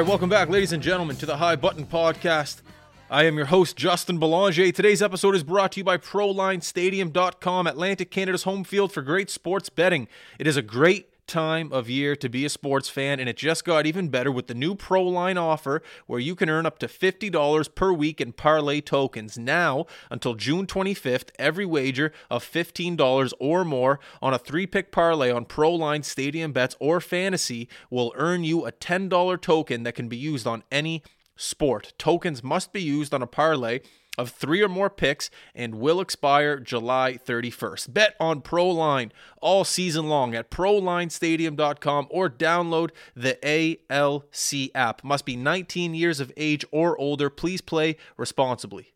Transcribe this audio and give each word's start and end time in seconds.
right, 0.00 0.06
welcome 0.06 0.28
back, 0.28 0.48
ladies 0.48 0.72
and 0.72 0.80
gentlemen, 0.80 1.16
to 1.16 1.26
the 1.26 1.38
High 1.38 1.56
Button 1.56 1.84
Podcast. 1.84 2.62
I 3.10 3.24
am 3.24 3.36
your 3.36 3.46
host, 3.46 3.76
Justin 3.76 4.20
Belanger. 4.20 4.70
Today's 4.70 5.02
episode 5.02 5.34
is 5.34 5.42
brought 5.42 5.72
to 5.72 5.80
you 5.80 5.84
by 5.84 5.96
ProLineStadium.com, 5.96 7.66
Atlantic 7.66 8.08
Canada's 8.08 8.44
home 8.44 8.62
field 8.62 8.92
for 8.92 9.02
great 9.02 9.28
sports 9.28 9.68
betting. 9.70 10.06
It 10.38 10.46
is 10.46 10.56
a 10.56 10.62
great 10.62 11.08
time 11.28 11.72
of 11.72 11.88
year 11.88 12.16
to 12.16 12.28
be 12.28 12.44
a 12.44 12.48
sports 12.48 12.88
fan, 12.88 13.20
and 13.20 13.28
it 13.28 13.36
just 13.36 13.64
got 13.64 13.86
even 13.86 14.08
better 14.08 14.32
with 14.32 14.48
the 14.48 14.54
new 14.54 14.74
ProLine 14.74 15.40
offer 15.40 15.82
where 16.06 16.18
you 16.18 16.34
can 16.34 16.48
earn 16.48 16.66
up 16.66 16.78
to 16.80 16.88
$50 16.88 17.74
per 17.74 17.92
week 17.92 18.20
in 18.20 18.32
parlay 18.32 18.80
tokens. 18.80 19.38
Now, 19.38 19.86
until 20.10 20.34
June 20.34 20.66
25th, 20.66 21.30
every 21.38 21.66
wager 21.66 22.12
of 22.30 22.42
$15 22.42 23.32
or 23.38 23.64
more 23.64 24.00
on 24.20 24.34
a 24.34 24.38
three 24.38 24.66
pick 24.66 24.90
parlay 24.90 25.30
on 25.30 25.44
ProLine 25.44 26.04
Stadium 26.04 26.52
bets 26.52 26.74
or 26.80 27.00
fantasy 27.00 27.68
will 27.90 28.12
earn 28.16 28.42
you 28.42 28.66
a 28.66 28.72
$10 28.72 29.40
token 29.40 29.82
that 29.84 29.94
can 29.94 30.08
be 30.08 30.16
used 30.16 30.46
on 30.46 30.64
any 30.72 31.02
sport. 31.36 31.92
Tokens 31.98 32.42
must 32.42 32.72
be 32.72 32.82
used 32.82 33.14
on 33.14 33.22
a 33.22 33.26
parlay 33.26 33.80
of 34.18 34.30
three 34.30 34.62
or 34.62 34.68
more 34.68 34.90
picks 34.90 35.30
and 35.54 35.76
will 35.76 36.00
expire 36.00 36.58
July 36.58 37.18
31st. 37.24 37.94
Bet 37.94 38.16
on 38.18 38.42
ProLine 38.42 39.10
all 39.40 39.64
season 39.64 40.08
long 40.08 40.34
at 40.34 40.50
ProLineStadium.com 40.50 42.08
or 42.10 42.28
download 42.28 42.90
the 43.14 43.38
ALC 43.42 44.70
app. 44.74 45.02
Must 45.04 45.24
be 45.24 45.36
19 45.36 45.94
years 45.94 46.20
of 46.20 46.32
age 46.36 46.64
or 46.72 46.98
older. 46.98 47.30
Please 47.30 47.60
play 47.60 47.96
responsibly. 48.16 48.92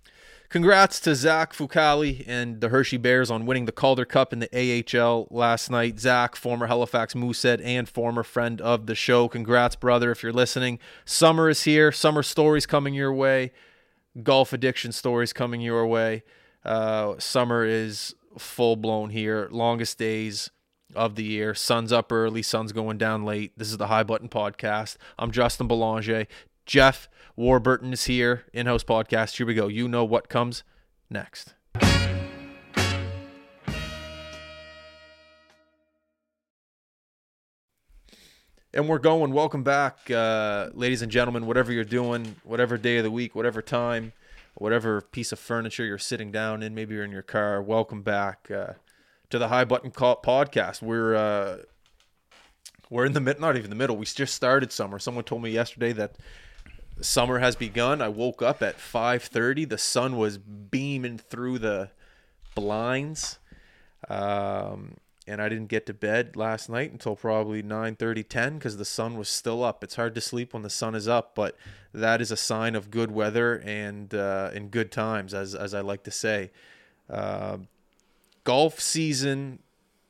Congrats 0.53 1.01
to 1.01 1.15
Zach 1.15 1.55
Fucale 1.55 2.23
and 2.27 2.61
the 2.61 2.69
Hershey 2.69 2.99
Bears 2.99 3.31
on 3.31 3.47
winning 3.47 3.65
the 3.65 3.73
Calder 3.73 4.05
Cup 4.05 4.35
in 4.35 4.41
the 4.41 4.51
AHL 5.01 5.27
last 5.31 5.71
night. 5.71 5.99
Zach, 5.99 6.37
former 6.37 6.67
Halifax 6.67 7.15
Moosehead 7.15 7.63
and 7.63 7.89
former 7.89 8.23
friend 8.23 8.61
of 8.61 8.85
the 8.85 8.95
show. 8.95 9.29
Congrats, 9.29 9.77
brother, 9.77 10.11
if 10.11 10.23
you're 10.23 10.31
listening. 10.31 10.79
Summer 11.07 11.49
is 11.49 11.63
here. 11.63 11.91
Summer 11.91 12.23
stories 12.23 12.67
coming 12.67 12.93
your 12.93 13.15
way. 13.15 13.51
Golf 14.23 14.53
addiction 14.53 14.93
stories 14.93 15.33
coming 15.33 15.61
your 15.61 15.87
way. 15.87 16.23
Uh, 16.65 17.15
summer 17.19 17.65
is 17.65 18.15
full 18.39 18.77
blown 18.77 19.11
here. 19.11 19.49
Longest 19.51 19.99
days 19.99 20.51
of 20.95 21.15
the 21.15 21.25
year. 21.25 21.55
Sun's 21.55 21.93
up 21.93 22.13
early, 22.13 22.43
sun's 22.43 22.73
going 22.73 22.99
down 22.99 23.25
late. 23.25 23.53
This 23.57 23.71
is 23.71 23.79
the 23.79 23.87
High 23.87 24.03
Button 24.03 24.29
Podcast. 24.29 24.97
I'm 25.19 25.31
Justin 25.31 25.67
Belanger. 25.67 26.27
Jeff 26.67 27.09
Warburton 27.37 27.93
is 27.93 28.05
here, 28.05 28.45
in 28.53 28.67
house 28.67 28.85
podcast. 28.85 29.37
Here 29.37 29.47
we 29.47 29.55
go. 29.55 29.69
You 29.69 29.89
know 29.89 30.05
what 30.05 30.29
comes 30.29 30.63
next. 31.11 31.55
And 38.75 38.89
we're 38.89 39.01
going. 39.01 39.35
Welcome 39.35 39.63
back, 39.63 40.11
uh, 40.11 40.71
ladies 40.73 41.03
and 41.03 41.13
gentlemen, 41.13 41.45
whatever 41.45 41.71
you're 41.71 41.85
doing, 41.85 42.37
whatever 42.43 42.79
day 42.79 42.97
of 42.97 43.05
the 43.05 43.11
week, 43.11 43.35
whatever 43.35 43.61
time, 43.61 44.15
whatever 44.55 45.03
piece 45.03 45.31
of 45.31 45.39
furniture 45.39 45.85
you're 45.85 45.99
sitting 45.99 46.33
down 46.33 46.63
in, 46.63 46.75
maybe 46.75 46.95
you're 46.95 47.05
in 47.05 47.11
your 47.11 47.21
car. 47.21 47.61
Welcome 47.61 48.01
back 48.01 48.51
uh, 48.51 48.73
to 49.29 49.39
the 49.39 49.49
High 49.49 49.67
Button 49.67 49.91
Call 49.91 50.23
podcast. 50.23 50.81
We're 50.81 51.15
uh, 51.15 51.57
we're 52.89 53.05
in 53.05 53.13
the 53.13 53.21
mid, 53.21 53.39
not 53.39 53.59
even 53.59 53.69
the 53.69 53.77
middle. 53.77 53.95
We 53.95 54.07
just 54.07 54.35
started 54.35 54.73
summer. 54.73 54.99
Someone 54.99 55.25
told 55.25 55.43
me 55.43 55.51
yesterday 55.51 55.93
that 55.93 56.17
summer 57.03 57.41
has 57.41 57.55
begun. 57.55 58.01
I 58.01 58.09
woke 58.09 58.41
up 58.41 58.63
at 58.63 58.79
5:30. 58.79 59.69
The 59.69 59.77
sun 59.77 60.17
was 60.17 60.39
beaming 60.39 61.19
through 61.19 61.59
the 61.59 61.91
blinds. 62.55 63.39
Um, 64.09 64.97
and 65.27 65.41
I 65.41 65.49
didn't 65.49 65.69
get 65.69 65.87
to 65.87 65.95
bed 65.95 66.37
last 66.37 66.69
night 66.69 66.91
until 66.91 67.17
probably 67.17 67.63
9:30, 67.63 68.29
10 68.29 68.55
because 68.55 68.77
the 68.77 68.85
sun 68.85 69.17
was 69.17 69.29
still 69.29 69.63
up. 69.63 69.85
It's 69.85 69.97
hard 69.97 70.15
to 70.15 70.21
sleep 70.21 70.53
when 70.53 70.63
the 70.63 70.71
sun 70.71 70.95
is 70.95 71.07
up, 71.07 71.35
but 71.35 71.57
that 71.93 72.21
is 72.21 72.31
a 72.31 72.37
sign 72.37 72.75
of 72.75 72.91
good 72.91 73.11
weather 73.11 73.63
and 73.65 74.15
uh, 74.15 74.51
and 74.55 74.71
good 74.71 74.91
times, 74.91 75.35
as 75.35 75.55
as 75.55 75.75
I 75.75 75.81
like 75.81 76.03
to 76.05 76.11
say. 76.11 76.51
Uh, 77.09 77.59
golf 78.45 78.81
season, 78.81 79.61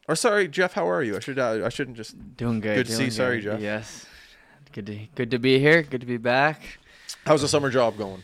or 0.09 0.17
sorry, 0.17 0.49
Jeff, 0.49 0.73
how 0.75 0.89
are 0.89 1.03
you? 1.03 1.17
I 1.17 1.21
should 1.21 1.39
uh, 1.39 1.63
I 1.65 1.69
shouldn't 1.69 1.97
just. 1.97 2.37
Doing 2.37 2.61
good. 2.61 2.77
Good 2.77 2.87
to 2.87 2.93
see 2.93 3.05
you. 3.05 3.11
Sorry. 3.11 3.41
Jeff. 3.41 3.61
Yes. 3.61 4.07
Good 4.73 4.87
to 4.87 4.99
good 5.15 5.31
to 5.33 5.39
be 5.39 5.59
here. 5.59 5.83
Good 5.83 6.01
to 6.01 6.07
be 6.07 6.17
back. 6.17 6.79
How's 7.27 7.43
the 7.43 7.49
summer 7.49 7.71
job 7.71 7.99
going? 7.99 8.23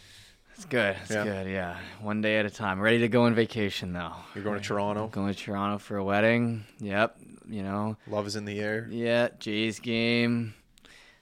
It's 0.58 0.64
good. 0.64 0.96
It's 1.02 1.10
Yeah. 1.12 1.22
good. 1.22 1.46
Yeah. 1.48 1.76
One 2.00 2.20
day 2.20 2.38
at 2.38 2.44
a 2.44 2.50
time. 2.50 2.80
Ready 2.80 2.98
to 2.98 3.08
go 3.08 3.26
on 3.26 3.34
vacation 3.34 3.92
though. 3.92 4.12
You're 4.34 4.42
going 4.42 4.58
to 4.60 4.64
Toronto. 4.66 5.06
Going 5.06 5.32
to 5.32 5.38
Toronto 5.38 5.78
for 5.78 5.96
a 5.98 6.02
wedding. 6.04 6.64
Yep. 6.80 7.16
You 7.48 7.62
know. 7.62 7.96
Love 8.08 8.26
is 8.26 8.34
in 8.34 8.44
the 8.44 8.58
air. 8.58 8.88
Yeah. 8.90 9.28
Jays 9.38 9.78
game. 9.78 10.54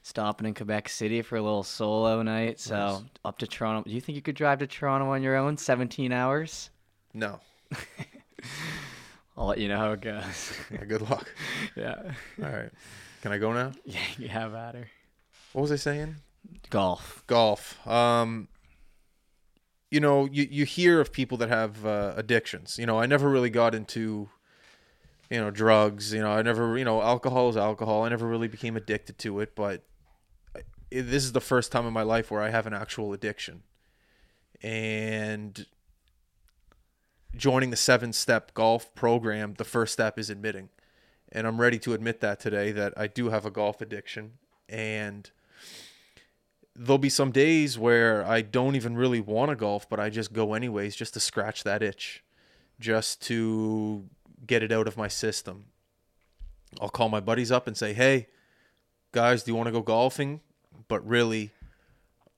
Stopping 0.02 0.46
in 0.46 0.54
Quebec 0.54 0.88
City 0.88 1.20
for 1.20 1.36
a 1.36 1.42
little 1.42 1.62
solo 1.64 2.22
night. 2.22 2.58
So 2.60 2.76
Nice. 2.76 3.02
up 3.26 3.36
to 3.40 3.46
Toronto. 3.46 3.86
Do 3.86 3.94
you 3.94 4.00
think 4.00 4.16
you 4.16 4.22
could 4.22 4.36
drive 4.36 4.60
to 4.60 4.66
Toronto 4.66 5.10
on 5.10 5.22
your 5.22 5.36
own? 5.36 5.58
17 5.58 6.12
hours. 6.12 6.70
No. 7.12 7.40
I'll 9.36 9.48
let 9.48 9.58
you 9.58 9.68
know 9.68 9.76
how 9.76 9.92
it 9.92 10.00
goes. 10.00 10.54
Yeah, 10.70 10.84
good 10.86 11.02
luck. 11.02 11.30
yeah. 11.76 11.96
All 12.42 12.48
right. 12.50 12.70
Can 13.20 13.32
I 13.32 13.38
go 13.38 13.52
now? 13.52 13.72
Yeah. 13.84 13.98
You 14.16 14.28
have 14.28 14.54
at 14.54 14.76
her. 14.76 14.88
What 15.52 15.60
was 15.62 15.72
I 15.72 15.76
saying? 15.76 16.16
Golf. 16.70 17.22
golf. 17.26 17.86
Um, 17.86 18.48
you 19.96 20.00
know, 20.00 20.26
you, 20.30 20.46
you 20.50 20.66
hear 20.66 21.00
of 21.00 21.10
people 21.10 21.38
that 21.38 21.48
have 21.48 21.86
uh, 21.86 22.12
addictions. 22.18 22.78
You 22.78 22.84
know, 22.84 23.00
I 23.00 23.06
never 23.06 23.30
really 23.30 23.48
got 23.48 23.74
into, 23.74 24.28
you 25.30 25.40
know, 25.40 25.50
drugs. 25.50 26.12
You 26.12 26.20
know, 26.20 26.30
I 26.30 26.42
never, 26.42 26.76
you 26.76 26.84
know, 26.84 27.00
alcohol 27.00 27.48
is 27.48 27.56
alcohol. 27.56 28.02
I 28.02 28.10
never 28.10 28.26
really 28.26 28.46
became 28.46 28.76
addicted 28.76 29.16
to 29.20 29.40
it. 29.40 29.54
But 29.54 29.84
I- 30.54 30.64
this 30.90 31.24
is 31.24 31.32
the 31.32 31.40
first 31.40 31.72
time 31.72 31.86
in 31.86 31.94
my 31.94 32.02
life 32.02 32.30
where 32.30 32.42
I 32.42 32.50
have 32.50 32.66
an 32.66 32.74
actual 32.74 33.14
addiction. 33.14 33.62
And 34.62 35.64
joining 37.34 37.70
the 37.70 37.76
seven 37.76 38.12
step 38.12 38.52
golf 38.52 38.94
program, 38.94 39.54
the 39.56 39.64
first 39.64 39.94
step 39.94 40.18
is 40.18 40.28
admitting. 40.28 40.68
And 41.32 41.46
I'm 41.46 41.58
ready 41.58 41.78
to 41.78 41.94
admit 41.94 42.20
that 42.20 42.38
today 42.38 42.70
that 42.72 42.92
I 42.98 43.06
do 43.06 43.30
have 43.30 43.46
a 43.46 43.50
golf 43.50 43.80
addiction. 43.80 44.32
And 44.68 45.30
there'll 46.78 46.98
be 46.98 47.08
some 47.08 47.30
days 47.30 47.78
where 47.78 48.24
I 48.26 48.42
don't 48.42 48.76
even 48.76 48.96
really 48.96 49.20
want 49.20 49.50
to 49.50 49.56
golf, 49.56 49.88
but 49.88 49.98
I 49.98 50.10
just 50.10 50.32
go 50.32 50.54
anyways 50.54 50.94
just 50.94 51.14
to 51.14 51.20
scratch 51.20 51.64
that 51.64 51.82
itch, 51.82 52.22
just 52.78 53.22
to 53.22 54.04
get 54.46 54.62
it 54.62 54.72
out 54.72 54.86
of 54.86 54.96
my 54.96 55.08
system. 55.08 55.66
I'll 56.80 56.88
call 56.88 57.08
my 57.08 57.20
buddies 57.20 57.50
up 57.50 57.66
and 57.66 57.76
say, 57.76 57.94
"Hey, 57.94 58.28
guys, 59.12 59.42
do 59.42 59.50
you 59.50 59.56
want 59.56 59.68
to 59.68 59.72
go 59.72 59.80
golfing?" 59.80 60.40
But 60.88 61.06
really, 61.06 61.50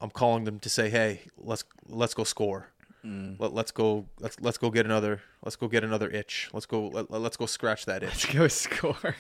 I'm 0.01 0.11
calling 0.11 0.45
them 0.45 0.61
to 0.61 0.71
say, 0.71 0.89
"Hey, 0.91 1.23
let's 1.37 1.65
let's 1.89 2.15
go 2.15 2.25
score. 2.25 2.69
Mm. 3.05 3.39
Let, 3.39 3.53
let's 3.53 3.71
go 3.71 4.07
let's 4.21 4.39
let's 4.41 4.59
go 4.59 4.71
get 4.71 4.85
another 4.85 5.23
let's 5.43 5.57
go 5.57 5.69
get 5.69 5.85
another 5.85 6.11
itch. 6.11 6.51
Let's 6.53 6.67
go 6.67 6.89
let, 6.89 7.11
let's 7.11 7.37
go 7.37 7.47
scratch 7.47 7.87
that 7.87 8.03
itch." 8.03 8.33
Let's 8.35 8.67
go 8.67 8.83
score. 8.89 9.17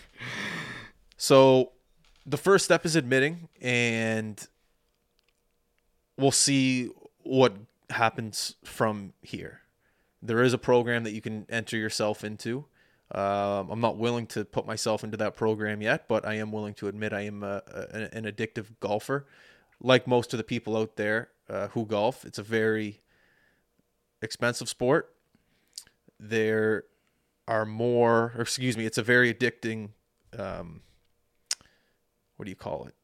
So 1.16 1.72
the 2.26 2.36
first 2.36 2.64
step 2.64 2.86
is 2.86 2.94
admitting, 2.94 3.48
and 3.60 4.46
we'll 6.18 6.30
see 6.30 6.90
what 7.22 7.56
happens 7.90 8.56
from 8.64 9.12
here. 9.22 9.60
There 10.20 10.42
is 10.42 10.52
a 10.52 10.58
program 10.58 11.04
that 11.04 11.12
you 11.12 11.20
can 11.20 11.46
enter 11.48 11.76
yourself 11.76 12.24
into. 12.24 12.66
Um, 13.12 13.70
I'm 13.70 13.80
not 13.80 13.96
willing 13.96 14.26
to 14.28 14.44
put 14.44 14.66
myself 14.66 15.02
into 15.02 15.16
that 15.16 15.34
program 15.34 15.80
yet, 15.80 16.08
but 16.08 16.26
I 16.26 16.34
am 16.34 16.52
willing 16.52 16.74
to 16.74 16.88
admit 16.88 17.12
I 17.12 17.22
am 17.22 17.42
a, 17.42 17.62
a, 17.66 18.14
an 18.14 18.24
addictive 18.24 18.66
golfer. 18.80 19.26
Like 19.80 20.06
most 20.06 20.34
of 20.34 20.38
the 20.38 20.44
people 20.44 20.76
out 20.76 20.96
there 20.96 21.30
uh, 21.48 21.68
who 21.68 21.86
golf, 21.86 22.24
it's 22.24 22.38
a 22.38 22.42
very 22.42 23.00
expensive 24.20 24.68
sport. 24.68 25.14
There 26.20 26.84
are 27.46 27.64
more, 27.64 28.34
or 28.36 28.42
excuse 28.42 28.76
me, 28.76 28.84
it's 28.84 28.98
a 28.98 29.02
very 29.02 29.32
addicting 29.32 29.90
um, 30.36 30.82
what 32.36 32.44
do 32.44 32.50
you 32.50 32.56
call 32.56 32.86
it? 32.86 32.94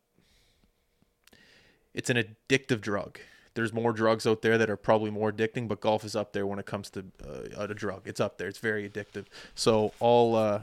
It's 1.94 2.10
an 2.10 2.16
addictive 2.16 2.80
drug. 2.80 3.18
There's 3.54 3.72
more 3.72 3.92
drugs 3.92 4.26
out 4.26 4.42
there 4.42 4.58
that 4.58 4.68
are 4.68 4.76
probably 4.76 5.10
more 5.12 5.30
addicting, 5.32 5.68
but 5.68 5.80
golf 5.80 6.04
is 6.04 6.16
up 6.16 6.32
there 6.32 6.44
when 6.46 6.58
it 6.58 6.66
comes 6.66 6.90
to 6.90 7.04
uh, 7.24 7.62
a 7.68 7.72
drug. 7.74 8.02
It's 8.04 8.18
up 8.20 8.36
there. 8.36 8.48
It's 8.48 8.58
very 8.58 8.88
addictive. 8.88 9.26
So 9.54 9.92
I'll 10.02 10.34
uh, 10.34 10.62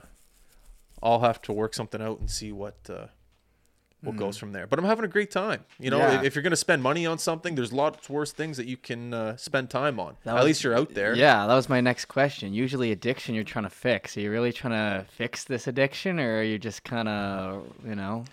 I'll 1.02 1.22
have 1.22 1.42
to 1.44 1.54
work 1.54 1.74
something 1.74 2.02
out 2.02 2.20
and 2.20 2.30
see 2.30 2.52
what 2.52 2.76
uh, 2.90 3.06
what 4.02 4.18
goes 4.18 4.36
from 4.38 4.52
there. 4.52 4.68
But 4.68 4.78
I'm 4.80 4.86
having 4.86 5.06
a 5.06 5.08
great 5.08 5.32
time. 5.32 5.64
You 5.80 5.90
know, 5.92 6.00
Yeah. 6.00 6.18
if, 6.20 6.24
if 6.26 6.36
you're 6.36 6.42
going 6.42 6.50
to 6.52 6.58
spend 6.58 6.82
money 6.84 7.06
on 7.06 7.18
something, 7.20 7.54
there's 7.56 7.72
lots 7.72 8.10
worse 8.10 8.32
things 8.32 8.58
that 8.58 8.66
you 8.66 8.76
can 8.76 9.14
uh, 9.14 9.38
spend 9.38 9.70
time 9.70 10.00
on. 10.00 10.18
At 10.26 10.44
least 10.44 10.64
you're 10.64 10.76
out 10.76 10.94
there. 10.94 11.16
Yeah, 11.16 11.46
that 11.48 11.54
was 11.54 11.70
my 11.70 11.82
next 11.82 12.06
question. 12.06 12.52
Usually, 12.54 12.92
addiction 12.92 13.36
you're 13.36 13.44
trying 13.46 13.66
to 13.66 13.70
fix. 13.70 14.18
Are 14.18 14.22
you 14.22 14.32
really 14.32 14.52
trying 14.52 14.74
to 14.74 15.06
fix 15.12 15.44
this 15.46 15.68
addiction, 15.68 16.20
or 16.20 16.40
are 16.40 16.44
you 16.44 16.58
just 16.60 16.84
kind 16.84 17.08
of, 17.08 17.68
you 17.88 17.96
know, 17.96 18.26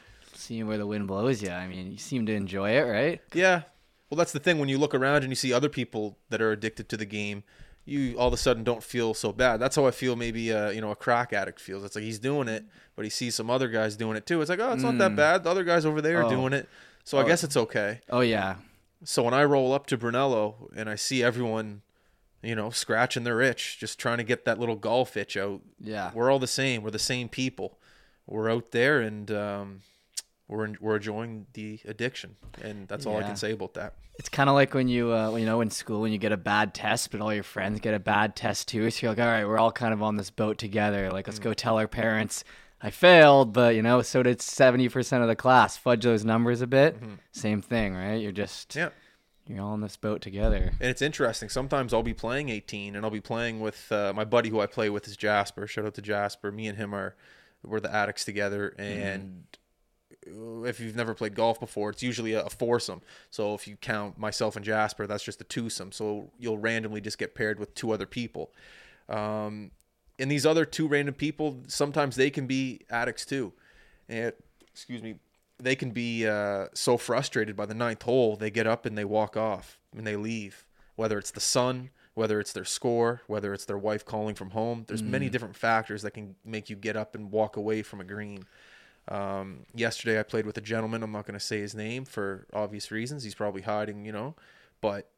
seeing 0.48 0.66
where 0.66 0.78
the 0.78 0.86
wind 0.86 1.06
blows 1.06 1.42
you? 1.42 1.50
I 1.50 1.66
mean, 1.68 1.92
you 1.92 1.98
seem 1.98 2.26
to 2.26 2.32
enjoy 2.32 2.70
it, 2.70 2.82
right? 2.82 3.20
Yeah. 3.34 3.62
Well, 4.10 4.16
that's 4.16 4.32
the 4.32 4.40
thing 4.40 4.58
when 4.58 4.68
you 4.70 4.78
look 4.78 4.94
around 4.94 5.22
and 5.22 5.28
you 5.30 5.36
see 5.36 5.52
other 5.52 5.68
people 5.68 6.16
that 6.30 6.40
are 6.40 6.50
addicted 6.52 6.88
to 6.88 6.96
the 6.96 7.04
game, 7.04 7.42
you 7.84 8.16
all 8.18 8.28
of 8.28 8.32
a 8.34 8.38
sudden 8.38 8.64
don't 8.64 8.82
feel 8.82 9.12
so 9.14 9.32
bad. 9.32 9.58
That's 9.60 9.76
how 9.76 9.86
I 9.86 9.90
feel. 9.90 10.16
Maybe 10.16 10.50
uh, 10.52 10.70
you 10.70 10.80
know 10.80 10.90
a 10.90 10.96
crack 10.96 11.32
addict 11.32 11.60
feels. 11.60 11.84
It's 11.84 11.94
like 11.94 12.04
he's 12.04 12.18
doing 12.18 12.48
it, 12.48 12.64
but 12.96 13.04
he 13.04 13.10
sees 13.10 13.34
some 13.34 13.50
other 13.50 13.68
guys 13.68 13.96
doing 13.96 14.16
it 14.16 14.26
too. 14.26 14.40
It's 14.40 14.48
like 14.50 14.60
oh, 14.60 14.72
it's 14.72 14.82
not 14.82 14.98
that 14.98 15.14
bad. 15.16 15.44
The 15.44 15.50
other 15.50 15.64
guys 15.64 15.84
over 15.86 16.00
there 16.00 16.20
are 16.20 16.24
Oh. 16.24 16.30
doing 16.30 16.52
it, 16.54 16.68
so 17.04 17.18
I 17.18 17.24
guess 17.26 17.44
it's 17.44 17.56
okay. 17.56 18.00
Oh 18.10 18.20
yeah. 18.20 18.56
So 19.04 19.22
when 19.22 19.34
I 19.34 19.44
roll 19.44 19.72
up 19.72 19.86
to 19.88 19.96
Brunello 19.96 20.68
and 20.74 20.88
I 20.90 20.96
see 20.96 21.22
everyone, 21.22 21.82
you 22.42 22.54
know, 22.56 22.70
scratching 22.70 23.24
their 23.24 23.40
itch, 23.40 23.78
just 23.78 23.98
trying 23.98 24.18
to 24.18 24.24
get 24.24 24.44
that 24.44 24.58
little 24.58 24.74
golf 24.76 25.16
itch 25.16 25.36
out, 25.36 25.60
Yeah. 25.80 26.10
we're 26.14 26.30
all 26.32 26.38
the 26.40 26.46
same. 26.48 26.82
We're 26.82 26.90
the 26.90 26.98
same 26.98 27.28
people. 27.28 27.78
We're 28.26 28.50
out 28.50 28.72
there 28.72 29.00
and 29.00 29.30
um, 29.30 29.80
we're 30.48 30.72
we're 30.80 30.96
enjoying 30.96 31.46
the 31.52 31.78
addiction, 31.84 32.36
and 32.62 32.88
that's 32.88 33.06
all 33.06 33.16
I 33.16 33.22
can 33.22 33.36
say 33.36 33.52
about 33.52 33.74
that. 33.74 33.94
It's 34.18 34.28
kind 34.28 34.48
of 34.48 34.54
like 34.56 34.74
when 34.74 34.88
you, 34.88 35.12
uh, 35.12 35.36
you 35.36 35.46
know, 35.46 35.60
in 35.60 35.70
school 35.70 36.00
when 36.00 36.10
you 36.10 36.18
get 36.18 36.32
a 36.32 36.36
bad 36.36 36.74
test, 36.74 37.12
but 37.12 37.20
all 37.20 37.32
your 37.32 37.44
friends 37.44 37.78
get 37.78 37.94
a 37.94 38.00
bad 38.00 38.34
test 38.34 38.66
too. 38.66 38.90
So 38.90 39.06
you're 39.06 39.12
like, 39.12 39.20
all 39.24 39.30
right, 39.30 39.46
we're 39.46 39.58
all 39.58 39.70
kind 39.70 39.94
of 39.94 40.02
on 40.02 40.16
this 40.16 40.30
boat 40.30 40.58
together. 40.58 41.10
Like, 41.12 41.28
let's 41.28 41.38
go 41.38 41.54
tell 41.54 41.78
our 41.78 41.86
parents 41.86 42.42
I 42.82 42.90
failed, 42.90 43.52
but 43.52 43.74
you 43.76 43.82
know, 43.82 44.02
so 44.02 44.22
did 44.24 44.40
seventy 44.42 44.88
percent 44.88 45.22
of 45.22 45.28
the 45.28 45.36
class. 45.36 45.76
Fudge 45.76 46.02
those 46.02 46.24
numbers 46.24 46.62
a 46.62 46.66
bit. 46.66 46.96
Same 47.32 47.62
thing, 47.62 47.94
right? 47.94 48.14
You're 48.20 48.32
just 48.32 48.74
Yeah. 48.74 48.88
you're 49.46 49.60
all 49.60 49.72
on 49.72 49.80
this 49.82 49.96
boat 49.96 50.20
together. 50.20 50.72
And 50.80 50.90
it's 50.90 51.02
interesting. 51.02 51.48
Sometimes 51.48 51.92
I'll 51.94 52.02
be 52.02 52.14
playing 52.14 52.48
18, 52.48 52.96
and 52.96 53.04
I'll 53.04 53.10
be 53.10 53.20
playing 53.20 53.60
with 53.60 53.90
uh, 53.92 54.12
my 54.16 54.24
buddy 54.24 54.48
who 54.48 54.60
I 54.60 54.66
play 54.66 54.90
with 54.90 55.06
is 55.06 55.16
Jasper. 55.16 55.66
Shout 55.68 55.86
out 55.86 55.94
to 55.94 56.02
Jasper. 56.02 56.50
Me 56.50 56.66
and 56.66 56.76
him 56.78 56.94
are 56.94 57.14
we're 57.64 57.80
the 57.80 57.92
addicts 57.94 58.24
together. 58.24 58.74
And 58.78 59.44
if 60.26 60.80
you've 60.80 60.96
never 60.96 61.14
played 61.14 61.34
golf 61.34 61.60
before, 61.60 61.90
it's 61.90 62.02
usually 62.02 62.32
a, 62.34 62.48
foursome. 62.48 63.00
So 63.30 63.54
if 63.54 63.66
you 63.68 63.76
count 63.76 64.18
myself 64.18 64.56
and 64.56 64.64
Jasper, 64.64 65.06
that's 65.06 65.24
just 65.24 65.40
a 65.40 65.44
twosome. 65.44 65.92
So 65.92 66.30
you'll 66.38 66.58
randomly 66.58 67.00
just 67.00 67.18
get 67.18 67.34
paired 67.34 67.58
with 67.58 67.74
two 67.74 67.90
other 67.90 68.06
people. 68.06 68.52
Um, 69.08 69.70
and 70.18 70.30
these 70.30 70.44
other 70.44 70.64
two 70.64 70.88
random 70.88 71.14
people, 71.14 71.60
sometimes 71.68 72.16
they 72.16 72.30
can 72.30 72.46
be 72.46 72.80
addicts 72.90 73.24
too. 73.24 73.52
And 74.08 74.32
excuse 74.72 75.02
me, 75.02 75.16
they 75.58 75.76
can 75.76 75.90
be 75.90 76.26
uh, 76.26 76.66
so 76.74 76.96
frustrated 76.96 77.56
by 77.56 77.66
the 77.66 77.74
ninth 77.74 78.02
hole, 78.02 78.36
they 78.36 78.50
get 78.50 78.66
up 78.66 78.86
and 78.86 78.96
they 78.96 79.04
walk 79.04 79.36
off 79.36 79.78
and 79.96 80.06
they 80.06 80.16
leave. 80.16 80.64
Whether 80.96 81.18
it's 81.18 81.30
the 81.30 81.40
sun, 81.40 81.90
whether 82.14 82.40
it's 82.40 82.52
their 82.52 82.64
score, 82.64 83.22
whether 83.28 83.54
it's 83.54 83.64
their 83.64 83.78
wife 83.78 84.04
calling 84.04 84.34
from 84.34 84.50
home, 84.50 84.84
there's 84.88 85.02
many 85.02 85.28
different 85.30 85.54
factors 85.54 86.02
that 86.02 86.10
can 86.10 86.34
make 86.44 86.68
you 86.68 86.74
get 86.74 86.96
up 86.96 87.14
and 87.14 87.30
walk 87.30 87.56
away 87.56 87.82
from 87.82 88.00
a 88.00 88.04
green. 88.04 88.44
Um, 89.08 89.60
yesterday, 89.74 90.20
I 90.20 90.22
played 90.22 90.46
with 90.46 90.58
a 90.58 90.60
gentleman. 90.60 91.02
I'm 91.02 91.12
not 91.12 91.26
going 91.26 91.38
to 91.38 91.44
say 91.44 91.60
his 91.60 91.74
name 91.74 92.04
for 92.04 92.46
obvious 92.52 92.90
reasons. 92.90 93.24
He's 93.24 93.34
probably 93.34 93.62
hiding, 93.62 94.04
you 94.04 94.12
know, 94.12 94.34
but 94.80 95.10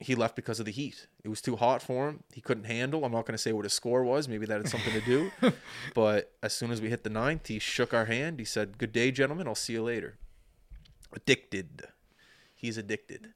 he 0.00 0.14
left 0.14 0.36
because 0.36 0.58
of 0.58 0.66
the 0.66 0.72
heat. 0.72 1.06
It 1.22 1.28
was 1.28 1.40
too 1.40 1.56
hot 1.56 1.80
for 1.80 2.08
him. 2.08 2.24
He 2.32 2.40
couldn't 2.40 2.64
handle. 2.64 3.04
I'm 3.04 3.12
not 3.12 3.26
going 3.26 3.36
to 3.36 3.42
say 3.42 3.52
what 3.52 3.64
his 3.64 3.72
score 3.72 4.04
was. 4.04 4.28
Maybe 4.28 4.46
that 4.46 4.58
had 4.58 4.68
something 4.68 4.92
to 4.92 5.00
do. 5.00 5.30
but 5.94 6.32
as 6.42 6.52
soon 6.52 6.70
as 6.70 6.80
we 6.80 6.90
hit 6.90 7.04
the 7.04 7.10
ninth, 7.10 7.46
he 7.46 7.58
shook 7.58 7.94
our 7.94 8.06
hand. 8.06 8.38
He 8.38 8.44
said, 8.44 8.78
"Good 8.78 8.92
day, 8.92 9.10
gentlemen. 9.10 9.46
I'll 9.46 9.54
see 9.54 9.74
you 9.74 9.82
later." 9.82 10.18
Addicted. 11.12 11.88
He's 12.54 12.76
addicted. 12.76 13.34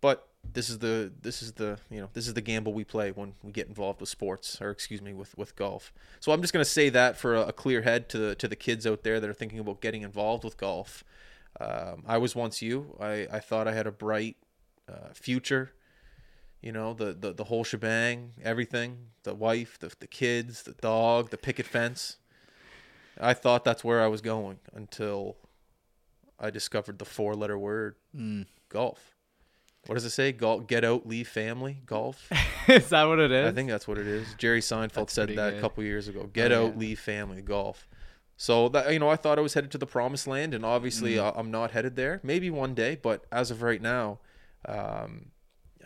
But 0.00 0.28
this 0.52 0.70
is 0.70 0.78
the 0.78 1.12
this 1.22 1.42
is 1.42 1.52
the 1.52 1.78
you 1.90 2.00
know 2.00 2.08
this 2.12 2.26
is 2.26 2.34
the 2.34 2.40
gamble 2.40 2.72
we 2.72 2.84
play 2.84 3.10
when 3.10 3.34
we 3.42 3.52
get 3.52 3.68
involved 3.68 4.00
with 4.00 4.08
sports 4.08 4.60
or 4.60 4.70
excuse 4.70 5.02
me 5.02 5.14
with 5.14 5.36
with 5.36 5.56
golf. 5.56 5.92
So 6.20 6.32
I'm 6.32 6.40
just 6.40 6.52
going 6.52 6.64
to 6.64 6.70
say 6.70 6.88
that 6.90 7.16
for 7.16 7.34
a, 7.34 7.46
a 7.46 7.52
clear 7.52 7.82
head 7.82 8.08
to 8.10 8.18
the, 8.18 8.34
to 8.36 8.48
the 8.48 8.56
kids 8.56 8.86
out 8.86 9.02
there 9.02 9.20
that 9.20 9.28
are 9.28 9.34
thinking 9.34 9.58
about 9.58 9.80
getting 9.80 10.02
involved 10.02 10.44
with 10.44 10.56
golf. 10.56 11.04
Um, 11.60 12.02
I 12.06 12.18
was 12.18 12.34
once 12.34 12.62
you. 12.62 12.96
I, 13.00 13.26
I 13.32 13.40
thought 13.40 13.66
I 13.66 13.72
had 13.72 13.86
a 13.86 13.92
bright 13.92 14.36
uh, 14.88 15.12
future. 15.14 15.72
You 16.60 16.72
know 16.72 16.94
the, 16.94 17.12
the 17.12 17.32
the 17.32 17.44
whole 17.44 17.64
shebang, 17.64 18.32
everything. 18.42 18.98
The 19.22 19.34
wife, 19.34 19.78
the 19.78 19.92
the 19.98 20.06
kids, 20.06 20.62
the 20.62 20.72
dog, 20.72 21.30
the 21.30 21.38
picket 21.38 21.66
fence. 21.66 22.16
I 23.18 23.34
thought 23.34 23.64
that's 23.64 23.82
where 23.82 24.02
I 24.02 24.08
was 24.08 24.20
going 24.20 24.58
until 24.74 25.36
I 26.38 26.50
discovered 26.50 26.98
the 26.98 27.06
four 27.06 27.34
letter 27.34 27.58
word 27.58 27.96
golf. 28.68 29.15
What 29.86 29.94
does 29.94 30.04
it 30.04 30.10
say? 30.10 30.32
Golf, 30.32 30.66
get 30.66 30.84
out, 30.84 31.06
leave 31.06 31.28
family, 31.28 31.78
golf. 31.86 32.28
is 32.68 32.88
that 32.90 33.04
what 33.04 33.18
it 33.20 33.30
is? 33.30 33.46
I 33.48 33.52
think 33.52 33.68
that's 33.70 33.86
what 33.86 33.98
it 33.98 34.06
is. 34.06 34.34
Jerry 34.36 34.60
Seinfeld 34.60 34.92
That's 34.94 35.12
said 35.12 35.28
that 35.36 35.54
a 35.54 35.60
couple 35.60 35.84
years 35.84 36.08
ago. 36.08 36.28
Get 36.32 36.50
Oh, 36.52 36.66
out, 36.66 36.72
yeah. 36.74 36.78
leave 36.80 37.00
family, 37.00 37.40
golf. 37.42 37.86
So 38.36 38.68
that 38.70 38.92
you 38.92 38.98
know, 38.98 39.08
I 39.08 39.16
thought 39.16 39.38
I 39.38 39.42
was 39.42 39.54
headed 39.54 39.70
to 39.72 39.78
the 39.78 39.86
promised 39.86 40.26
land, 40.26 40.52
and 40.54 40.64
obviously 40.64 41.14
Mm. 41.14 41.24
uh, 41.24 41.32
I'm 41.36 41.50
not 41.50 41.70
headed 41.70 41.96
there. 41.96 42.20
Maybe 42.22 42.50
one 42.50 42.74
day, 42.74 42.98
but 43.00 43.24
as 43.32 43.50
of 43.50 43.62
right 43.62 43.80
now, 43.80 44.18
um, 44.66 45.26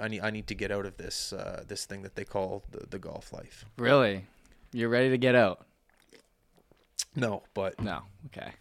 I 0.01 0.09
need 0.09 0.21
I 0.23 0.31
need 0.31 0.47
to 0.49 0.55
get 0.55 0.71
out 0.73 0.87
of 0.87 0.97
this 0.97 1.33
uh, 1.33 1.63
this 1.69 1.85
thing 1.85 2.03
that 2.03 2.17
they 2.17 2.25
call 2.25 2.65
the, 2.71 2.87
the 2.89 2.99
golf 2.99 3.33
life. 3.33 3.65
really. 3.77 4.25
You're 4.73 4.89
ready 4.89 5.11
to 5.11 5.19
get 5.19 5.35
out? 5.35 5.67
No, 7.17 7.43
but 7.55 7.81
No. 7.81 8.03
Okay. 8.27 8.53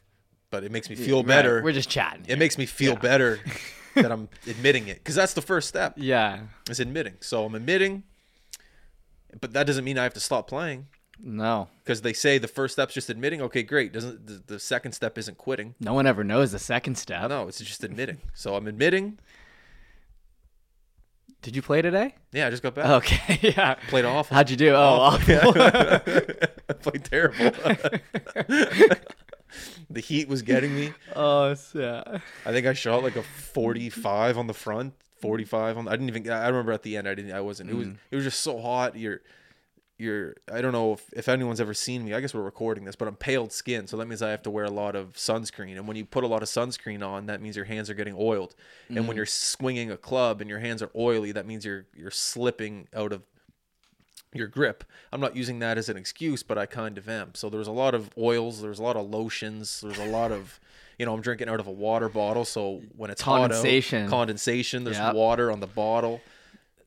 But 0.52 0.64
it 0.64 0.72
makes 0.72 0.90
me 0.90 0.96
feel 0.96 1.18
Right, 1.18 1.28
better. 1.28 1.62
We're 1.64 1.72
just 1.74 1.90
chatting. 1.90 2.26
it 2.28 2.38
makes 2.40 2.58
me 2.58 2.66
feel 2.66 2.94
Yeah. 2.94 3.00
better 3.00 3.40
that 3.96 4.12
I'm 4.12 4.30
admitting 4.48 4.88
it 4.88 4.98
because 4.98 5.16
that's 5.16 5.34
the 5.34 5.42
first 5.42 5.68
step. 5.68 5.94
yeah. 5.98 6.42
Is 6.70 6.80
admitting. 6.80 7.16
So 7.20 7.46
I'm 7.46 7.56
admitting, 7.56 8.04
but 9.42 9.54
that 9.54 9.66
doesn't 9.68 9.84
mean 9.84 9.98
I 9.98 10.04
have 10.04 10.14
to 10.16 10.20
stop 10.20 10.48
playing. 10.48 10.88
No. 11.22 11.68
because 11.84 12.02
they 12.02 12.14
say 12.14 12.38
the 12.38 12.48
first 12.48 12.74
step's 12.76 12.94
just 12.94 13.10
admitting. 13.10 13.42
Okay, 13.42 13.62
great. 13.62 13.92
Doesn't 13.92 14.26
the, 14.26 14.42
the 14.54 14.58
second 14.60 14.94
step 14.94 15.18
isn't 15.18 15.38
quitting? 15.38 15.76
No 15.82 15.94
one 15.94 16.08
ever 16.08 16.24
knows 16.24 16.54
the 16.54 16.60
second 16.60 16.96
step. 16.98 17.28
No, 17.30 17.48
it's 17.50 17.60
just 17.60 17.84
admitting. 17.84 18.20
So 18.34 18.56
I'm 18.56 18.68
admitting. 18.68 19.20
Did 21.42 21.56
you 21.58 21.62
play 21.62 21.82
today? 21.82 22.16
Yeah, 22.32 22.48
I 22.48 22.50
just 22.50 22.64
got 22.64 22.74
back. 22.76 22.86
Okay. 22.86 23.40
yeah. 23.56 23.76
Played 23.90 24.06
awful. 24.06 24.34
How'd 24.36 24.50
you 24.50 24.56
do? 24.58 24.70
Oh, 24.72 24.78
awful. 24.78 25.36
I 25.56 26.74
played 26.74 27.04
terrible. 27.04 27.52
the 29.90 30.02
heat 30.02 30.28
was 30.28 30.42
getting 30.42 30.76
me. 30.76 30.94
oh, 31.16 31.56
yeah. 31.74 32.20
I 32.46 32.52
think 32.52 32.68
I 32.68 32.74
shot 32.74 33.04
like 33.04 33.16
a 33.16 33.24
45 33.54 34.38
on 34.38 34.48
the 34.48 34.54
front, 34.54 34.94
45 35.22 35.78
on. 35.78 35.88
I 35.88 35.92
didn't 35.92 36.10
even. 36.10 36.30
I 36.30 36.48
remember 36.48 36.72
at 36.72 36.84
the 36.84 36.98
end. 36.98 37.08
I 37.08 37.16
didn't. 37.16 37.32
I 37.32 37.42
wasn't. 37.42 37.70
It 37.70 37.76
was. 37.76 37.88
Mm. 37.88 37.98
It 38.12 38.16
was 38.16 38.26
just 38.26 38.42
so 38.42 38.60
hot. 38.60 38.96
You're. 38.96 39.22
You're. 39.98 40.36
I 40.52 40.62
don't 40.62 40.72
know 40.72 40.94
if, 40.94 41.10
if 41.12 41.28
anyone's 41.28 41.60
ever 41.60 41.74
seen 41.74 42.06
me. 42.06 42.14
I 42.14 42.22
guess 42.22 42.34
we're 42.34 42.42
recording 42.42 42.86
this, 42.86 42.96
but 42.96 43.08
I'm 43.08 43.16
paled 43.16 43.52
skin, 43.52 43.86
so 43.86 43.98
that 43.98 44.08
means 44.08 44.22
I 44.22 44.32
have 44.32 44.44
to 44.44 44.50
wear 44.50 44.64
a 44.64 44.72
lot 44.72 44.96
of 44.96 45.16
sunscreen. 45.16 45.76
And 45.76 45.88
when 45.88 45.98
you 45.98 46.06
put 46.06 46.24
a 46.24 46.28
lot 46.28 46.42
of 46.42 46.48
sunscreen 46.48 47.06
on, 47.06 47.26
that 47.26 47.42
means 47.42 47.58
your 47.58 47.66
hands 47.66 47.90
are 47.90 47.94
getting 47.94 48.16
oiled. 48.18 48.56
And 48.88 49.00
when 49.08 49.16
mm. 49.16 49.18
you're 49.18 49.26
swinging 49.26 49.92
a 49.92 49.98
club 49.98 50.40
and 50.40 50.50
your 50.50 50.60
hands 50.60 50.82
are 50.82 50.90
oily, 50.96 51.34
that 51.34 51.46
means 51.46 51.66
you're 51.66 51.86
you're 51.94 52.12
slipping 52.12 52.88
out 52.96 53.12
of 53.12 53.24
your 54.34 54.48
grip. 54.48 54.84
I'm 55.12 55.20
not 55.22 55.36
using 55.36 55.60
that 55.60 55.78
as 55.78 55.90
an 55.90 55.98
excuse, 55.98 56.44
but 56.44 56.58
I 56.58 56.66
kind 56.66 56.98
of 56.98 57.10
am. 57.10 57.32
So 57.34 57.50
there's 57.50 57.68
a 57.68 57.72
lot 57.72 57.96
of 57.96 58.10
oils, 58.18 58.62
there's 58.62 58.80
a 58.80 58.84
lot 58.84 58.96
of 58.96 59.10
lotions, 59.10 59.82
there's 59.82 59.98
a 59.98 60.06
lot 60.06 60.32
of, 60.32 60.60
you 61.00 61.06
know, 61.06 61.14
I'm 61.14 61.22
drinking 61.22 61.50
out 61.50 61.60
of 61.60 61.68
a 61.68 61.72
water 61.72 62.10
bottle. 62.10 62.46
So 62.46 62.82
when 62.96 63.10
it's 63.10 63.24
Condensation. 63.24 64.02
hot 64.02 64.06
out, 64.06 64.10
condensation, 64.12 64.84
there's 64.84 64.98
Yep. 64.98 65.16
water 65.16 65.52
on 65.52 65.60
the 65.60 65.68
bottle. 65.68 66.22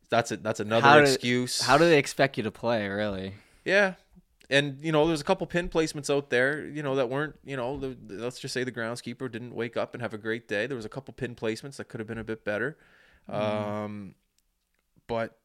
That's 0.08 0.30
it. 0.30 0.42
That's 0.42 0.60
another 0.60 0.86
How 0.86 0.96
do- 0.98 1.04
excuse. 1.04 1.62
How 1.62 1.78
do 1.78 1.84
they 1.84 1.98
expect 1.98 2.36
you 2.36 2.42
to 2.44 2.50
play, 2.50 2.86
really? 2.88 3.34
yeah. 3.64 3.94
And 4.50 4.78
you 4.84 4.92
know, 4.92 5.06
there's 5.06 5.22
a 5.22 5.24
couple 5.24 5.46
pin 5.46 5.70
placements 5.70 6.14
out 6.14 6.28
there, 6.28 6.66
you 6.66 6.82
know, 6.82 6.94
that 6.96 7.08
weren't, 7.08 7.36
you 7.42 7.56
know, 7.56 7.78
the, 7.78 7.96
the- 8.06 8.22
let's 8.22 8.38
just 8.38 8.52
say 8.52 8.62
the 8.64 8.70
groundskeeper 8.72 9.32
didn't 9.32 9.54
wake 9.54 9.78
up 9.78 9.94
and 9.94 10.02
have 10.02 10.12
a 10.12 10.18
great 10.18 10.46
day. 10.46 10.66
There 10.66 10.76
was 10.76 10.84
a 10.84 10.90
couple 10.90 11.14
pin 11.14 11.34
placements 11.34 11.76
that 11.76 11.88
could 11.88 12.00
have 12.00 12.06
been 12.06 12.18
a 12.18 12.24
bit 12.24 12.44
better. 12.44 12.76
Um, 13.30 14.14
but 15.06 15.38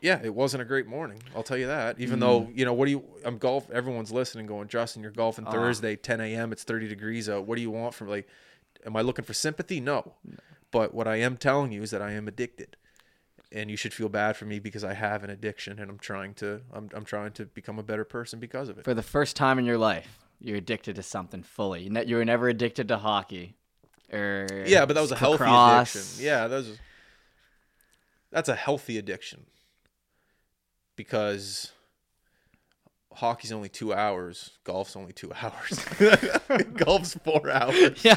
yeah, 0.00 0.20
it 0.22 0.34
wasn't 0.34 0.62
a 0.62 0.64
great 0.64 0.86
morning. 0.86 1.22
I'll 1.34 1.42
tell 1.42 1.56
you 1.56 1.66
that. 1.66 1.98
Even 2.00 2.14
hmm. 2.14 2.20
though 2.20 2.50
you 2.54 2.64
know, 2.64 2.72
what 2.72 2.86
do 2.86 2.92
you? 2.92 3.04
I'm 3.24 3.38
golf. 3.38 3.70
Everyone's 3.70 4.12
listening, 4.12 4.46
going, 4.46 4.68
Justin, 4.68 5.02
you're 5.02 5.10
golfing 5.10 5.46
ah. 5.46 5.50
Thursday, 5.50 5.96
10 5.96 6.20
a.m. 6.20 6.52
It's 6.52 6.64
30 6.64 6.88
degrees 6.88 7.28
out. 7.28 7.46
What 7.46 7.56
do 7.56 7.62
you 7.62 7.70
want 7.70 7.94
from 7.94 8.08
like? 8.08 8.28
Am 8.86 8.96
I 8.96 9.00
looking 9.00 9.24
for 9.24 9.34
sympathy? 9.34 9.80
No. 9.80 10.14
But 10.70 10.94
what 10.94 11.08
I 11.08 11.16
am 11.16 11.36
telling 11.36 11.72
you 11.72 11.82
is 11.82 11.90
that 11.90 12.02
I 12.02 12.12
am 12.12 12.28
addicted, 12.28 12.76
and 13.50 13.70
you 13.70 13.76
should 13.76 13.94
feel 13.94 14.08
bad 14.08 14.36
for 14.36 14.44
me 14.44 14.58
because 14.58 14.84
I 14.84 14.94
have 14.94 15.24
an 15.24 15.30
addiction, 15.30 15.78
and 15.78 15.90
I'm 15.90 15.98
trying 15.98 16.34
to. 16.34 16.60
I'm 16.72 16.88
I'm 16.94 17.04
trying 17.04 17.32
to 17.32 17.46
become 17.46 17.78
a 17.78 17.82
better 17.82 18.04
person 18.04 18.38
because 18.38 18.68
of 18.68 18.78
it. 18.78 18.84
For 18.84 18.94
the 18.94 19.02
first 19.02 19.36
time 19.36 19.58
in 19.58 19.64
your 19.64 19.78
life, 19.78 20.26
you're 20.40 20.56
addicted 20.56 20.96
to 20.96 21.02
something 21.02 21.42
fully. 21.42 21.82
You 21.82 22.02
You 22.02 22.16
were 22.16 22.24
never 22.24 22.48
addicted 22.48 22.88
to 22.88 22.98
hockey, 22.98 23.56
or 24.12 24.46
Yeah, 24.66 24.86
but 24.86 24.94
that 24.94 25.00
was 25.00 25.12
a 25.12 25.16
healthy 25.16 25.44
addiction. 25.44 26.24
Yeah, 26.24 26.46
that 26.48 26.56
was. 26.56 26.78
That's 28.30 28.48
a 28.50 28.54
healthy 28.54 28.98
addiction. 28.98 29.46
Because 30.98 31.70
hockey's 33.14 33.52
only 33.52 33.68
two 33.68 33.94
hours, 33.94 34.50
golf's 34.64 34.96
only 34.96 35.12
two 35.12 35.30
hours. 35.42 35.78
golf's 36.74 37.14
four 37.14 37.48
hours, 37.48 38.04
Yeah. 38.04 38.16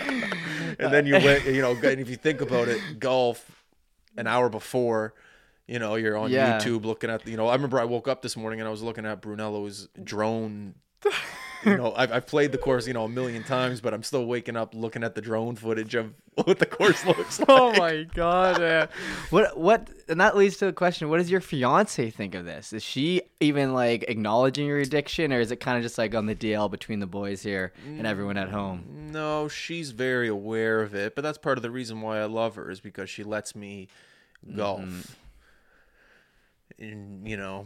and 0.00 0.92
then 0.92 1.06
you 1.06 1.14
went. 1.14 1.44
You 1.44 1.60
know, 1.62 1.72
and 1.72 2.00
if 2.00 2.08
you 2.08 2.14
think 2.16 2.40
about 2.40 2.68
it, 2.68 2.80
golf, 3.00 3.64
an 4.16 4.26
hour 4.26 4.48
before. 4.48 5.12
You 5.66 5.80
know, 5.80 5.96
you're 5.96 6.16
on 6.16 6.30
Yeah. 6.30 6.60
YouTube 6.60 6.84
looking 6.84 7.10
at. 7.10 7.26
You 7.26 7.36
know, 7.36 7.48
I 7.48 7.54
remember 7.54 7.80
I 7.80 7.84
woke 7.84 8.06
up 8.06 8.22
this 8.22 8.36
morning 8.36 8.60
and 8.60 8.68
I 8.68 8.70
was 8.70 8.82
looking 8.82 9.04
at 9.04 9.20
Brunello's 9.20 9.88
drone 10.04 10.76
you 11.64 11.76
know, 11.76 11.94
I've, 11.96 12.12
I've 12.12 12.26
played 12.26 12.52
the 12.52 12.58
course, 12.58 12.86
you 12.86 12.92
know, 12.92 13.04
a 13.04 13.08
million 13.08 13.42
times, 13.42 13.80
but 13.80 13.94
I'm 13.94 14.02
still 14.02 14.26
waking 14.26 14.56
up 14.56 14.74
looking 14.74 15.02
at 15.02 15.14
the 15.14 15.20
drone 15.20 15.56
footage 15.56 15.94
of 15.94 16.14
what 16.44 16.58
the 16.58 16.66
course 16.66 17.04
looks 17.06 17.40
oh 17.48 17.68
like. 17.68 17.76
Oh 17.76 17.80
my 17.80 18.02
god, 18.14 18.60
man. 18.60 18.88
What 19.30 19.56
what 19.56 19.88
and 20.08 20.20
that 20.20 20.36
leads 20.36 20.56
to 20.58 20.66
the 20.66 20.72
question, 20.72 21.08
what 21.08 21.18
does 21.18 21.30
your 21.30 21.40
fiance 21.40 22.10
think 22.10 22.34
of 22.34 22.44
this? 22.44 22.72
Is 22.72 22.82
she 22.82 23.22
even 23.40 23.72
like 23.72 24.04
acknowledging 24.08 24.66
your 24.66 24.78
addiction 24.78 25.32
or 25.32 25.40
is 25.40 25.50
it 25.50 25.56
kind 25.56 25.76
of 25.76 25.82
just 25.82 25.98
like 25.98 26.14
on 26.14 26.26
the 26.26 26.34
DL 26.34 26.70
between 26.70 27.00
the 27.00 27.06
boys 27.06 27.42
here 27.42 27.72
and 27.86 28.06
everyone 28.06 28.36
at 28.36 28.50
home? 28.50 28.84
Mm, 28.90 29.12
no, 29.12 29.48
she's 29.48 29.90
very 29.90 30.28
aware 30.28 30.82
of 30.82 30.94
it, 30.94 31.14
but 31.14 31.22
that's 31.22 31.38
part 31.38 31.58
of 31.58 31.62
the 31.62 31.70
reason 31.70 32.00
why 32.00 32.18
I 32.18 32.26
love 32.26 32.56
her 32.56 32.70
is 32.70 32.80
because 32.80 33.10
she 33.10 33.24
lets 33.24 33.54
me 33.54 33.88
mm-hmm. 34.46 34.56
golf. 34.56 35.16
And, 36.78 37.26
you 37.26 37.38
know, 37.38 37.64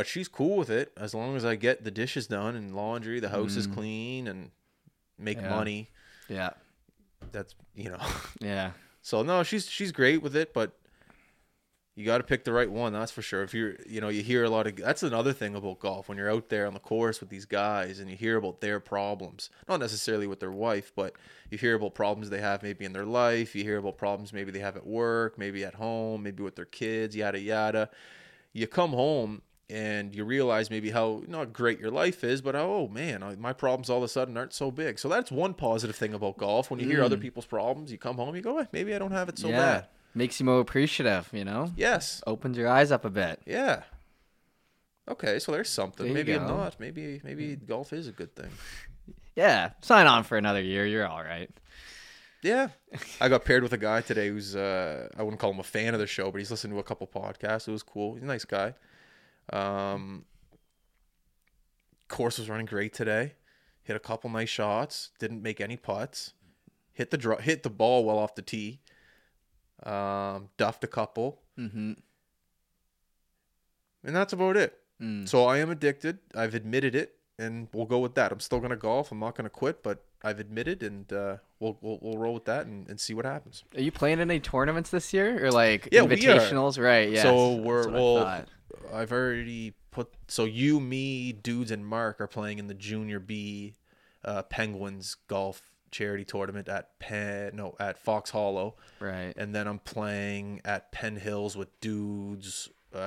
but 0.00 0.06
she's 0.06 0.28
cool 0.28 0.56
with 0.56 0.70
it 0.70 0.94
as 0.96 1.12
long 1.12 1.36
as 1.36 1.44
I 1.44 1.56
get 1.56 1.84
the 1.84 1.90
dishes 1.90 2.26
done 2.26 2.56
and 2.56 2.74
laundry, 2.74 3.20
the 3.20 3.28
house 3.28 3.54
is 3.54 3.68
mm. 3.68 3.74
clean 3.74 4.28
and 4.28 4.50
make 5.18 5.36
Yeah. 5.36 5.50
money. 5.50 5.90
Yeah. 6.26 6.52
That's, 7.32 7.54
you 7.74 7.90
know. 7.90 8.00
Yeah. 8.40 8.70
So 9.02 9.22
no, 9.22 9.42
she's 9.42 9.68
she's 9.68 9.92
great 9.92 10.22
with 10.22 10.34
it, 10.34 10.54
but 10.54 10.72
you 11.96 12.06
got 12.06 12.16
to 12.16 12.24
pick 12.24 12.44
the 12.44 12.52
right 12.54 12.70
one. 12.70 12.94
That's 12.94 13.12
for 13.12 13.20
sure. 13.20 13.42
If 13.42 13.52
you're, 13.52 13.76
you 13.86 14.00
know, 14.00 14.08
you 14.08 14.22
hear 14.22 14.42
a 14.42 14.48
lot 14.48 14.66
of. 14.66 14.76
That's 14.76 15.02
another 15.02 15.34
thing 15.34 15.54
about 15.54 15.80
golf 15.80 16.08
when 16.08 16.16
you're 16.16 16.32
out 16.32 16.48
there 16.48 16.66
on 16.66 16.72
the 16.72 16.80
course 16.80 17.20
with 17.20 17.28
these 17.28 17.44
guys 17.44 18.00
and 18.00 18.08
you 18.08 18.16
hear 18.16 18.38
about 18.38 18.62
their 18.62 18.80
problems. 18.80 19.50
Not 19.68 19.80
necessarily 19.80 20.26
with 20.26 20.40
their 20.40 20.50
wife, 20.50 20.92
but 20.96 21.14
you 21.50 21.58
hear 21.58 21.74
about 21.74 21.94
problems 21.94 22.30
they 22.30 22.40
have 22.40 22.62
maybe 22.62 22.86
in 22.86 22.94
their 22.94 23.04
life. 23.04 23.54
You 23.54 23.64
hear 23.64 23.76
about 23.76 23.98
problems 23.98 24.32
maybe 24.32 24.50
they 24.50 24.60
have 24.60 24.78
at 24.78 24.86
work, 24.86 25.36
maybe 25.36 25.62
at 25.62 25.74
home, 25.74 26.22
maybe 26.22 26.42
with 26.42 26.56
their 26.56 26.64
kids, 26.64 27.14
yada 27.14 27.38
yada. 27.38 27.90
You 28.54 28.66
come 28.66 28.92
home 28.92 29.42
and 29.70 30.14
you 30.14 30.24
realize 30.24 30.70
maybe 30.70 30.90
how 30.90 31.22
not 31.28 31.52
great 31.52 31.78
your 31.78 31.90
life 31.90 32.24
is, 32.24 32.42
but 32.42 32.56
oh 32.56 32.88
man, 32.88 33.36
my 33.38 33.52
problems 33.52 33.88
all 33.88 33.98
of 33.98 34.02
a 34.02 34.08
sudden 34.08 34.36
aren't 34.36 34.52
so 34.52 34.70
big. 34.70 34.98
So 34.98 35.08
that's 35.08 35.30
one 35.30 35.54
positive 35.54 35.96
thing 35.96 36.12
about 36.12 36.36
golf. 36.36 36.70
When 36.70 36.80
you 36.80 36.86
hear 36.86 37.02
other 37.02 37.16
people's 37.16 37.46
problems, 37.46 37.92
you 37.92 37.98
come 37.98 38.16
home, 38.16 38.34
you 38.34 38.42
go, 38.42 38.58
eh, 38.58 38.66
maybe 38.72 38.94
I 38.94 38.98
don't 38.98 39.12
have 39.12 39.28
it 39.28 39.38
so 39.38 39.48
yeah. 39.48 39.58
bad. 39.58 39.86
Makes 40.14 40.40
you 40.40 40.46
more 40.46 40.60
appreciative, 40.60 41.28
you 41.32 41.44
know? 41.44 41.70
Yes. 41.76 42.20
Opens 42.26 42.58
your 42.58 42.68
eyes 42.68 42.90
up 42.90 43.04
a 43.04 43.10
bit. 43.10 43.40
Yeah. 43.46 43.84
Okay, 45.08 45.38
so 45.38 45.52
there's 45.52 45.68
something. 45.68 46.06
There 46.06 46.14
maybe 46.14 46.32
I'm 46.32 46.46
not. 46.46 46.78
Maybe 46.78 47.20
maybe 47.24 47.56
golf 47.56 47.92
is 47.92 48.08
a 48.08 48.12
good 48.12 48.34
thing. 48.34 48.50
Yeah. 49.36 49.70
Sign 49.80 50.06
on 50.06 50.24
for 50.24 50.36
another 50.36 50.60
year. 50.60 50.86
You're 50.86 51.06
all 51.06 51.22
right. 51.22 51.50
Yeah. 52.42 52.68
I 53.20 53.28
got 53.28 53.44
paired 53.44 53.62
with 53.62 53.72
a 53.72 53.78
guy 53.78 54.00
today 54.02 54.28
who's 54.28 54.56
uh 54.56 55.08
I 55.16 55.22
wouldn't 55.22 55.40
call 55.40 55.50
him 55.50 55.60
a 55.60 55.64
fan 55.64 55.94
of 55.94 56.00
the 56.00 56.06
show, 56.06 56.30
but 56.30 56.38
he's 56.38 56.50
listened 56.50 56.72
to 56.72 56.78
a 56.78 56.84
couple 56.84 57.06
podcasts. 57.06 57.68
It 57.68 57.72
was 57.72 57.82
cool. 57.82 58.14
He's 58.14 58.22
a 58.22 58.26
nice 58.26 58.44
guy. 58.44 58.74
Um 59.52 60.24
course 62.08 62.38
was 62.38 62.48
running 62.50 62.66
great 62.66 62.92
today. 62.92 63.34
Hit 63.82 63.96
a 63.96 64.00
couple 64.00 64.28
nice 64.30 64.48
shots, 64.48 65.10
didn't 65.18 65.42
make 65.42 65.60
any 65.60 65.76
putts. 65.76 66.34
Hit 66.92 67.10
the 67.10 67.16
draw 67.16 67.38
hit 67.38 67.62
the 67.62 67.70
ball 67.70 68.04
well 68.04 68.18
off 68.18 68.34
the 68.34 68.42
tee. 68.42 68.80
Um 69.84 70.48
duffed 70.56 70.84
a 70.84 70.88
couple. 70.88 71.42
Mm-hmm. 71.58 71.92
And 74.04 74.16
that's 74.16 74.32
about 74.32 74.56
it. 74.56 74.78
Mm. 75.00 75.28
So 75.28 75.44
I 75.44 75.58
am 75.58 75.70
addicted. 75.70 76.18
I've 76.34 76.54
admitted 76.54 76.94
it, 76.94 77.16
and 77.38 77.68
we'll 77.72 77.86
go 77.86 77.98
with 77.98 78.14
that. 78.14 78.32
I'm 78.32 78.40
still 78.40 78.60
gonna 78.60 78.76
golf. 78.76 79.12
I'm 79.12 79.18
not 79.18 79.34
gonna 79.34 79.50
quit, 79.50 79.82
but 79.82 80.04
I've 80.22 80.40
admitted, 80.40 80.82
and 80.82 81.10
uh, 81.12 81.36
we'll, 81.58 81.78
we'll 81.80 81.98
we'll 82.02 82.18
roll 82.18 82.34
with 82.34 82.44
that 82.46 82.66
and, 82.66 82.88
and 82.88 83.00
see 83.00 83.14
what 83.14 83.24
happens. 83.24 83.64
Are 83.74 83.80
you 83.80 83.92
playing 83.92 84.20
any 84.20 84.40
tournaments 84.40 84.90
this 84.90 85.12
year 85.12 85.44
or 85.44 85.50
like 85.50 85.88
Yeah, 85.90 86.02
invitationals? 86.02 86.82
Right. 86.82 87.10
Yeah. 87.10 87.22
so 87.22 87.56
we're 87.56 87.88
well. 87.88 88.44
I've 88.92 89.12
already 89.12 89.74
put. 89.90 90.12
So 90.28 90.44
you, 90.44 90.80
me, 90.80 91.32
dudes, 91.32 91.70
and 91.70 91.86
Mark 91.86 92.20
are 92.20 92.26
playing 92.26 92.58
in 92.58 92.66
the 92.66 92.74
Junior 92.74 93.18
B 93.20 93.74
uh, 94.24 94.42
Penguins 94.42 95.16
golf 95.28 95.62
charity 95.90 96.24
tournament 96.24 96.68
at 96.68 96.98
Penn. 96.98 97.56
No, 97.56 97.74
at 97.80 97.98
Fox 97.98 98.30
Hollow, 98.30 98.76
Right. 99.00 99.32
and 99.36 99.54
then 99.54 99.66
I'm 99.66 99.78
playing 99.80 100.60
at 100.64 100.92
Penn 100.92 101.16
Hills 101.16 101.56
with 101.56 101.68
dudes. 101.80 102.68
Uh, 102.94 102.98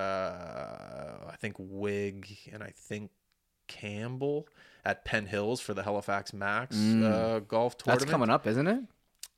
I 1.29 1.35
think 1.39 1.55
Wig 1.59 2.27
and 2.51 2.63
I 2.63 2.71
think 2.75 3.11
Campbell 3.67 4.47
at 4.85 5.05
Penn 5.05 5.25
Hills 5.25 5.61
for 5.61 5.73
the 5.73 5.83
Halifax 5.83 6.33
Max 6.33 6.75
uh, 6.77 7.39
golf 7.47 7.77
tournament. 7.77 7.99
That's 8.01 8.11
coming 8.11 8.29
up, 8.29 8.47
isn't 8.47 8.67
it? 8.67 8.81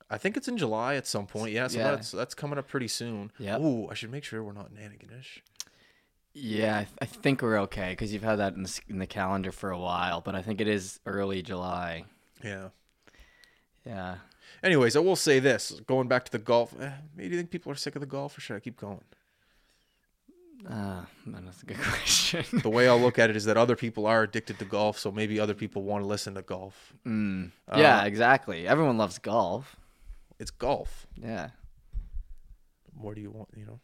I 0.08 0.18
think 0.18 0.36
it's 0.36 0.46
in 0.48 0.56
July 0.56 0.94
at 0.94 1.06
some 1.06 1.26
point. 1.26 1.52
Yeah, 1.52 1.66
so 1.66 1.78
Yeah. 1.78 1.90
that's 1.92 2.10
that's 2.12 2.34
coming 2.34 2.58
up 2.58 2.68
pretty 2.68 2.88
soon. 2.88 3.32
Yeah. 3.38 3.58
Ooh, 3.58 3.88
I 3.88 3.94
should 3.94 4.10
make 4.10 4.22
sure 4.24 4.42
we're 4.42 4.52
not 4.52 4.72
nanniganish. 4.72 5.40
Yeah, 6.38 6.76
I, 6.80 6.84
th- 6.84 6.94
I 7.00 7.06
think 7.06 7.40
we're 7.40 7.58
okay 7.60 7.90
because 7.90 8.12
you've 8.12 8.22
had 8.22 8.36
that 8.36 8.54
in 8.54 8.62
the, 8.64 8.80
in 8.88 8.98
the 8.98 9.06
calendar 9.06 9.50
for 9.52 9.70
a 9.70 9.78
while, 9.78 10.20
but 10.20 10.34
I 10.34 10.42
think 10.42 10.60
it 10.60 10.68
is 10.68 11.00
early 11.06 11.40
July. 11.42 12.04
Yeah. 12.44 12.68
Yeah. 13.86 14.16
Anyways, 14.62 14.96
I 14.96 15.00
will 15.00 15.16
say 15.16 15.38
this: 15.38 15.80
going 15.86 16.08
back 16.08 16.24
to 16.26 16.32
the 16.32 16.38
golf, 16.38 16.74
eh, 16.80 16.90
maybe 17.16 17.30
you 17.34 17.36
think 17.40 17.50
people 17.50 17.72
are 17.72 17.76
sick 17.76 17.96
of 17.96 18.00
the 18.00 18.06
golf, 18.06 18.36
or 18.36 18.40
should 18.42 18.56
I 18.56 18.60
keep 18.60 18.76
going? 18.76 19.00
Uh, 20.68 21.04
that's 21.26 21.62
a 21.62 21.66
good 21.66 21.76
question. 21.80 22.44
The 22.62 22.68
way 22.70 22.86
I'll 22.88 23.00
look 23.00 23.18
at 23.18 23.30
it 23.30 23.36
is 23.36 23.44
that 23.46 23.56
other 23.56 23.76
people 23.76 24.06
are 24.06 24.22
addicted 24.22 24.58
to 24.58 24.64
golf, 24.66 24.98
so 24.98 25.10
maybe 25.12 25.38
other 25.40 25.54
people 25.54 25.84
want 25.84 26.02
to 26.02 26.06
listen 26.06 26.34
to 26.34 26.42
golf. 26.42 26.92
mm. 27.06 27.50
Yeah, 27.76 28.00
Uh, 28.02 28.04
exactly. 28.06 28.66
Everyone 28.68 28.98
loves 28.98 29.18
golf. 29.18 29.76
It's 30.38 30.50
golf. 30.50 31.06
Yeah. 31.16 31.50
What 32.98 33.14
do 33.14 33.20
you 33.22 33.30
want? 33.30 33.48
You 33.56 33.66
know. 33.66 33.80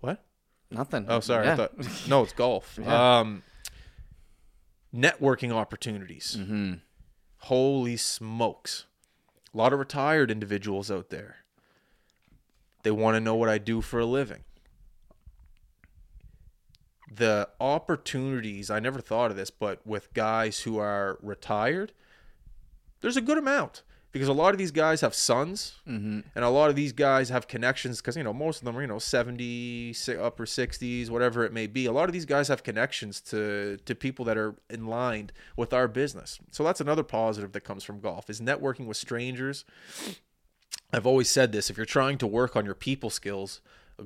What? 0.00 0.24
Nothing. 0.70 1.06
Oh, 1.08 1.20
sorry. 1.20 1.46
Yeah. 1.46 1.52
I 1.52 1.56
thought 1.56 1.72
no, 2.08 2.22
it's 2.22 2.32
golf. 2.32 2.78
Yeah. 2.80 3.18
Um, 3.20 3.42
networking 4.94 5.52
opportunities. 5.52 6.34
hmm 6.34 6.74
Holy 7.44 7.96
smokes. 7.96 8.84
A 9.54 9.56
lot 9.56 9.72
of 9.72 9.78
retired 9.78 10.30
individuals 10.30 10.90
out 10.90 11.08
there. 11.10 11.36
They 12.82 12.90
want 12.90 13.16
to 13.16 13.20
know 13.20 13.34
what 13.34 13.48
I 13.48 13.58
do 13.58 13.80
for 13.80 13.98
a 13.98 14.06
living. 14.06 14.44
The 17.12 17.48
opportunities, 17.60 18.70
I 18.70 18.78
never 18.78 19.00
thought 19.00 19.30
of 19.30 19.36
this, 19.36 19.50
but 19.50 19.84
with 19.86 20.12
guys 20.14 20.60
who 20.60 20.78
are 20.78 21.18
retired, 21.22 21.92
there's 23.00 23.16
a 23.16 23.20
good 23.20 23.38
amount 23.38 23.82
because 24.12 24.28
a 24.28 24.32
lot 24.32 24.52
of 24.52 24.58
these 24.58 24.70
guys 24.70 25.00
have 25.00 25.14
sons 25.14 25.74
hmm 25.84 26.20
and 26.34 26.44
a 26.44 26.48
lot 26.48 26.70
of 26.70 26.76
these 26.76 26.92
guys 26.92 27.28
have 27.28 27.46
connections 27.48 28.00
because 28.00 28.16
you 28.16 28.22
know 28.22 28.32
most 28.32 28.58
of 28.60 28.64
them 28.64 28.76
are 28.76 28.80
you 28.80 28.86
know 28.86 28.98
70 28.98 29.94
upper 30.20 30.44
60s 30.44 31.10
whatever 31.10 31.44
it 31.44 31.52
may 31.52 31.66
be. 31.66 31.86
A 31.86 31.92
lot 31.92 32.08
of 32.08 32.12
these 32.12 32.26
guys 32.26 32.48
have 32.48 32.62
connections 32.62 33.20
to 33.22 33.78
to 33.84 33.94
people 33.94 34.24
that 34.26 34.36
are 34.36 34.54
in 34.68 34.86
line 34.86 35.30
with 35.56 35.72
our 35.72 35.88
business. 35.88 36.38
So 36.50 36.64
that's 36.64 36.80
another 36.80 37.02
positive 37.02 37.52
that 37.52 37.62
comes 37.62 37.84
from 37.84 38.00
golf 38.00 38.28
is 38.30 38.40
networking 38.40 38.86
with 38.86 38.96
strangers. 38.96 39.64
I've 40.92 41.06
always 41.06 41.28
said 41.28 41.52
this 41.52 41.70
if 41.70 41.76
you're 41.76 41.86
trying 41.86 42.18
to 42.18 42.26
work 42.26 42.56
on 42.56 42.64
your 42.64 42.74
people 42.74 43.10
skills 43.10 43.60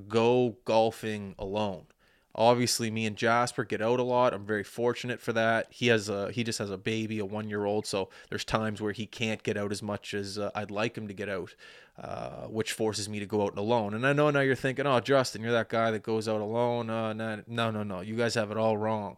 go 0.08 0.56
golfing 0.64 1.34
alone 1.38 1.86
obviously 2.34 2.90
me 2.90 3.06
and 3.06 3.16
jasper 3.16 3.64
get 3.64 3.80
out 3.80 4.00
a 4.00 4.02
lot. 4.02 4.34
I'm 4.34 4.46
very 4.46 4.64
fortunate 4.64 5.20
for 5.20 5.32
that. 5.32 5.68
He 5.70 5.88
has 5.88 6.08
a 6.08 6.30
he 6.32 6.44
just 6.44 6.58
has 6.58 6.70
a 6.70 6.78
baby 6.78 7.18
a 7.18 7.24
one 7.24 7.48
year 7.48 7.64
old 7.64 7.86
so 7.86 8.08
there's 8.28 8.44
times 8.44 8.80
where 8.80 8.92
he 8.92 9.06
can't 9.06 9.42
get 9.42 9.56
out 9.56 9.72
as 9.72 9.82
much 9.82 10.14
as 10.14 10.38
uh, 10.38 10.50
i'd 10.54 10.70
like 10.70 10.96
him 10.96 11.08
to 11.08 11.14
get 11.14 11.28
out 11.28 11.54
uh, 11.96 12.46
which 12.48 12.72
forces 12.72 13.08
me 13.08 13.20
to 13.20 13.26
go 13.26 13.42
out 13.42 13.56
alone. 13.56 13.94
And 13.94 14.06
i 14.06 14.12
know 14.12 14.30
now 14.30 14.40
you're 14.40 14.54
thinking 14.54 14.86
oh 14.86 15.00
justin 15.00 15.42
you're 15.42 15.52
that 15.52 15.68
guy 15.68 15.90
that 15.90 16.02
goes 16.02 16.28
out 16.28 16.40
alone. 16.40 16.90
Uh, 16.90 17.12
no 17.12 17.42
no 17.46 17.70
no 17.70 17.82
no. 17.82 18.00
You 18.00 18.16
guys 18.16 18.34
have 18.34 18.50
it 18.50 18.56
all 18.56 18.76
wrong. 18.76 19.16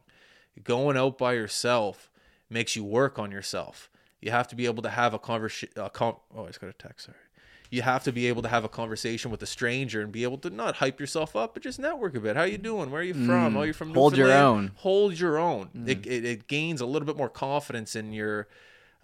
Going 0.62 0.96
out 0.96 1.18
by 1.18 1.34
yourself 1.34 2.10
makes 2.48 2.76
you 2.76 2.84
work 2.84 3.18
on 3.18 3.30
yourself. 3.30 3.90
You 4.20 4.30
have 4.30 4.48
to 4.48 4.56
be 4.56 4.66
able 4.66 4.82
to 4.82 4.88
have 4.90 5.14
a 5.14 5.18
conversation 5.18 5.74
oh 5.76 5.90
i 6.38 6.46
just 6.46 6.60
got 6.60 6.70
a 6.70 6.72
text 6.72 7.06
sorry 7.06 7.18
you 7.70 7.82
have 7.82 8.04
to 8.04 8.12
be 8.12 8.26
able 8.28 8.42
to 8.42 8.48
have 8.48 8.64
a 8.64 8.68
conversation 8.68 9.30
with 9.30 9.42
a 9.42 9.46
stranger 9.46 10.00
and 10.00 10.12
be 10.12 10.22
able 10.22 10.38
to 10.38 10.50
not 10.50 10.76
hype 10.76 11.00
yourself 11.00 11.34
up, 11.36 11.54
but 11.54 11.62
just 11.62 11.78
network 11.78 12.14
a 12.16 12.20
bit. 12.20 12.36
How 12.36 12.44
you 12.44 12.58
doing? 12.58 12.90
Where 12.90 13.00
are 13.00 13.04
you 13.04 13.14
from? 13.14 13.56
Oh, 13.56 13.62
you're 13.62 13.74
from 13.74 13.90
Mm. 13.92 13.94
Hold 13.94 14.16
your 14.16 14.32
own. 14.32 14.68
Mm. 14.68 14.76
Hold 14.76 15.18
your 15.18 15.38
own. 15.38 15.70
It, 15.86 16.06
it, 16.06 16.24
it 16.24 16.46
gains 16.48 16.80
a 16.80 16.86
little 16.86 17.06
bit 17.06 17.16
more 17.16 17.28
confidence 17.28 17.96
in 17.96 18.12
your 18.12 18.48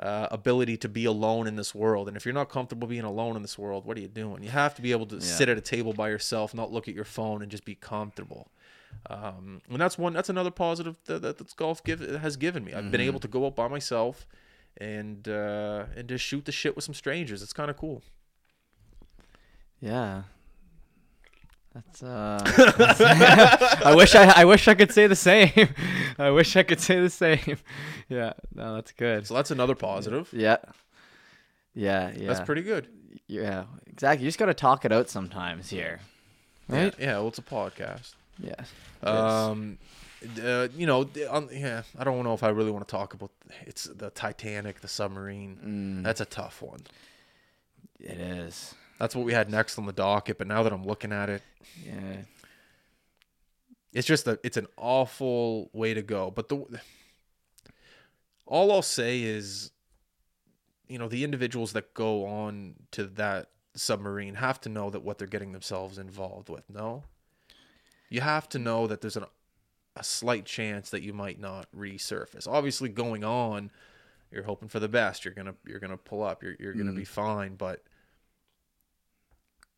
uh, 0.01 0.27
ability 0.31 0.77
to 0.79 0.89
be 0.89 1.05
alone 1.05 1.47
in 1.47 1.57
this 1.57 1.75
world. 1.75 2.09
And 2.09 2.17
if 2.17 2.25
you're 2.25 2.35
not 2.35 2.49
comfortable 2.49 2.89
being 2.89 3.05
alone 3.05 3.37
in 3.37 3.43
this 3.43 3.59
world, 3.59 3.85
what 3.85 3.97
are 3.97 4.01
you 4.01 4.09
doing? 4.09 4.43
You 4.43 4.51
have 4.51 4.75
to 4.77 4.83
be 4.83 4.91
able 4.91 5.07
to 5.07 5.21
sit 5.21 5.49
at 5.49 5.57
a 5.59 5.61
table 5.61 5.93
by 5.93 6.09
yourself, 6.09 6.55
not 6.55 6.73
look 6.73 6.89
at 6.89 6.95
your 6.95 7.05
phone, 7.05 7.43
and 7.43 7.51
just 7.51 7.65
be 7.65 7.75
comfortable. 7.75 8.49
Um, 9.09 9.61
and 9.71 9.81
that's 9.81 9.97
one. 9.97 10.13
That's 10.13 10.29
another 10.29 10.51
positive 10.51 10.97
that, 11.07 11.23
that 11.23 11.39
that's 11.39 11.55
golf 11.55 11.83
give, 11.85 12.01
has 12.01 12.37
given 12.37 12.65
me. 12.65 12.73
I've 12.75 12.91
been 12.91 13.01
able 13.01 13.21
to 13.21 13.29
go 13.29 13.47
out 13.47 13.57
by 13.57 13.69
myself 13.69 14.27
and 14.79 15.27
uh, 15.29 15.85
and 15.97 16.09
just 16.09 16.25
shoot 16.25 16.45
the 16.45 16.53
shit 16.53 16.75
with 16.77 16.85
some 16.85 16.95
strangers. 16.95 17.43
It's 17.43 17.53
kind 17.53 17.71
of 17.71 17.77
cool. 17.77 18.03
Yeah. 19.83 20.23
That's 21.75 22.03
uh. 22.03 22.39
I 23.85 23.95
wish 23.97 24.15
I 24.15 24.25
I 24.43 24.45
wish 24.45 24.69
I 24.69 24.75
could 24.75 24.93
say 24.93 25.07
the 25.07 25.17
same. 25.17 25.51
I 26.19 26.31
wish 26.31 26.55
I 26.57 26.63
could 26.63 26.81
say 26.81 27.01
the 27.01 27.11
same. 27.11 27.59
Yeah. 28.09 28.35
No, 28.55 28.75
that's 28.75 28.93
good. 28.93 29.27
So 29.27 29.33
that's 29.33 29.51
another 29.51 29.75
positive. 29.75 30.29
Yeah. 30.35 30.59
Yeah. 31.75 32.13
Yeah. 32.15 32.29
That's 32.29 32.45
pretty 32.45 32.61
good. 32.61 32.89
Yeah. 33.27 33.65
Exactly. 33.87 34.25
You 34.25 34.29
just 34.29 34.39
got 34.39 34.47
to 34.47 34.55
talk 34.55 34.85
it 34.85 34.93
out 34.93 35.09
sometimes 35.09 35.71
here. 35.71 36.01
Right. 36.69 36.95
Yeah, 36.99 37.07
yeah, 37.07 37.13
well, 37.19 37.29
it's 37.29 37.39
a 37.39 37.43
podcast. 37.43 38.15
Yeah. 38.39 38.65
Um, 39.03 39.79
uh, 40.45 40.69
you 40.77 40.87
know, 40.87 41.09
um, 41.31 41.49
yeah, 41.51 41.83
I 41.99 42.05
don't 42.05 42.23
know 42.23 42.35
if 42.35 42.43
I 42.43 42.51
really 42.51 42.71
want 42.71 42.87
to 42.87 42.91
talk 42.91 43.15
about 43.15 43.31
it's 43.63 43.85
the 43.85 44.11
Titanic, 44.11 44.81
the 44.81 44.89
submarine. 44.89 45.59
Mm. 45.65 46.05
That's 46.05 46.21
a 46.21 46.27
tough 46.27 46.61
one. 46.61 46.81
It 47.99 48.21
is. 48.21 48.75
That's 48.99 49.15
what 49.15 49.25
we 49.25 49.33
had 49.33 49.51
next 49.51 49.79
on 49.79 49.87
the 49.87 49.93
docket. 49.93 50.39
But 50.39 50.47
now 50.47 50.63
that 50.63 50.73
I'm 50.73 50.85
looking 50.85 51.13
at 51.13 51.29
it, 51.29 51.43
Yeah. 51.85 52.23
it's 53.93 54.07
just 54.07 54.27
a 54.27 54.39
it's 54.43 54.57
an 54.57 54.69
awful 54.77 55.71
way 55.73 55.95
to 55.95 56.03
go. 56.03 56.31
But 56.31 56.49
the 56.49 56.81
all 58.47 58.71
I'll 58.73 58.83
say 58.83 59.23
is, 59.23 59.71
you 60.89 60.99
know, 60.99 61.09
the 61.09 61.25
individuals 61.25 61.73
that 61.73 61.95
go 61.95 62.27
on 62.27 62.75
to 62.93 63.05
that 63.05 63.49
submarine 63.75 64.35
have 64.35 64.61
to 64.61 64.69
know 64.69 64.91
that 64.91 65.03
what 65.03 65.19
they're 65.19 65.27
getting 65.27 65.53
themselves 65.53 65.99
involved 65.99 66.49
with. 66.49 66.69
No, 66.69 67.05
you 68.11 68.21
have 68.21 68.49
to 68.51 68.59
know 68.59 68.87
that 68.87 69.01
there's 69.01 69.17
an, 69.17 69.25
a 69.97 70.05
slight 70.05 70.45
chance 70.45 70.91
that 70.91 71.03
you 71.03 71.13
might 71.13 71.41
not 71.41 71.67
resurface. 71.77 72.47
Obviously, 72.47 72.89
going 72.89 73.25
on, 73.25 73.71
you're 74.31 74.43
hoping 74.43 74.69
for 74.69 74.81
the 74.81 74.89
best. 74.89 75.25
You're 75.25 75.35
gonna 75.35 75.55
you're 75.67 75.81
gonna 75.81 75.97
pull 75.97 76.23
up. 76.23 76.43
You're 76.43 76.57
you're 76.59 76.75
gonna 76.75 76.93
mm. 76.93 76.97
be 76.97 77.05
fine. 77.05 77.55
But 77.55 77.83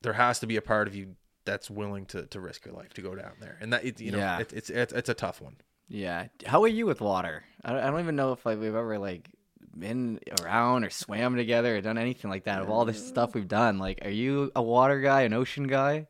there 0.04 0.12
has 0.14 0.38
to 0.38 0.46
be 0.46 0.56
a 0.56 0.62
part 0.62 0.86
of 0.86 0.94
you 0.94 1.16
that's 1.44 1.68
willing 1.68 2.06
to, 2.06 2.22
to 2.26 2.40
risk 2.40 2.64
your 2.64 2.74
life 2.74 2.94
to 2.94 3.02
go 3.02 3.14
down 3.14 3.32
there, 3.40 3.58
and 3.60 3.72
that 3.72 3.84
it, 3.84 4.00
you 4.00 4.12
know 4.12 4.18
Yeah. 4.18 4.38
it, 4.38 4.52
it's 4.52 4.70
it's 4.70 4.92
it's 4.92 5.08
a 5.08 5.14
tough 5.14 5.40
one. 5.42 5.56
Yeah. 5.88 6.28
How 6.46 6.62
are 6.62 6.68
you 6.68 6.86
with 6.86 7.00
water? 7.02 7.44
I 7.64 7.72
don't, 7.72 7.82
I 7.82 7.90
don't 7.90 8.00
even 8.00 8.16
know 8.16 8.32
if 8.32 8.46
like 8.46 8.58
we've 8.58 8.74
ever 8.74 8.98
like 8.98 9.28
been 9.76 10.20
around 10.40 10.84
or 10.84 10.90
swam 10.90 11.36
together 11.36 11.76
or 11.76 11.80
done 11.80 11.98
anything 11.98 12.30
like 12.30 12.44
that. 12.44 12.62
Of 12.62 12.70
all 12.70 12.84
this 12.84 13.06
stuff 13.06 13.34
we've 13.34 13.48
done, 13.48 13.78
like, 13.78 13.98
are 14.04 14.10
you 14.10 14.52
a 14.56 14.62
water 14.62 15.00
guy, 15.00 15.22
an 15.22 15.32
ocean 15.34 15.66
guy? 15.66 16.06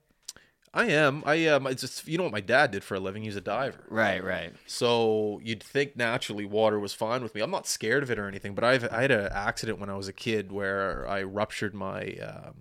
I 0.76 0.86
am. 0.86 1.22
I 1.24 1.36
am. 1.36 1.66
It's 1.68 1.82
just 1.82 2.06
you 2.08 2.18
know 2.18 2.24
what 2.24 2.32
my 2.32 2.40
dad 2.40 2.72
did 2.72 2.82
for 2.84 2.94
a 2.96 3.00
living. 3.00 3.22
He's 3.22 3.36
a 3.36 3.40
diver. 3.40 3.84
Right. 3.88 4.22
Right. 4.22 4.52
So 4.66 5.40
you'd 5.42 5.62
think 5.62 5.96
naturally 5.96 6.44
water 6.44 6.78
was 6.80 6.92
fine 6.92 7.22
with 7.22 7.34
me. 7.34 7.40
I'm 7.40 7.50
not 7.50 7.66
scared 7.68 8.02
of 8.02 8.10
it 8.10 8.18
or 8.18 8.26
anything, 8.28 8.54
but 8.54 8.64
I've 8.64 8.84
I 8.92 9.02
had 9.02 9.10
an 9.12 9.28
accident 9.32 9.78
when 9.78 9.88
I 9.88 9.96
was 9.96 10.08
a 10.08 10.12
kid 10.12 10.50
where 10.52 11.08
I 11.08 11.22
ruptured 11.22 11.74
my 11.74 12.14
um, 12.22 12.54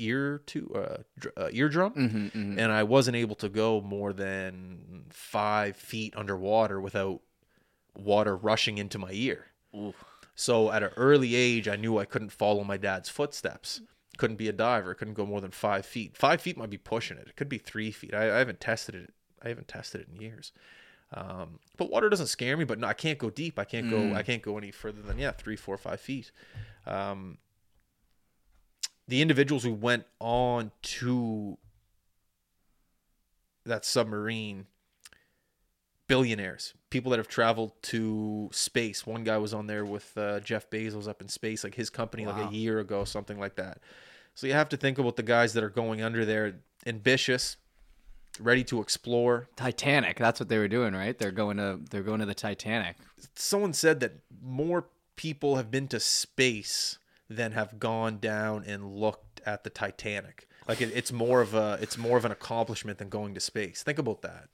ear 0.00 0.42
to 0.46 0.72
uh, 0.74 0.96
dr- 1.18 1.34
uh, 1.36 1.48
eardrum, 1.52 1.92
Mm-hmm, 1.94 2.58
and 2.58 2.72
I 2.72 2.82
wasn't 2.82 3.16
able 3.16 3.36
to 3.36 3.48
go 3.48 3.80
more 3.80 4.12
than 4.12 5.04
five 5.10 5.76
feet 5.76 6.14
underwater 6.16 6.80
without 6.80 7.20
water 7.94 8.36
rushing 8.36 8.78
into 8.78 8.98
my 8.98 9.10
ear. 9.12 9.46
So 10.34 10.70
at 10.72 10.82
an 10.82 10.90
early 10.96 11.34
age, 11.34 11.68
I 11.68 11.76
knew 11.76 11.98
I 11.98 12.04
couldn't 12.06 12.32
follow 12.32 12.64
my 12.64 12.76
dad's 12.76 13.08
footsteps. 13.08 13.82
Couldn't 14.16 14.36
be 14.36 14.48
a 14.48 14.52
diver. 14.52 14.94
Couldn't 14.94 15.14
go 15.14 15.26
more 15.26 15.40
than 15.40 15.50
five 15.50 15.84
feet. 15.86 16.16
Five 16.16 16.40
feet 16.40 16.56
might 16.56 16.70
be 16.70 16.78
pushing 16.78 17.18
it. 17.18 17.28
It 17.28 17.36
could 17.36 17.48
be 17.48 17.58
three 17.58 17.90
feet. 17.90 18.14
I, 18.14 18.34
I 18.34 18.38
haven't 18.38 18.60
tested 18.60 18.94
it. 18.94 19.12
I 19.42 19.48
haven't 19.48 19.68
tested 19.68 20.02
it 20.02 20.08
in 20.14 20.20
years. 20.20 20.52
Um, 21.12 21.58
but 21.76 21.90
water 21.90 22.08
doesn't 22.08 22.28
scare 22.28 22.56
me. 22.56 22.64
But 22.64 22.78
no, 22.78 22.86
I 22.86 22.92
can't 22.92 23.18
go 23.18 23.30
deep. 23.30 23.58
I 23.58 23.64
can't 23.64 23.90
go. 23.90 24.14
I 24.14 24.22
can't 24.22 24.42
go 24.42 24.56
any 24.58 24.70
further 24.70 25.02
than 25.02 25.18
yeah, 25.18 25.32
three, 25.32 25.56
four, 25.56 25.76
five 25.78 26.00
feet. 26.00 26.30
Um, 26.86 27.38
the 29.10 29.20
individuals 29.20 29.64
who 29.64 29.74
went 29.74 30.04
on 30.20 30.70
to 30.82 31.58
that 33.66 33.84
submarine 33.84 34.66
billionaires 36.08 36.74
people 36.88 37.10
that 37.10 37.18
have 37.18 37.28
traveled 37.28 37.72
to 37.82 38.48
space 38.52 39.06
one 39.06 39.22
guy 39.22 39.36
was 39.36 39.54
on 39.54 39.66
there 39.66 39.84
with 39.84 40.16
uh, 40.16 40.40
jeff 40.40 40.68
bezos 40.70 41.06
up 41.06 41.20
in 41.20 41.28
space 41.28 41.62
like 41.62 41.74
his 41.74 41.90
company 41.90 42.26
like 42.26 42.50
a 42.50 42.54
year 42.54 42.80
ago 42.80 43.04
something 43.04 43.38
like 43.38 43.56
that 43.56 43.78
so 44.34 44.46
you 44.46 44.52
have 44.52 44.68
to 44.68 44.76
think 44.76 44.98
about 44.98 45.16
the 45.16 45.22
guys 45.22 45.52
that 45.52 45.62
are 45.62 45.70
going 45.70 46.02
under 46.02 46.24
there 46.24 46.54
ambitious 46.86 47.56
ready 48.38 48.62
to 48.64 48.80
explore 48.80 49.48
Titanic. 49.56 50.16
That's 50.16 50.38
what 50.38 50.48
they 50.48 50.56
were 50.56 50.68
doing, 50.68 50.94
right? 50.94 51.18
They're 51.18 51.32
going 51.32 51.56
to 51.56 51.80
they're 51.90 52.02
going 52.02 52.20
to 52.20 52.26
the 52.26 52.34
Titanic. 52.34 52.96
someone 53.34 53.72
said 53.72 54.00
that 54.00 54.12
more 54.42 54.86
people 55.16 55.56
have 55.56 55.70
been 55.70 55.88
to 55.88 56.00
space 56.00 56.99
than 57.30 57.52
have 57.52 57.78
gone 57.78 58.18
down 58.18 58.64
and 58.66 58.92
looked 58.92 59.40
at 59.46 59.62
the 59.64 59.70
Titanic. 59.70 60.48
Like 60.66 60.82
it, 60.82 60.90
it's 60.94 61.12
more 61.12 61.40
of 61.40 61.54
a 61.54 61.78
it's 61.80 61.96
more 61.96 62.18
of 62.18 62.24
an 62.24 62.32
accomplishment 62.32 62.98
than 62.98 63.08
going 63.08 63.34
to 63.34 63.40
space. 63.40 63.82
Think 63.82 63.98
about 63.98 64.22
that. 64.22 64.48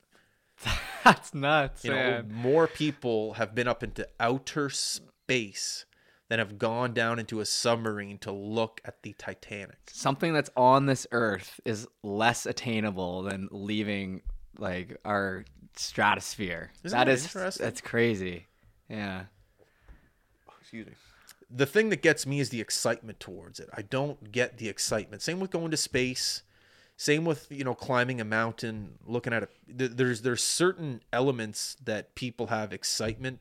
That's 1.05 1.35
nuts, 1.35 1.85
You 1.85 1.91
know, 1.91 2.25
more 2.31 2.67
people 2.67 3.35
have 3.35 3.55
been 3.55 3.69
up 3.69 3.83
into 3.83 4.09
outer 4.19 4.71
space 4.71 5.85
than 6.29 6.39
have 6.39 6.59
gone 6.59 6.93
down 6.93 7.19
into 7.19 7.41
a 7.41 7.45
submarine 7.47 8.19
to 8.19 8.33
look 8.33 8.81
at 8.85 9.03
the 9.03 9.15
Titanic. 9.17 9.79
Something 9.87 10.33
that's 10.33 10.51
on 10.57 10.87
this 10.87 11.07
earth 11.13 11.61
is 11.65 11.87
less 12.03 12.47
attainable 12.47 13.23
than 13.23 13.49
leaving 13.53 14.23
like 14.59 14.97
our 15.05 15.45
stratosphere. 15.77 16.73
Isn't 16.83 16.99
that 16.99 17.05
that 17.05 17.13
is 17.13 17.25
interesting? 17.25 17.65
that's 17.65 17.81
crazy. 17.81 18.47
Yeah. 18.89 19.25
Excuse 20.61 20.87
me. 20.87 20.93
The 21.49 21.67
thing 21.67 21.91
that 21.91 22.03
gets 22.03 22.27
me 22.27 22.41
is 22.41 22.51
the 22.51 22.61
excitement 22.61 23.21
towards 23.21 23.61
it. 23.61 23.69
I 23.73 23.83
don't 23.83 24.33
get 24.33 24.59
the 24.59 24.69
excitement. 24.69 25.23
Same 25.23 25.39
with 25.39 25.51
going 25.51 25.71
to 25.71 25.77
space. 25.77 26.43
Same 26.97 27.25
with 27.25 27.47
you 27.51 27.63
know 27.63 27.75
climbing 27.75 28.21
a 28.21 28.25
mountain, 28.25 28.99
looking 29.07 29.33
at 29.33 29.45
it. 29.45 29.51
There's 29.69 30.23
there's 30.23 30.43
certain 30.43 31.03
elements 31.13 31.77
that 31.85 32.15
people 32.15 32.47
have 32.49 32.73
excitement 32.73 33.41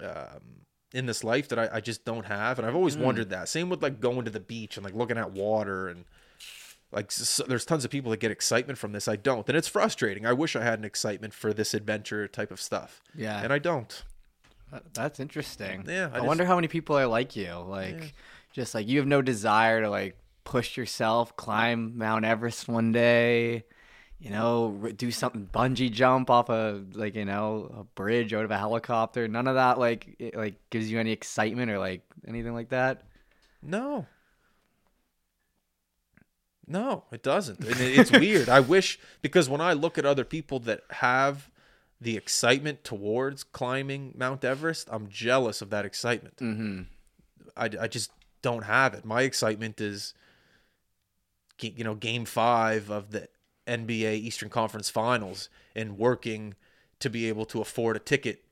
um, 0.00 0.64
in 0.92 1.06
this 1.06 1.22
life 1.22 1.48
that 1.48 1.58
I, 1.58 1.68
I 1.74 1.80
just 1.80 2.04
don't 2.04 2.26
have, 2.26 2.58
and 2.58 2.66
I've 2.66 2.74
always 2.74 2.96
wondered 2.96 3.30
that. 3.30 3.48
Same 3.48 3.68
with 3.68 3.82
like 3.82 4.00
going 4.00 4.24
to 4.24 4.30
the 4.30 4.40
beach 4.40 4.76
and 4.76 4.84
like 4.84 4.94
looking 4.94 5.18
at 5.18 5.32
water 5.32 5.88
and 5.88 6.06
like 6.90 7.06
s 7.06 7.40
there's 7.46 7.64
tons 7.66 7.84
of 7.84 7.90
people 7.90 8.10
that 8.12 8.20
get 8.20 8.30
excitement 8.30 8.78
from 8.78 8.92
this. 8.92 9.08
I 9.08 9.16
don't, 9.16 9.46
and 9.48 9.58
it's 9.58 9.68
frustrating. 9.68 10.24
I 10.24 10.32
wish 10.32 10.56
I 10.56 10.62
had 10.62 10.78
an 10.78 10.84
excitement 10.84 11.34
for 11.34 11.52
this 11.52 11.74
adventure 11.74 12.26
type 12.28 12.50
of 12.50 12.60
stuff. 12.60 13.02
Yeah. 13.14 13.42
and 13.42 13.52
I 13.52 13.58
don't. 13.58 14.02
That- 14.72 14.94
That's 14.94 15.20
interesting. 15.20 15.84
Yeah, 15.86 16.06
I 16.12 16.16
I, 16.16 16.18
just- 16.18 16.26
wonder 16.26 16.44
how 16.44 16.56
many 16.56 16.68
people 16.68 16.98
are 16.98 17.06
like 17.06 17.36
you. 17.36 17.52
Like, 17.66 18.14
just 18.52 18.74
like 18.74 18.86
you 18.88 18.98
have 18.98 19.06
no 19.06 19.22
desire 19.22 19.82
to 19.82 19.90
like 19.90 20.16
push 20.44 20.76
yourself, 20.76 21.36
climb 21.36 21.96
Mount 21.98 22.24
Everest 22.24 22.68
one 22.68 22.92
day. 22.92 23.64
You 24.20 24.30
know, 24.30 24.90
do 24.96 25.10
something 25.10 25.48
bungee 25.52 25.90
jump 25.92 26.30
off 26.30 26.48
a 26.48 26.82
like 26.94 27.14
you 27.14 27.24
know 27.26 27.70
a 27.80 27.84
bridge 27.84 28.32
out 28.32 28.44
of 28.44 28.50
a 28.50 28.56
helicopter. 28.56 29.28
None 29.28 29.46
of 29.46 29.56
that 29.56 29.78
like 29.78 30.16
it, 30.18 30.34
like 30.34 30.54
gives 30.70 30.90
you 30.90 30.98
any 30.98 31.12
excitement 31.12 31.70
or 31.70 31.78
like 31.78 32.02
anything 32.26 32.54
like 32.54 32.70
that. 32.70 33.02
No. 33.62 34.06
No, 36.66 37.04
it 37.12 37.22
doesn't. 37.22 37.60
And 37.60 37.76
it's 37.78 38.10
weird. 38.10 38.48
I 38.48 38.60
wish 38.60 38.98
because 39.20 39.48
when 39.50 39.60
I 39.60 39.74
look 39.74 39.98
at 39.98 40.06
other 40.06 40.24
people 40.24 40.58
that 40.60 40.80
have 40.90 41.50
the 42.00 42.16
excitement 42.16 42.84
towards 42.84 43.44
climbing 43.44 44.14
Mount 44.16 44.44
Everest, 44.44 44.88
I'm 44.90 45.08
jealous 45.08 45.62
of 45.62 45.70
that 45.70 45.84
excitement. 45.84 46.36
Mm-hmm. 46.36 46.82
I, 47.56 47.70
I 47.80 47.88
just 47.88 48.10
don't 48.42 48.64
have 48.64 48.94
it. 48.94 49.04
My 49.04 49.22
excitement 49.22 49.80
is, 49.80 50.12
you 51.60 51.84
know, 51.84 51.94
Game 51.94 52.24
Five 52.24 52.90
of 52.90 53.10
the 53.10 53.28
NBA 53.66 54.14
Eastern 54.14 54.50
Conference 54.50 54.90
Finals 54.90 55.48
and 55.74 55.96
working 55.96 56.54
to 57.00 57.08
be 57.08 57.28
able 57.28 57.44
to 57.46 57.60
afford 57.60 57.96
a 57.96 58.00
ticket 58.00 58.44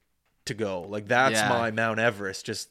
to 0.46 0.54
go. 0.54 0.82
Like 0.82 1.08
that's 1.08 1.34
Yeah. 1.40 1.48
my 1.48 1.70
Mount 1.70 1.98
Everest. 1.98 2.46
Just 2.46 2.68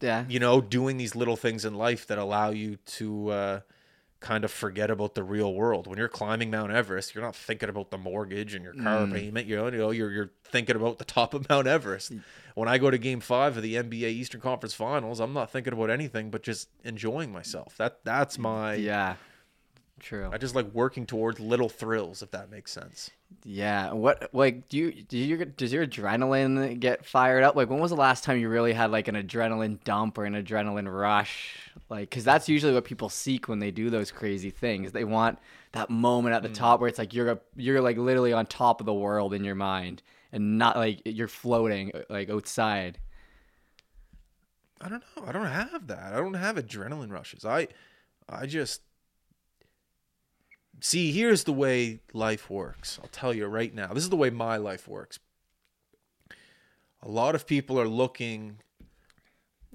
Yeah. 0.00 0.24
you 0.28 0.38
know, 0.38 0.60
doing 0.60 0.96
these 0.96 1.16
little 1.16 1.36
things 1.36 1.64
in 1.64 1.74
life 1.74 2.06
that 2.06 2.18
allow 2.18 2.50
you 2.50 2.76
to 2.76 3.28
uh, 3.30 3.60
kind 4.20 4.44
of 4.44 4.50
forget 4.50 4.90
about 4.90 5.14
the 5.14 5.22
real 5.22 5.52
world. 5.52 5.86
When 5.86 5.98
you're 5.98 6.08
climbing 6.08 6.50
Mount 6.50 6.70
Everest, 6.70 7.14
you're 7.14 7.24
not 7.24 7.34
thinking 7.34 7.68
about 7.68 7.90
the 7.90 7.98
mortgage 7.98 8.54
and 8.54 8.62
your 8.62 8.74
car 8.74 9.06
mm. 9.06 9.12
payment. 9.12 9.46
You 9.46 9.56
know, 9.56 9.66
you 9.66 9.78
know, 9.78 9.90
you're 9.90 10.10
you're 10.10 10.30
thinking 10.44 10.76
about 10.76 10.98
the 10.98 11.04
top 11.04 11.34
of 11.34 11.48
Mount 11.48 11.66
Everest. 11.66 12.12
Mm. 12.12 12.22
When 12.54 12.68
I 12.68 12.78
go 12.78 12.90
to 12.90 12.98
Game 12.98 13.20
Five 13.20 13.56
of 13.56 13.62
the 13.62 13.74
NBA 13.74 14.08
Eastern 14.08 14.40
Conference 14.40 14.74
Finals, 14.74 15.20
I'm 15.20 15.32
not 15.32 15.50
thinking 15.50 15.72
about 15.72 15.90
anything 15.90 16.30
but 16.30 16.42
just 16.42 16.68
enjoying 16.84 17.32
myself. 17.32 17.76
That 17.78 18.04
that's 18.04 18.38
my. 18.38 18.74
Yeah. 18.74 19.16
True. 20.00 20.30
I 20.32 20.38
just 20.38 20.54
like 20.54 20.72
working 20.72 21.06
towards 21.06 21.38
little 21.38 21.68
thrills, 21.68 22.22
if 22.22 22.30
that 22.30 22.50
makes 22.50 22.72
sense. 22.72 23.10
Yeah. 23.44 23.92
What 23.92 24.30
like 24.32 24.68
do 24.68 24.78
you 24.78 24.92
do 24.92 25.18
you 25.18 25.44
does 25.44 25.72
your 25.72 25.86
adrenaline 25.86 26.80
get 26.80 27.04
fired 27.04 27.44
up? 27.44 27.54
Like 27.54 27.68
when 27.68 27.80
was 27.80 27.90
the 27.90 27.96
last 27.96 28.24
time 28.24 28.38
you 28.38 28.48
really 28.48 28.72
had 28.72 28.90
like 28.90 29.08
an 29.08 29.14
adrenaline 29.14 29.82
dump 29.84 30.16
or 30.16 30.24
an 30.24 30.34
adrenaline 30.34 30.90
rush? 30.90 31.70
Like 31.90 32.10
cuz 32.10 32.24
that's 32.24 32.48
usually 32.48 32.72
what 32.72 32.84
people 32.84 33.10
seek 33.10 33.46
when 33.46 33.58
they 33.58 33.70
do 33.70 33.90
those 33.90 34.10
crazy 34.10 34.50
things. 34.50 34.92
They 34.92 35.04
want 35.04 35.38
that 35.72 35.90
moment 35.90 36.34
at 36.34 36.42
the 36.42 36.48
mm. 36.48 36.54
top 36.54 36.80
where 36.80 36.88
it's 36.88 36.98
like 36.98 37.12
you're 37.12 37.40
you're 37.54 37.82
like 37.82 37.98
literally 37.98 38.32
on 38.32 38.46
top 38.46 38.80
of 38.80 38.86
the 38.86 38.94
world 38.94 39.34
in 39.34 39.44
your 39.44 39.54
mind 39.54 40.02
and 40.32 40.58
not 40.58 40.76
like 40.76 41.02
you're 41.04 41.28
floating 41.28 41.92
uh, 41.94 42.00
like 42.08 42.30
outside. 42.30 42.98
I 44.80 44.88
don't 44.88 45.04
know. 45.14 45.24
I 45.26 45.32
don't 45.32 45.46
have 45.46 45.88
that. 45.88 46.14
I 46.14 46.16
don't 46.16 46.34
have 46.34 46.56
adrenaline 46.56 47.12
rushes. 47.12 47.44
I 47.44 47.68
I 48.28 48.46
just 48.46 48.80
see 50.80 51.12
here's 51.12 51.44
the 51.44 51.52
way 51.52 52.00
life 52.12 52.50
works. 52.50 52.98
I'll 53.02 53.08
tell 53.10 53.34
you 53.34 53.46
right 53.46 53.74
now. 53.74 53.88
This 53.88 54.04
is 54.04 54.10
the 54.10 54.16
way 54.16 54.30
my 54.30 54.56
life 54.56 54.88
works. 54.88 55.18
A 57.02 57.08
lot 57.08 57.34
of 57.34 57.46
people 57.46 57.80
are 57.80 57.88
looking 57.88 58.58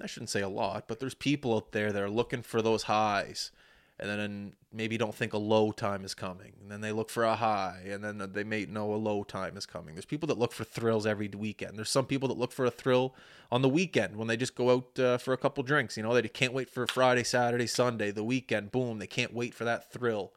I 0.00 0.06
shouldn't 0.06 0.30
say 0.30 0.42
a 0.42 0.48
lot, 0.48 0.88
but 0.88 1.00
there's 1.00 1.14
people 1.14 1.54
out 1.56 1.72
there 1.72 1.90
that 1.90 2.02
are 2.02 2.10
looking 2.10 2.42
for 2.42 2.60
those 2.60 2.82
highs 2.82 3.50
and 3.98 4.10
then 4.10 4.52
maybe 4.72 4.98
don't 4.98 5.14
think 5.14 5.32
a 5.32 5.38
low 5.38 5.72
time 5.72 6.04
is 6.04 6.12
coming, 6.12 6.52
and 6.60 6.70
then 6.70 6.82
they 6.82 6.92
look 6.92 7.08
for 7.08 7.24
a 7.24 7.34
high, 7.34 7.80
and 7.86 8.04
then 8.04 8.30
they 8.32 8.44
may 8.44 8.66
know 8.66 8.92
a 8.92 8.96
low 8.96 9.24
time 9.24 9.56
is 9.56 9.64
coming. 9.64 9.94
There's 9.94 10.04
people 10.04 10.26
that 10.26 10.38
look 10.38 10.52
for 10.52 10.64
thrills 10.64 11.06
every 11.06 11.28
weekend. 11.28 11.78
There's 11.78 11.88
some 11.88 12.04
people 12.04 12.28
that 12.28 12.36
look 12.36 12.52
for 12.52 12.66
a 12.66 12.70
thrill 12.70 13.14
on 13.50 13.62
the 13.62 13.70
weekend 13.70 14.16
when 14.16 14.28
they 14.28 14.36
just 14.36 14.54
go 14.54 14.70
out 14.70 14.98
uh, 14.98 15.16
for 15.18 15.32
a 15.32 15.38
couple 15.38 15.62
drinks. 15.62 15.96
You 15.96 16.02
know, 16.02 16.12
they 16.12 16.28
can't 16.28 16.52
wait 16.52 16.68
for 16.68 16.86
Friday, 16.86 17.24
Saturday, 17.24 17.66
Sunday, 17.66 18.10
the 18.10 18.24
weekend. 18.24 18.70
Boom, 18.70 18.98
they 18.98 19.06
can't 19.06 19.32
wait 19.32 19.54
for 19.54 19.64
that 19.64 19.90
thrill. 19.90 20.32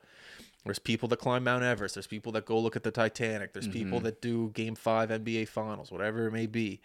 There's 0.66 0.80
people 0.80 1.08
that 1.10 1.18
climb 1.18 1.46
Mount 1.46 1.64
Everest. 1.64 1.96
There's 1.96 2.08
people 2.08 2.32
that 2.34 2.46
go 2.46 2.60
look 2.60 2.76
at 2.76 2.84
the 2.84 2.92
Titanic. 2.92 3.54
There's 3.54 3.68
people 3.68 4.00
mm-hmm. 4.00 4.06
that 4.06 4.22
do 4.22 4.50
Game 4.50 4.76
Five 4.76 5.10
NBA 5.10 5.48
Finals, 5.48 5.92
whatever 5.92 6.28
it 6.28 6.32
may 6.32 6.48
be. 6.48 6.82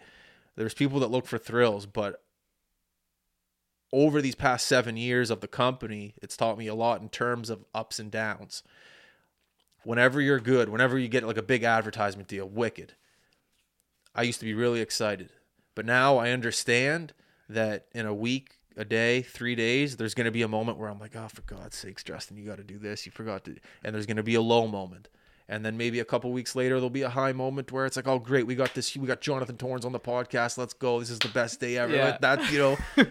There's 0.55 0.73
people 0.73 0.99
that 1.01 1.11
look 1.11 1.25
for 1.25 1.37
thrills, 1.37 1.85
but 1.85 2.23
over 3.91 4.21
these 4.21 4.35
past 4.35 4.67
seven 4.67 4.97
years 4.97 5.29
of 5.29 5.41
the 5.41 5.47
company, 5.47 6.15
it's 6.21 6.37
taught 6.37 6.57
me 6.57 6.67
a 6.67 6.75
lot 6.75 7.01
in 7.01 7.09
terms 7.09 7.49
of 7.49 7.65
ups 7.73 7.99
and 7.99 8.09
downs. 8.09 8.63
Whenever 9.83 10.19
you're 10.19 10.39
good, 10.39 10.69
whenever 10.69 10.97
you 10.97 11.07
get 11.07 11.23
like 11.23 11.37
a 11.37 11.43
big 11.43 11.63
advertisement 11.63 12.27
deal, 12.27 12.47
wicked. 12.47 12.93
I 14.15 14.23
used 14.23 14.39
to 14.39 14.45
be 14.45 14.53
really 14.53 14.79
excited, 14.79 15.29
but 15.75 15.85
now 15.85 16.17
I 16.17 16.31
understand 16.31 17.13
that 17.49 17.85
in 17.93 18.05
a 18.05 18.13
week, 18.13 18.55
a 18.77 18.85
day, 18.85 19.21
three 19.21 19.55
days, 19.55 19.97
there's 19.97 20.13
going 20.13 20.25
to 20.25 20.31
be 20.31 20.41
a 20.41 20.47
moment 20.47 20.77
where 20.77 20.89
I'm 20.89 20.99
like, 20.99 21.15
oh, 21.15 21.27
for 21.27 21.41
God's 21.41 21.75
sakes, 21.75 22.03
Justin, 22.03 22.37
you 22.37 22.45
got 22.45 22.57
to 22.57 22.63
do 22.63 22.77
this. 22.77 23.05
You 23.05 23.11
forgot 23.11 23.45
to, 23.45 23.55
and 23.83 23.95
there's 23.95 24.05
going 24.05 24.17
to 24.17 24.23
be 24.23 24.35
a 24.35 24.41
low 24.41 24.67
moment. 24.67 25.07
And 25.47 25.63
then 25.63 25.77
maybe 25.77 25.99
a 25.99 26.05
couple 26.05 26.31
weeks 26.31 26.55
later, 26.55 26.75
there'll 26.75 26.89
be 26.89 27.03
a 27.03 27.09
high 27.09 27.31
moment 27.31 27.71
where 27.71 27.85
it's 27.85 27.95
like, 27.95 28.07
oh, 28.07 28.17
great, 28.17 28.47
we 28.47 28.55
got 28.55 28.73
this, 28.73 28.95
we 28.97 29.05
got 29.05 29.21
Jonathan 29.21 29.57
Torrens 29.57 29.85
on 29.85 29.91
the 29.91 29.99
podcast. 29.99 30.57
Let's 30.57 30.73
go. 30.73 30.99
This 30.99 31.11
is 31.11 31.19
the 31.19 31.29
best 31.29 31.59
day 31.59 31.77
ever. 31.77 31.95
Yeah. 31.95 32.05
Like 32.05 32.21
that, 32.21 32.51
you 32.51 32.57
know. 32.57 32.77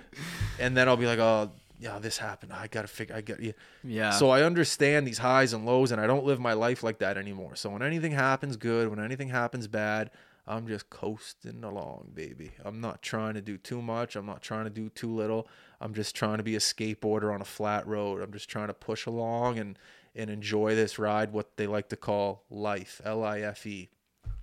and 0.58 0.76
then 0.76 0.88
I'll 0.88 0.96
be 0.96 1.06
like, 1.06 1.20
oh, 1.20 1.52
yeah, 1.78 1.98
this 2.00 2.18
happened. 2.18 2.52
I 2.52 2.66
got 2.66 2.82
to 2.82 2.88
figure, 2.88 3.14
I 3.14 3.20
got, 3.20 3.40
yeah. 3.40 3.52
Yeah. 3.84 4.10
So 4.10 4.30
I 4.30 4.42
understand 4.42 5.06
these 5.06 5.18
highs 5.18 5.52
and 5.52 5.64
lows, 5.64 5.92
and 5.92 6.00
I 6.00 6.06
don't 6.06 6.24
live 6.24 6.40
my 6.40 6.54
life 6.54 6.82
like 6.82 6.98
that 6.98 7.16
anymore. 7.16 7.54
So 7.54 7.70
when 7.70 7.82
anything 7.82 8.12
happens 8.12 8.56
good, 8.56 8.88
when 8.88 8.98
anything 8.98 9.28
happens 9.28 9.68
bad, 9.68 10.10
I'm 10.46 10.66
just 10.68 10.90
coasting 10.90 11.64
along, 11.64 12.10
baby. 12.14 12.52
I'm 12.64 12.80
not 12.80 13.00
trying 13.00 13.34
to 13.34 13.40
do 13.40 13.56
too 13.56 13.80
much. 13.80 14.14
I'm 14.14 14.26
not 14.26 14.42
trying 14.42 14.64
to 14.64 14.70
do 14.70 14.90
too 14.90 15.14
little. 15.14 15.48
I'm 15.80 15.94
just 15.94 16.14
trying 16.14 16.36
to 16.36 16.42
be 16.42 16.54
a 16.54 16.58
skateboarder 16.60 17.32
on 17.32 17.40
a 17.40 17.46
flat 17.46 17.86
road. 17.86 18.20
I'm 18.20 18.32
just 18.32 18.48
trying 18.50 18.68
to 18.68 18.74
push 18.74 19.06
along 19.06 19.58
and 19.58 19.78
and 20.16 20.30
enjoy 20.30 20.76
this 20.76 20.98
ride, 20.98 21.32
what 21.32 21.56
they 21.56 21.66
like 21.66 21.88
to 21.88 21.96
call 21.96 22.44
life, 22.48 23.00
L 23.04 23.24
I 23.24 23.40
F 23.40 23.66
E. 23.66 23.88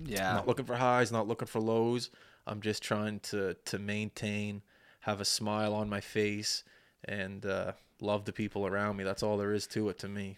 yeah. 0.04 0.34
Not 0.34 0.48
looking 0.48 0.66
for 0.66 0.76
highs, 0.76 1.12
not 1.12 1.28
looking 1.28 1.48
for 1.48 1.62
lows. 1.62 2.10
I'm 2.48 2.62
just 2.62 2.82
trying 2.84 3.20
to 3.22 3.56
to 3.66 3.80
maintain, 3.80 4.64
have 5.02 5.22
a 5.22 5.26
smile 5.26 5.74
on 5.74 5.88
my 5.88 6.02
face, 6.02 6.64
and 7.06 7.46
uh, 7.46 7.74
love 8.02 8.26
the 8.26 8.34
people 8.34 8.66
around 8.66 8.98
me. 8.98 9.04
That's 9.04 9.24
all 9.24 9.38
there 9.38 9.54
is 9.54 9.68
to 9.68 9.90
it 9.90 10.00
to 10.00 10.10
me. 10.10 10.36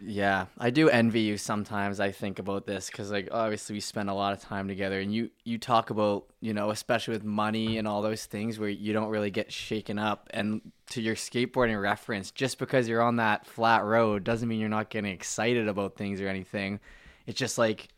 Yeah, 0.00 0.46
I 0.58 0.70
do 0.70 0.88
envy 0.88 1.20
you 1.20 1.38
sometimes. 1.38 2.00
I 2.00 2.10
think 2.10 2.38
about 2.38 2.66
this 2.66 2.90
because, 2.90 3.10
like, 3.10 3.28
obviously 3.30 3.74
we 3.74 3.80
spend 3.80 4.10
a 4.10 4.14
lot 4.14 4.32
of 4.32 4.40
time 4.40 4.68
together, 4.68 5.00
and 5.00 5.14
you 5.14 5.30
you 5.44 5.58
talk 5.58 5.90
about, 5.90 6.26
you 6.40 6.52
know, 6.52 6.70
especially 6.70 7.12
with 7.12 7.24
money 7.24 7.78
and 7.78 7.86
all 7.86 8.02
those 8.02 8.26
things 8.26 8.58
where 8.58 8.68
you 8.68 8.92
don't 8.92 9.08
really 9.08 9.30
get 9.30 9.52
shaken 9.52 9.98
up. 9.98 10.28
And 10.32 10.72
to 10.90 11.00
your 11.00 11.14
skateboarding 11.14 11.80
reference, 11.80 12.30
just 12.30 12.58
because 12.58 12.88
you're 12.88 13.02
on 13.02 13.16
that 13.16 13.46
flat 13.46 13.84
road 13.84 14.24
doesn't 14.24 14.48
mean 14.48 14.60
you're 14.60 14.68
not 14.68 14.90
getting 14.90 15.12
excited 15.12 15.68
about 15.68 15.96
things 15.96 16.20
or 16.20 16.28
anything. 16.28 16.80
It's 17.26 17.38
just 17.38 17.58
like 17.58 17.88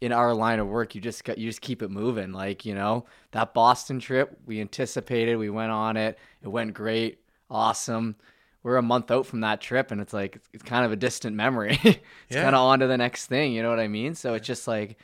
in 0.00 0.12
our 0.12 0.34
line 0.34 0.58
of 0.58 0.66
work, 0.66 0.94
you 0.94 1.00
just 1.00 1.26
you 1.28 1.48
just 1.48 1.60
keep 1.60 1.82
it 1.82 1.90
moving. 1.90 2.32
Like 2.32 2.64
you 2.64 2.74
know 2.74 3.06
that 3.32 3.54
Boston 3.54 4.00
trip, 4.00 4.36
we 4.46 4.60
anticipated, 4.60 5.36
we 5.36 5.50
went 5.50 5.72
on 5.72 5.96
it, 5.96 6.18
it 6.42 6.48
went 6.48 6.74
great, 6.74 7.20
awesome. 7.50 8.16
We're 8.62 8.76
a 8.76 8.82
month 8.82 9.10
out 9.10 9.26
from 9.26 9.40
that 9.40 9.60
trip, 9.60 9.90
and 9.90 10.00
it's 10.00 10.12
like 10.12 10.38
it's, 10.52 10.62
kind 10.62 10.84
of 10.84 10.92
a 10.92 10.96
distant 10.96 11.34
memory. 11.36 11.78
it's 11.84 11.98
Yeah. 12.30 12.42
kind 12.44 12.54
of 12.54 12.60
on 12.62 12.78
to 12.80 12.86
the 12.86 12.96
next 12.96 13.26
thing. 13.26 13.52
You 13.52 13.62
know 13.62 13.70
what 13.70 13.80
I 13.80 13.88
mean? 13.88 14.14
So 14.14 14.34
it's 14.34 14.46
just 14.46 14.68
like 14.68 14.98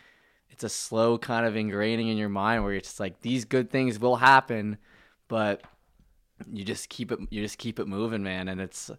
it's 0.50 0.64
a 0.64 0.68
slow 0.68 1.18
kind 1.18 1.44
of 1.46 1.54
ingraining 1.54 2.10
in 2.10 2.16
your 2.16 2.28
mind 2.28 2.62
where 2.62 2.72
you're 2.72 2.80
just 2.80 3.00
like 3.00 3.20
these 3.20 3.44
good 3.44 3.70
things 3.70 3.98
will 3.98 4.16
happen, 4.16 4.78
but 5.28 5.62
you 6.52 6.64
just 6.64 6.88
keep 6.88 7.10
it 7.10 7.18
you 7.30 7.42
just 7.42 7.58
keep 7.58 7.78
it 7.80 7.88
moving, 7.88 8.22
man. 8.22 8.48
And 8.48 8.60
it's 8.60 8.90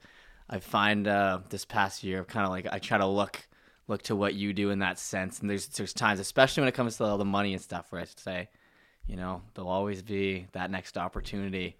I 0.49 0.59
find 0.59 1.07
uh, 1.07 1.39
this 1.49 1.63
past 1.63 2.03
year 2.03 2.25
kind 2.25 2.45
of 2.45 2.51
like 2.51 2.67
I 2.71 2.79
try 2.79 2.97
to 2.97 3.05
look 3.07 3.47
look 3.87 4.01
to 4.03 4.15
what 4.15 4.35
you 4.35 4.51
do 4.53 4.71
in 4.71 4.79
that 4.79 4.99
sense. 4.99 5.39
And 5.39 5.49
there's 5.49 5.67
there's 5.67 5.93
times, 5.93 6.19
especially 6.19 6.61
when 6.61 6.67
it 6.67 6.75
comes 6.75 6.97
to 6.97 7.05
all 7.05 7.17
the 7.17 7.25
money 7.25 7.53
and 7.53 7.61
stuff, 7.61 7.87
where 7.91 8.01
I 8.01 8.05
say, 8.15 8.49
you 9.07 9.15
know, 9.15 9.41
there'll 9.53 9.69
always 9.69 10.01
be 10.01 10.47
that 10.51 10.69
next 10.69 10.97
opportunity. 10.97 11.77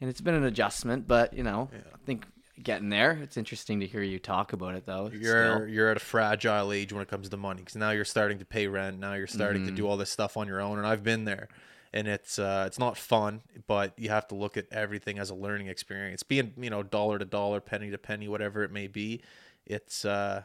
And 0.00 0.08
it's 0.08 0.20
been 0.20 0.34
an 0.34 0.44
adjustment, 0.44 1.06
but 1.06 1.34
you 1.34 1.42
know, 1.42 1.68
I 1.72 1.98
think 2.06 2.26
getting 2.62 2.88
there. 2.90 3.12
It's 3.22 3.36
interesting 3.36 3.80
to 3.80 3.86
hear 3.86 4.02
you 4.02 4.18
talk 4.18 4.52
about 4.52 4.74
it 4.74 4.86
though. 4.86 5.10
You're 5.12 5.56
still. 5.56 5.68
you're 5.68 5.88
at 5.90 5.96
a 5.96 6.00
fragile 6.00 6.72
age 6.72 6.92
when 6.92 7.02
it 7.02 7.08
comes 7.08 7.28
to 7.28 7.36
money 7.36 7.60
because 7.60 7.76
now 7.76 7.90
you're 7.90 8.04
starting 8.04 8.38
to 8.38 8.44
pay 8.44 8.66
rent. 8.66 8.98
Now 8.98 9.14
you're 9.14 9.26
starting 9.26 9.62
Mm-hmm. 9.62 9.70
to 9.70 9.76
do 9.76 9.88
all 9.88 9.96
this 9.96 10.10
stuff 10.10 10.36
on 10.36 10.46
your 10.46 10.60
own, 10.60 10.78
and 10.78 10.86
I've 10.86 11.02
been 11.02 11.24
there, 11.24 11.48
and 11.92 12.06
it's 12.08 12.38
uh, 12.38 12.64
it's 12.66 12.78
not 12.78 12.96
fun, 12.96 13.42
but 13.66 13.92
you 13.98 14.08
have 14.10 14.26
to 14.28 14.34
look 14.34 14.56
at 14.56 14.66
everything 14.70 15.18
as 15.18 15.28
a 15.30 15.34
learning 15.34 15.66
experience. 15.68 16.22
Being 16.22 16.52
you 16.56 16.70
know 16.70 16.82
dollar 16.82 17.18
to 17.18 17.24
dollar, 17.24 17.60
penny 17.60 17.90
to 17.90 17.98
penny, 17.98 18.28
whatever 18.28 18.62
it 18.62 18.72
may 18.72 18.86
be, 18.86 19.20
it's 19.66 20.04
uh, 20.04 20.42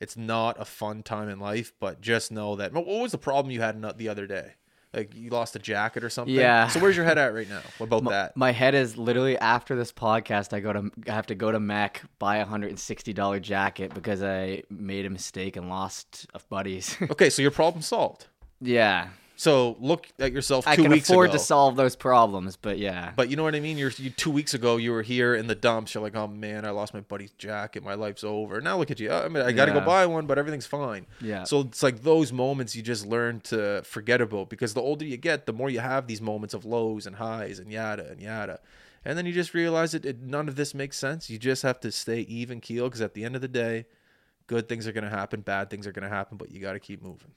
it's 0.00 0.16
not 0.16 0.60
a 0.60 0.64
fun 0.64 1.02
time 1.02 1.28
in 1.28 1.38
life. 1.38 1.72
But 1.80 2.00
just 2.00 2.30
know 2.32 2.56
that. 2.56 2.72
What 2.72 2.86
was 2.86 3.12
the 3.12 3.18
problem 3.18 3.50
you 3.50 3.60
had 3.60 3.80
the 3.98 4.08
other 4.08 4.26
day? 4.26 4.54
Like 4.96 5.14
you 5.14 5.30
lost 5.30 5.54
a 5.54 5.58
jacket 5.58 6.02
or 6.02 6.10
something. 6.10 6.34
Yeah. 6.34 6.66
So 6.68 6.80
where's 6.80 6.96
your 6.96 7.04
head 7.04 7.18
at 7.18 7.34
right 7.34 7.48
now? 7.48 7.60
What 7.78 7.86
about 7.86 8.04
that? 8.10 8.36
My 8.36 8.50
head 8.50 8.74
is 8.74 8.96
literally 8.96 9.36
after 9.38 9.76
this 9.76 9.92
podcast. 9.92 10.52
I 10.52 10.60
go 10.60 10.72
to 10.72 10.90
I 11.08 11.12
have 11.12 11.26
to 11.26 11.34
go 11.34 11.52
to 11.52 11.60
Mac 11.60 12.02
buy 12.18 12.38
a 12.38 12.44
hundred 12.46 12.70
and 12.70 12.80
sixty 12.80 13.12
dollar 13.12 13.38
jacket 13.38 13.92
because 13.94 14.22
I 14.22 14.62
made 14.70 15.04
a 15.06 15.10
mistake 15.10 15.56
and 15.56 15.68
lost 15.68 16.26
a 16.34 16.40
buddies. 16.48 16.96
Okay, 17.10 17.30
so 17.30 17.42
your 17.42 17.50
problem 17.50 17.82
solved. 17.82 18.26
yeah, 18.60 19.08
So 19.38 19.76
look 19.80 20.08
at 20.18 20.32
yourself 20.32 20.64
two 20.64 20.70
I 20.70 20.76
can 20.76 20.90
weeks 20.90 21.10
afford 21.10 21.28
ago. 21.28 21.34
to 21.36 21.44
solve 21.44 21.76
those 21.76 21.94
problems, 21.94 22.56
but 22.56 22.78
yeah, 22.78 23.12
But 23.14 23.28
you 23.28 23.36
know 23.36 23.42
what 23.42 23.54
I 23.54 23.60
mean? 23.60 23.76
You're 23.76 23.90
you, 23.98 24.08
two 24.08 24.30
weeks 24.30 24.54
ago. 24.54 24.78
You 24.78 24.92
were 24.92 25.02
here 25.02 25.34
in 25.34 25.46
the 25.46 25.54
dumps. 25.54 25.92
You're 25.94 26.02
like, 26.02 26.16
oh 26.16 26.26
man, 26.26 26.64
I 26.64 26.70
lost 26.70 26.94
my 26.94 27.00
buddy's 27.00 27.32
jacket. 27.32 27.84
My 27.84 27.94
life's 27.94 28.24
over. 28.24 28.62
Now 28.62 28.78
look 28.78 28.90
at 28.90 28.98
you. 28.98 29.12
I 29.12 29.28
mean, 29.28 29.44
I 29.44 29.52
got 29.52 29.66
to 29.66 29.72
Yeah. 29.72 29.80
go 29.80 29.84
buy 29.84 30.06
one, 30.06 30.26
but 30.26 30.38
everything's 30.38 30.64
fine. 30.66 31.04
Yeah. 31.20 31.44
So 31.44 31.60
it's 31.60 31.82
like 31.82 32.02
those 32.02 32.32
moments 32.32 32.74
you 32.74 32.82
just 32.82 33.04
learn 33.04 33.40
to 33.42 33.82
forget 33.82 34.22
about 34.22 34.48
because 34.48 34.72
the 34.72 34.80
older 34.80 35.04
you 35.04 35.18
get, 35.18 35.44
the 35.44 35.52
more 35.52 35.68
you 35.68 35.80
have 35.80 36.06
these 36.06 36.22
moments 36.22 36.54
of 36.54 36.64
lows 36.64 37.06
and 37.06 37.16
highs 37.16 37.58
and 37.58 37.70
yada 37.70 38.08
and 38.10 38.20
yada, 38.22 38.60
and 39.04 39.18
then 39.18 39.26
you 39.26 39.32
just 39.34 39.52
realize 39.52 39.92
that 39.92 40.06
it, 40.06 40.22
none 40.22 40.48
of 40.48 40.56
this 40.56 40.74
makes 40.74 40.96
sense. 40.96 41.28
You 41.28 41.38
just 41.38 41.62
have 41.62 41.78
to 41.80 41.92
stay 41.92 42.20
even 42.20 42.60
keel 42.62 42.84
because 42.84 43.02
at 43.02 43.12
the 43.12 43.24
end 43.24 43.36
of 43.36 43.42
the 43.42 43.48
day, 43.48 43.84
good 44.46 44.66
things 44.66 44.86
are 44.86 44.92
gonna 44.92 45.10
happen, 45.10 45.42
bad 45.42 45.68
things 45.68 45.86
are 45.86 45.92
gonna 45.92 46.08
happen, 46.08 46.38
but 46.38 46.50
you 46.50 46.58
got 46.60 46.72
to 46.72 46.80
keep 46.80 47.02
moving. 47.02 47.32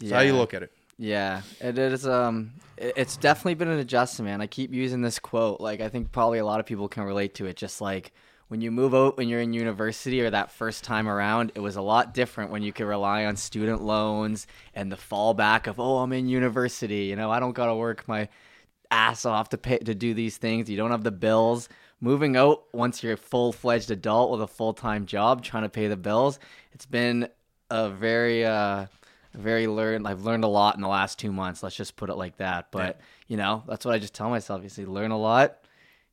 That's 0.00 0.10
how 0.10 0.20
you 0.20 0.34
look 0.34 0.52
at 0.52 0.64
it. 0.64 0.72
Yeah, 0.98 1.42
it 1.60 1.78
is. 1.78 2.06
Um, 2.06 2.52
it's 2.78 3.16
definitely 3.16 3.54
been 3.54 3.68
an 3.68 3.78
adjustment, 3.78 4.30
man. 4.30 4.40
I 4.40 4.46
keep 4.46 4.72
using 4.72 5.02
this 5.02 5.18
quote. 5.18 5.60
Like, 5.60 5.80
I 5.80 5.88
think 5.88 6.10
probably 6.10 6.38
a 6.38 6.44
lot 6.44 6.60
of 6.60 6.66
people 6.66 6.88
can 6.88 7.02
relate 7.04 7.34
to 7.34 7.46
it. 7.46 7.56
Just 7.56 7.80
like 7.80 8.12
when 8.48 8.60
you 8.62 8.70
move 8.70 8.94
out 8.94 9.18
when 9.18 9.28
you're 9.28 9.40
in 9.40 9.52
university 9.52 10.22
or 10.22 10.30
that 10.30 10.50
first 10.52 10.84
time 10.84 11.06
around, 11.06 11.52
it 11.54 11.60
was 11.60 11.76
a 11.76 11.82
lot 11.82 12.14
different 12.14 12.50
when 12.50 12.62
you 12.62 12.72
could 12.72 12.86
rely 12.86 13.26
on 13.26 13.36
student 13.36 13.82
loans 13.82 14.46
and 14.74 14.90
the 14.90 14.96
fallback 14.96 15.66
of, 15.66 15.78
oh, 15.78 15.98
I'm 15.98 16.12
in 16.12 16.28
university. 16.28 17.04
You 17.04 17.16
know, 17.16 17.30
I 17.30 17.40
don't 17.40 17.52
gotta 17.52 17.74
work 17.74 18.08
my 18.08 18.28
ass 18.90 19.26
off 19.26 19.50
to 19.50 19.58
pay 19.58 19.78
to 19.78 19.94
do 19.94 20.14
these 20.14 20.38
things. 20.38 20.70
You 20.70 20.76
don't 20.78 20.92
have 20.92 21.04
the 21.04 21.10
bills. 21.10 21.68
Moving 22.00 22.36
out 22.36 22.64
once 22.72 23.02
you're 23.02 23.14
a 23.14 23.18
full 23.18 23.52
fledged 23.52 23.90
adult 23.90 24.30
with 24.30 24.42
a 24.42 24.46
full 24.46 24.72
time 24.74 25.06
job, 25.06 25.42
trying 25.42 25.64
to 25.64 25.68
pay 25.68 25.88
the 25.88 25.96
bills. 25.96 26.38
It's 26.72 26.86
been 26.86 27.28
a 27.70 27.90
very 27.90 28.44
uh 28.46 28.86
very 29.36 29.66
learned 29.66 30.06
I've 30.06 30.24
learned 30.24 30.44
a 30.44 30.48
lot 30.48 30.74
in 30.74 30.80
the 30.80 30.88
last 30.88 31.18
two 31.18 31.32
months. 31.32 31.62
Let's 31.62 31.76
just 31.76 31.96
put 31.96 32.10
it 32.10 32.14
like 32.14 32.38
that. 32.38 32.68
But 32.70 33.00
you 33.28 33.36
know, 33.36 33.62
that's 33.68 33.84
what 33.84 33.94
I 33.94 33.98
just 33.98 34.14
tell 34.14 34.30
myself. 34.30 34.62
You 34.62 34.68
see, 34.68 34.84
learn 34.84 35.10
a 35.10 35.18
lot. 35.18 35.58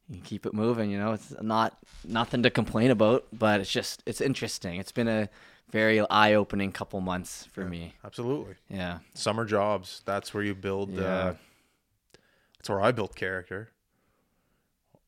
You 0.10 0.20
keep 0.22 0.46
it 0.46 0.54
moving, 0.54 0.92
you 0.92 0.98
know. 0.98 1.14
It's 1.14 1.34
not 1.42 1.78
nothing 2.06 2.44
to 2.44 2.50
complain 2.50 2.92
about, 2.92 3.26
but 3.32 3.62
it's 3.62 3.72
just 3.72 4.04
it's 4.06 4.22
interesting. 4.22 4.80
It's 4.80 4.92
been 4.92 5.08
a 5.08 5.30
very 5.72 6.02
eye 6.10 6.34
opening 6.34 6.72
couple 6.72 7.02
months 7.02 7.48
for 7.52 7.66
me. 7.66 7.96
Absolutely. 8.04 8.56
Yeah. 8.70 9.00
Summer 9.14 9.46
jobs. 9.46 10.02
That's 10.06 10.34
where 10.34 10.44
you 10.44 10.54
build. 10.54 11.00
Uh, 11.00 11.34
that's 12.58 12.70
where 12.70 12.82
I 12.82 12.92
built 12.92 13.16
character. 13.16 13.72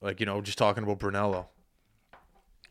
Like 0.02 0.20
you 0.20 0.26
know, 0.26 0.42
just 0.42 0.58
talking 0.58 0.84
about 0.84 1.00
Brunello. 1.00 1.50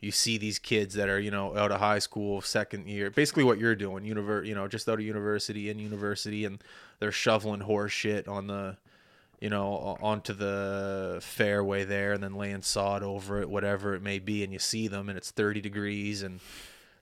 You 0.01 0.11
see 0.11 0.37
these 0.37 0.59
kids 0.59 0.93
that 0.95 1.09
are 1.09 1.19
you 1.19 1.31
know 1.31 1.57
out 1.57 1.71
of 1.71 1.79
high 1.79 1.99
school, 1.99 2.41
second 2.41 2.87
year, 2.87 3.09
basically 3.09 3.43
what 3.43 3.57
you're 3.59 3.75
doing, 3.75 4.03
univer, 4.03 4.45
you 4.45 4.53
know, 4.55 4.67
just 4.67 4.87
out 4.89 4.99
of 4.99 5.05
university 5.05 5.69
in 5.69 5.79
university, 5.79 6.45
and 6.45 6.63
they're 6.99 7.11
shoveling 7.11 7.61
horse 7.61 7.91
shit 7.91 8.27
on 8.27 8.47
the, 8.47 8.77
you 9.39 9.49
know, 9.49 9.97
onto 10.01 10.33
the 10.33 11.19
fairway 11.21 11.83
there, 11.85 12.13
and 12.13 12.21
then 12.23 12.35
laying 12.35 12.61
sod 12.61 13.03
over 13.03 13.41
it, 13.41 13.49
whatever 13.49 13.95
it 13.95 14.01
may 14.01 14.19
be, 14.19 14.43
and 14.43 14.51
you 14.53 14.59
see 14.59 14.87
them, 14.87 15.09
and 15.09 15.17
it's 15.17 15.31
30 15.31 15.61
degrees, 15.61 16.23
and 16.23 16.39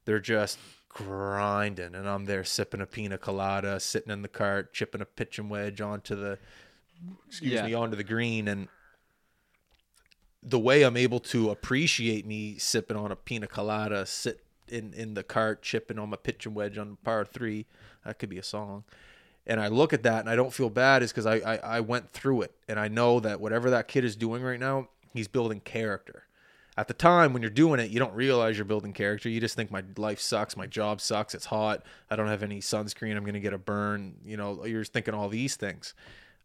they're 0.05 0.19
just 0.19 0.57
grinding 0.89 1.95
and 1.95 2.07
I'm 2.07 2.25
there 2.25 2.43
sipping 2.43 2.79
a 2.79 2.85
pina 2.85 3.17
colada, 3.17 3.79
sitting 3.79 4.11
in 4.11 4.21
the 4.21 4.27
cart, 4.27 4.73
chipping 4.73 5.01
a 5.01 5.05
pitching 5.05 5.49
wedge 5.49 5.81
onto 5.81 6.15
the 6.15 6.37
excuse 7.27 7.51
Yeah. 7.53 7.65
me, 7.65 7.73
onto 7.73 7.95
the 7.97 8.03
green 8.03 8.47
and 8.47 8.67
the 10.45 10.59
way 10.59 10.83
I'm 10.83 10.97
able 10.97 11.19
to 11.19 11.49
appreciate 11.49 12.25
me 12.25 12.57
sipping 12.57 12.97
on 12.97 13.11
a 13.11 13.15
pina 13.15 13.47
colada, 13.47 14.05
sit 14.05 14.43
in 14.67 14.93
in 14.93 15.13
the 15.13 15.23
cart, 15.23 15.61
chipping 15.61 15.99
on 15.99 16.09
my 16.09 16.17
pitching 16.17 16.53
wedge 16.53 16.77
on 16.77 16.97
par 17.03 17.25
three, 17.25 17.65
that 18.05 18.19
could 18.19 18.29
be 18.29 18.37
a 18.37 18.43
song. 18.43 18.83
And 19.45 19.59
I 19.59 19.67
look 19.67 19.93
at 19.93 20.03
that 20.03 20.21
and 20.21 20.29
I 20.29 20.35
don't 20.35 20.53
feel 20.53 20.69
bad 20.69 21.03
is 21.03 21.11
because 21.11 21.25
I, 21.25 21.35
I 21.37 21.55
I 21.57 21.79
went 21.79 22.11
through 22.11 22.43
it 22.43 22.55
and 22.67 22.79
I 22.79 22.87
know 22.87 23.19
that 23.19 23.39
whatever 23.39 23.69
that 23.69 23.87
kid 23.87 24.03
is 24.03 24.15
doing 24.15 24.43
right 24.43 24.59
now, 24.59 24.89
he's 25.13 25.27
building 25.27 25.59
character. 25.59 26.25
At 26.75 26.87
the 26.87 26.93
time 26.95 27.33
when 27.33 27.43
you're 27.43 27.51
doing 27.51 27.79
it, 27.79 27.91
you 27.91 27.99
don't 27.99 28.15
realize 28.15 28.57
you're 28.57 28.65
building 28.65 28.93
character. 28.93 29.29
You 29.29 29.39
just 29.39 29.55
think 29.55 29.69
my 29.69 29.83
life 29.95 30.19
sucks, 30.19 30.57
my 30.57 30.65
job 30.65 31.01
sucks, 31.01 31.35
it's 31.35 31.45
hot, 31.45 31.85
I 32.09 32.15
don't 32.15 32.29
have 32.29 32.41
any 32.41 32.61
sunscreen, 32.61 33.15
I'm 33.15 33.25
gonna 33.25 33.39
get 33.39 33.53
a 33.53 33.59
burn. 33.59 34.15
You 34.25 34.37
know, 34.37 34.65
you're 34.65 34.83
thinking 34.83 35.13
all 35.13 35.29
these 35.29 35.55
things. 35.55 35.93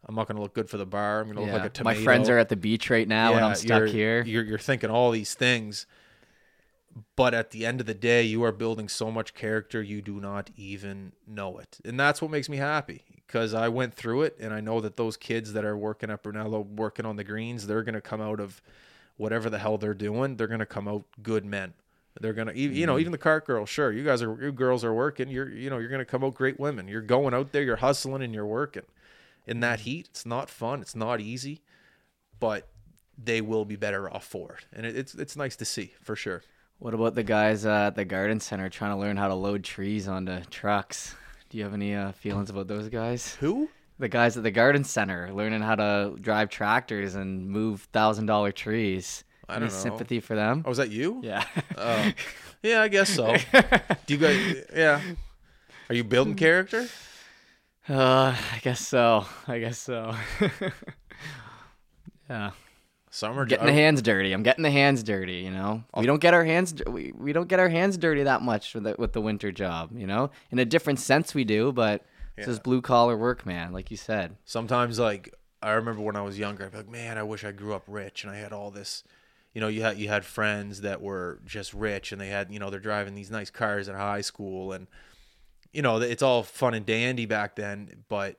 I'm 0.07 0.15
not 0.15 0.29
gonna 0.29 0.41
look 0.41 0.55
good 0.55 0.71
for 0.71 0.77
the 0.77 0.87
bar. 0.87 1.21
I'm 1.21 1.29
gonna 1.29 1.43
look 1.43 1.53
like 1.53 1.65
a 1.65 1.71
tomato. 1.71 1.99
My 1.99 2.05
friends 2.05 2.29
are 2.29 2.39
at 2.39 2.49
the 2.49 2.57
beach 2.57 2.91
right 2.91 3.09
now, 3.09 3.35
and 3.35 3.45
I'm 3.45 3.55
stuck 3.55 3.81
you're, 3.81 3.87
here. 3.87 4.23
You're, 4.25 4.45
you're 4.45 4.59
thinking 4.59 4.91
all 4.91 5.11
these 5.11 5.35
things, 5.35 5.87
but 7.17 7.35
at 7.35 7.51
the 7.51 7.67
end 7.67 7.81
of 7.81 7.87
the 7.87 7.95
day, 7.95 8.23
you 8.23 8.45
are 8.45 8.53
building 8.53 8.89
so 8.89 9.11
much 9.11 9.35
character 9.35 9.83
you 9.83 10.01
do 10.01 10.21
not 10.21 10.51
even 10.57 11.13
know 11.27 11.59
it, 11.59 11.79
and 11.85 11.99
that's 11.99 12.23
what 12.23 12.31
makes 12.31 12.49
me 12.49 12.59
happy 12.59 13.03
because 13.27 13.55
I 13.55 13.69
went 13.69 13.95
through 13.95 14.23
it, 14.23 14.37
and 14.41 14.55
I 14.55 14.61
know 14.61 14.81
that 14.81 14.97
those 14.97 15.17
kids 15.17 15.53
that 15.53 15.65
are 15.65 15.77
working 15.77 16.11
at 16.11 16.23
Brunello, 16.23 16.61
working 16.61 17.05
on 17.05 17.17
the 17.17 17.25
greens, 17.25 17.67
they're 17.67 17.83
gonna 17.83 18.01
come 18.01 18.21
out 18.21 18.41
of 18.41 18.63
whatever 19.17 19.51
the 19.51 19.59
hell 19.59 19.77
they're 19.77 19.95
doing. 19.95 20.37
They're 20.37 20.47
gonna 20.47 20.65
come 20.65 20.89
out 20.89 21.05
good 21.23 21.45
men. 21.45 21.75
They're 22.21 22.33
gonna, 22.33 22.53
you 22.53 22.87
know, 22.87 22.95
mm-hmm. 22.95 23.01
even 23.01 23.13
the 23.13 23.19
cart 23.19 23.47
girl. 23.47 23.67
Sure, 23.67 23.93
you 23.93 24.05
guys 24.05 24.23
are, 24.23 24.43
you 24.43 24.53
girls 24.53 24.85
are 24.85 24.95
working. 24.95 25.29
You're, 25.29 25.51
you 25.51 25.71
know, 25.71 25.79
you're 25.79 25.91
gonna 25.91 26.05
come 26.05 26.25
out 26.25 26.35
great 26.35 26.59
women. 26.59 26.89
You're 26.89 27.03
going 27.03 27.35
out 27.35 27.53
there, 27.53 27.63
you're 27.63 27.77
hustling, 27.77 28.23
and 28.23 28.33
you're 28.33 28.47
working. 28.47 28.85
In 29.49 29.61
that 29.61 29.81
heat, 29.81 30.07
it's 30.11 30.25
not 30.27 30.51
fun. 30.51 30.81
It's 30.81 30.95
not 30.95 31.21
easy, 31.21 31.63
but 32.39 32.69
they 33.17 33.41
will 33.41 33.65
be 33.65 33.77
better 33.77 34.09
off 34.13 34.25
for 34.25 34.53
it, 34.59 34.67
and 34.73 34.87
it, 34.87 34.97
it's 34.97 35.15
it's 35.15 35.37
nice 35.37 35.57
to 35.57 35.65
see 35.65 35.93
for 36.03 36.15
sure. 36.15 36.43
What 36.79 36.95
about 36.95 37.15
the 37.17 37.25
guys 37.25 37.67
uh, 37.67 37.87
at 37.89 37.97
the 37.97 38.05
garden 38.05 38.39
center 38.39 38.69
trying 38.69 38.93
to 38.93 38.97
learn 39.01 39.17
how 39.17 39.27
to 39.29 39.35
load 39.35 39.65
trees 39.65 40.07
onto 40.07 40.41
trucks? 40.45 41.17
Do 41.51 41.59
you 41.59 41.65
have 41.65 41.75
any 41.75 41.95
uh, 41.95 42.13
feelings 42.13 42.51
about 42.51 42.69
those 42.69 42.89
guys? 42.89 43.35
Who? 43.41 43.69
The 43.99 44.09
guys 44.09 44.37
at 44.37 44.45
the 44.45 44.53
garden 44.53 44.85
center 44.85 45.33
learning 45.33 45.63
how 45.63 45.75
to 45.75 46.15
drive 46.21 46.51
tractors 46.51 47.17
and 47.17 47.49
move 47.49 47.81
thousand 47.93 48.27
dollar 48.27 48.53
trees. 48.53 49.25
I 49.49 49.57
Any 49.57 49.61
don't 49.67 49.73
know. 49.75 49.81
sympathy 49.81 50.21
for 50.21 50.37
them? 50.37 50.63
Oh, 50.65 50.69
was 50.69 50.79
that 50.79 50.91
you? 50.91 51.21
Yeah. 51.25 51.43
Oh, 51.77 52.13
yeah, 52.63 52.83
I 52.83 52.89
guess 52.89 53.09
so. 53.09 53.35
Do 54.07 54.15
you 54.15 54.19
guys? 54.19 54.65
Yeah. 54.77 55.01
Are 55.89 55.95
you 55.95 56.05
building 56.05 56.35
character? 56.37 56.87
Uh, 57.89 58.37
I 58.55 58.59
guess 58.63 58.87
so. 58.87 59.25
I 59.47 59.59
guess 59.59 59.79
so. 59.79 60.15
yeah. 62.31 62.51
Summer 63.11 63.47
Getting 63.47 63.67
the 63.67 63.73
hands 63.73 64.03
dirty. 64.03 64.33
I'm 64.33 64.43
getting 64.43 64.63
the 64.63 64.71
hands 64.71 65.03
dirty. 65.03 65.37
You 65.37 65.51
know, 65.51 65.83
we 65.97 66.05
don't 66.05 66.21
get 66.21 66.35
our 66.35 66.45
hands. 66.45 66.75
We, 66.87 67.13
we 67.17 67.33
don't 67.33 67.49
get 67.49 67.59
our 67.59 67.71
hands 67.71 67.97
dirty 67.97 68.23
that 68.25 68.43
much 68.43 68.75
with 68.75 68.85
the 68.85 68.95
with 68.99 69.13
the 69.15 69.21
winter 69.23 69.51
job. 69.51 69.91
You 69.97 70.07
know, 70.07 70.31
in 70.51 70.59
a 70.59 70.65
different 70.67 71.01
sense 71.01 71.35
we 71.35 71.45
do, 71.45 71.73
but 71.73 72.05
this 72.37 72.47
is 72.47 72.57
Yeah. 72.59 72.63
blue 72.63 72.83
collar 72.83 73.17
work, 73.17 73.47
man. 73.47 73.73
Like 73.73 73.91
you 73.91 73.97
said. 73.97 74.37
sometimes 74.45 74.99
like 74.99 75.35
I 75.63 75.71
remember 75.71 76.03
when 76.03 76.17
I 76.17 76.21
was 76.23 76.39
younger, 76.39 76.67
I'd 76.67 76.73
be 76.73 76.77
like, 76.79 76.89
man, 76.89 77.17
I 77.19 77.23
wish 77.23 77.43
I 77.45 77.51
grew 77.53 77.75
up 77.75 77.85
rich 77.89 78.23
and 78.25 78.33
I 78.33 78.37
had 78.37 78.53
all 78.53 78.71
this. 78.71 79.03
You 79.55 79.63
know, 79.63 79.69
you 79.69 79.81
had 79.81 79.97
you 79.97 80.09
had 80.09 80.27
friends 80.27 80.83
that 80.83 81.01
were 81.01 81.41
just 81.47 81.73
rich 81.73 82.13
and 82.13 82.21
they 82.21 82.29
had 82.29 82.53
you 82.53 82.59
know 82.59 82.69
they're 82.69 82.79
driving 82.79 83.15
these 83.15 83.31
nice 83.31 83.49
cars 83.51 83.89
at 83.89 83.95
high 83.95 84.21
school 84.21 84.73
and 84.73 84.87
you 85.73 85.83
know 85.83 86.01
it's 86.01 86.23
all 86.23 86.43
fun 86.43 86.75
and 86.75 86.87
dandy 86.87 87.27
back 87.27 87.57
then, 87.57 88.05
but 88.09 88.37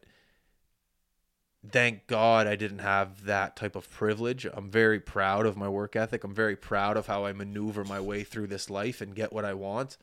thank 1.68 2.08
God 2.08 2.48
I 2.48 2.56
didn't 2.56 2.80
have 2.80 3.26
that 3.26 3.56
type 3.56 3.76
of 3.76 3.90
privilege. 3.92 4.46
I'm 4.46 4.72
very 4.72 5.00
proud 5.00 5.46
of 5.46 5.58
my 5.58 5.68
work 5.68 5.96
ethic. 5.96 6.24
I'm 6.24 6.34
very 6.34 6.56
proud 6.56 6.98
of 6.98 7.08
how 7.08 7.26
I 7.26 7.34
maneuver 7.34 7.84
my 7.84 8.00
way 8.00 8.24
through 8.24 8.48
this 8.48 8.70
life 8.70 9.02
and 9.02 9.16
get 9.16 9.34
what 9.34 9.46
I 9.46 9.54
want. 9.54 9.98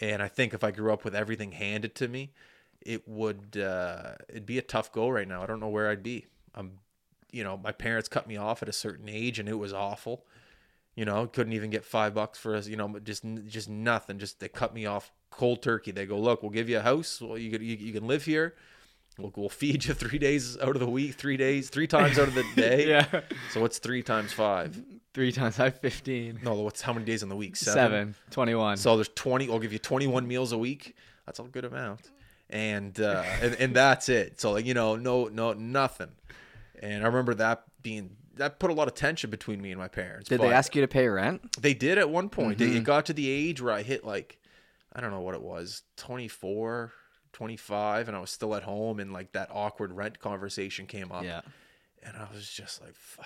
And 0.00 0.22
I 0.22 0.28
think 0.28 0.54
if 0.54 0.64
I 0.64 0.70
grew 0.70 0.92
up 0.92 1.04
with 1.04 1.14
everything 1.14 1.52
handed 1.52 1.94
to 1.96 2.08
me, 2.08 2.32
it 2.80 3.06
would 3.06 3.56
uh, 3.56 4.14
it'd 4.28 4.46
be 4.46 4.58
a 4.58 4.62
tough 4.62 4.92
go 4.92 5.08
right 5.08 5.28
now. 5.28 5.42
I 5.42 5.46
don't 5.46 5.60
know 5.60 5.68
where 5.68 5.88
I'd 5.88 6.02
be. 6.02 6.26
I'm, 6.54 6.78
you 7.30 7.44
know, 7.44 7.56
my 7.56 7.72
parents 7.72 8.08
cut 8.08 8.26
me 8.26 8.36
off 8.36 8.62
at 8.62 8.68
a 8.68 8.72
certain 8.72 9.08
age, 9.08 9.38
and 9.38 9.48
it 9.48 9.58
was 9.58 9.72
awful. 9.72 10.26
You 10.94 11.04
know, 11.04 11.26
couldn't 11.26 11.54
even 11.54 11.70
get 11.70 11.84
five 11.84 12.14
bucks 12.14 12.38
for 12.38 12.54
us. 12.54 12.68
You 12.68 12.76
know, 12.76 12.98
just 12.98 13.24
just 13.46 13.68
nothing. 13.68 14.18
Just 14.18 14.40
they 14.40 14.48
cut 14.48 14.74
me 14.74 14.86
off 14.86 15.10
cold 15.30 15.62
turkey. 15.62 15.90
They 15.90 16.06
go, 16.06 16.18
look, 16.18 16.42
we'll 16.42 16.50
give 16.50 16.68
you 16.68 16.78
a 16.78 16.82
house. 16.82 17.20
Well, 17.20 17.38
you 17.38 17.50
could 17.50 17.62
you, 17.62 17.76
you 17.76 17.92
can 17.92 18.06
live 18.06 18.24
here. 18.24 18.54
We'll, 19.18 19.32
we'll 19.36 19.48
feed 19.48 19.84
you 19.84 19.94
three 20.02 20.18
days 20.18 20.58
out 20.58 20.76
of 20.76 20.80
the 20.80 20.88
week, 20.88 21.14
three 21.14 21.36
days, 21.36 21.68
three 21.70 21.86
times 21.86 22.18
out 22.18 22.28
of 22.28 22.34
the 22.34 22.44
day. 22.56 22.88
Yeah. 22.88 23.22
So 23.52 23.60
what's 23.60 23.78
three 23.78 24.02
times 24.02 24.32
five? 24.32 24.80
Three 25.14 25.32
times 25.32 25.60
I 25.60 25.64
have 25.64 25.78
15. 25.80 26.40
No, 26.42 26.54
what's 26.54 26.80
how 26.80 26.94
many 26.94 27.04
days 27.04 27.22
in 27.22 27.28
the 27.28 27.36
week? 27.36 27.56
Seven. 27.56 28.14
21. 28.30 28.78
So 28.78 28.96
there's 28.96 29.10
20. 29.14 29.50
I'll 29.50 29.58
give 29.58 29.72
you 29.72 29.78
21 29.78 30.26
meals 30.26 30.52
a 30.52 30.58
week. 30.58 30.96
That's 31.26 31.38
a 31.38 31.42
good 31.42 31.64
amount, 31.64 32.10
and 32.50 32.98
uh, 32.98 33.22
and 33.40 33.54
and 33.54 33.76
that's 33.76 34.08
it. 34.08 34.40
So 34.40 34.52
like 34.52 34.66
you 34.66 34.74
know, 34.74 34.96
no 34.96 35.26
no 35.26 35.52
nothing. 35.52 36.10
And 36.80 37.04
I 37.04 37.06
remember 37.06 37.34
that 37.34 37.62
being 37.80 38.16
that 38.36 38.58
put 38.58 38.70
a 38.70 38.74
lot 38.74 38.88
of 38.88 38.94
tension 38.94 39.30
between 39.30 39.60
me 39.60 39.70
and 39.70 39.78
my 39.78 39.88
parents. 39.88 40.28
Did 40.28 40.40
they 40.40 40.52
ask 40.52 40.74
you 40.74 40.82
to 40.82 40.88
pay 40.88 41.06
rent? 41.08 41.60
They 41.60 41.74
did 41.74 41.98
at 41.98 42.08
one 42.10 42.28
point. 42.28 42.58
They- 42.58 42.66
Mm-hmm. 42.68 42.76
It 42.78 42.84
got 42.84 43.06
to 43.06 43.12
the 43.12 43.28
age 43.28 43.60
where 43.60 43.72
I 43.74 43.82
hit 43.82 44.04
like 44.04 44.38
I 44.94 45.00
don't 45.00 45.10
know 45.10 45.20
what 45.22 45.34
it 45.34 45.40
was, 45.42 45.82
24, 45.96 46.92
25, 47.32 48.08
and 48.08 48.16
I 48.16 48.20
was 48.20 48.30
still 48.30 48.54
at 48.54 48.62
home, 48.62 49.00
and 49.00 49.10
like 49.12 49.32
that 49.32 49.48
awkward 49.50 49.90
rent 49.92 50.18
conversation 50.20 50.86
came 50.86 51.10
up. 51.10 51.24
Yeah. 51.24 51.40
And 52.02 52.14
I 52.16 52.26
was 52.34 52.48
just 52.48 52.82
like, 52.82 52.94
Fuck, 52.94 53.24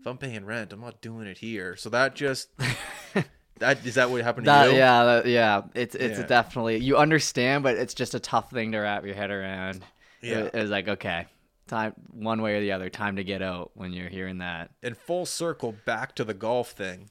if 0.00 0.06
I'm 0.06 0.18
paying 0.18 0.44
rent, 0.44 0.72
I'm 0.72 0.80
not 0.80 1.00
doing 1.00 1.26
it 1.26 1.38
here. 1.38 1.76
So 1.76 1.88
that 1.90 2.14
just 2.14 2.48
that 3.58 3.84
is 3.86 3.94
that 3.94 4.10
what 4.10 4.22
happened 4.22 4.44
to 4.46 4.50
That 4.50 4.70
you? 4.72 4.76
yeah, 4.78 5.04
that, 5.04 5.26
yeah. 5.26 5.62
It's 5.74 5.94
it's 5.94 6.18
Yeah. 6.18 6.26
definitely 6.26 6.78
you 6.78 6.96
understand, 6.96 7.62
but 7.62 7.76
it's 7.76 7.94
just 7.94 8.14
a 8.14 8.20
tough 8.20 8.50
thing 8.50 8.72
to 8.72 8.78
wrap 8.80 9.04
your 9.04 9.14
head 9.14 9.30
around. 9.30 9.82
Yeah. 10.20 10.48
It, 10.52 10.54
was 10.54 10.70
like 10.70 10.88
okay, 10.88 11.26
time 11.66 11.94
one 12.10 12.42
way 12.42 12.56
or 12.56 12.60
the 12.60 12.72
other, 12.72 12.90
time 12.90 13.16
to 13.16 13.24
get 13.24 13.42
out 13.42 13.70
when 13.74 13.92
you're 13.92 14.08
hearing 14.08 14.38
that. 14.38 14.70
and 14.82 14.96
full 14.96 15.26
circle 15.26 15.74
back 15.84 16.14
to 16.16 16.24
the 16.24 16.34
golf 16.34 16.72
thing. 16.72 17.10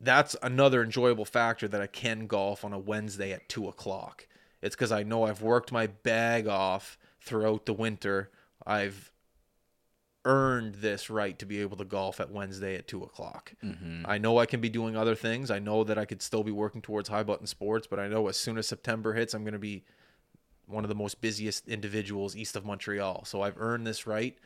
That's 0.00 0.36
another 0.42 0.82
enjoyable 0.82 1.24
factor 1.24 1.66
that 1.68 1.80
I 1.80 1.86
can 1.86 2.26
golf 2.26 2.64
on 2.64 2.72
a 2.72 2.78
Wednesday 2.78 3.32
at 3.32 3.48
two 3.48 3.68
o'clock. 3.68 4.26
It's 4.60 4.74
because 4.74 4.92
I 4.92 5.02
know 5.02 5.24
I've 5.24 5.42
worked 5.42 5.72
my 5.72 5.86
bag 5.86 6.46
off 6.46 6.98
throughout 7.20 7.66
the 7.66 7.72
winter. 7.72 8.30
I've 8.66 9.12
earned 10.24 10.76
this 10.76 11.10
right 11.10 11.38
to 11.38 11.46
be 11.46 11.60
able 11.60 11.76
to 11.76 11.84
golf 11.84 12.18
at 12.18 12.30
Wednesday 12.30 12.76
at 12.76 12.88
two 12.88 13.02
o'clock. 13.02 13.52
Mm-hmm. 13.62 14.04
I 14.06 14.18
know 14.18 14.38
I 14.38 14.46
can 14.46 14.60
be 14.60 14.70
doing 14.70 14.96
other 14.96 15.14
things. 15.14 15.50
I 15.50 15.58
know 15.58 15.84
that 15.84 15.98
I 15.98 16.06
could 16.06 16.22
still 16.22 16.42
be 16.42 16.52
working 16.52 16.80
towards 16.80 17.08
high 17.08 17.22
button 17.22 17.46
sports, 17.46 17.86
but 17.86 17.98
I 17.98 18.08
know 18.08 18.28
as 18.28 18.38
soon 18.38 18.56
as 18.56 18.66
September 18.66 19.12
hits, 19.14 19.34
I'm 19.34 19.44
going 19.44 19.52
to 19.52 19.58
be 19.58 19.84
one 20.66 20.84
of 20.84 20.88
the 20.88 20.94
most 20.94 21.20
busiest 21.20 21.68
individuals 21.68 22.36
east 22.36 22.56
of 22.56 22.64
Montreal. 22.64 23.24
So 23.24 23.42
I've 23.42 23.58
earned 23.58 23.86
this 23.86 24.06
right. 24.06 24.36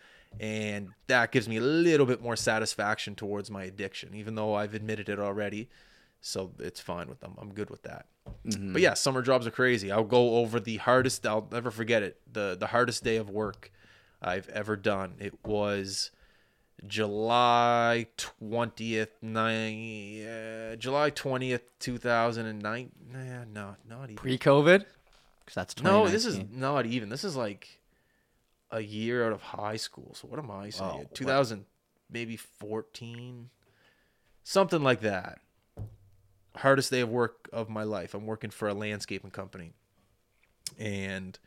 And 0.41 0.91
that 1.07 1.33
gives 1.33 1.49
me 1.49 1.57
a 1.57 1.63
little 1.63 2.05
bit 2.05 2.23
more 2.23 2.37
satisfaction 2.37 3.15
towards 3.15 3.51
my 3.51 3.65
addiction, 3.65 4.15
even 4.15 4.35
though 4.35 4.55
I've 4.55 4.75
admitted 4.75 5.09
it 5.09 5.19
already. 5.19 5.69
So 6.21 6.53
it's 6.59 6.81
fine 6.81 7.09
with 7.09 7.21
them. 7.21 7.35
I'm 7.39 7.55
good 7.55 7.71
with 7.71 7.83
that. 7.85 8.07
But 8.45 8.83
yeah, 8.83 8.95
summer 8.95 9.23
jobs 9.23 9.47
are 9.47 9.51
crazy. 9.51 9.91
I'll 9.91 10.05
go 10.05 10.37
over 10.37 10.61
the 10.61 10.77
hardest, 10.77 11.27
I'll 11.27 11.49
never 11.51 11.71
forget 11.71 12.03
it. 12.03 12.21
The 12.31 12.57
the 12.59 12.67
hardest 12.67 13.05
day 13.05 13.17
of 13.17 13.31
work 13.31 13.73
I've 14.21 14.49
ever 14.51 14.77
done. 14.77 15.15
It 15.19 15.35
was 15.47 16.11
July 16.87 18.07
20th, 18.17 19.09
nine, 19.23 20.27
uh, 20.27 20.77
July 20.77 21.11
20th, 21.11 21.63
2009. 21.81 22.91
Nah, 23.13 23.45
no, 23.53 23.77
not 23.89 24.05
even. 24.05 24.17
Pre-COVID, 24.17 24.85
because 25.49 25.55
that's 25.55 25.83
No, 25.83 26.07
this 26.07 26.27
is 26.27 26.41
not 26.51 26.85
even. 26.85 27.09
This 27.09 27.25
is 27.25 27.35
like 27.35 27.81
a 28.71 28.81
year 28.81 29.27
out 29.27 29.33
of 29.33 29.41
high 29.41 29.79
school. 29.79 30.15
So 30.15 30.29
what 30.29 30.39
am 30.39 30.51
I 30.51 30.69
saying? 30.69 30.91
Oh, 30.93 30.99
what? 30.99 31.15
2000, 31.15 31.65
maybe 32.11 32.37
14, 32.37 33.49
something 34.45 34.83
like 34.83 35.01
that. 35.01 35.41
Hardest 36.57 36.91
day 36.91 37.01
of 37.01 37.09
work 37.09 37.49
of 37.51 37.71
my 37.71 37.83
life. 37.83 38.13
I'm 38.13 38.27
working 38.27 38.51
for 38.51 38.69
a 38.69 38.75
landscaping 38.75 39.31
company, 39.31 39.73
and 40.79 41.39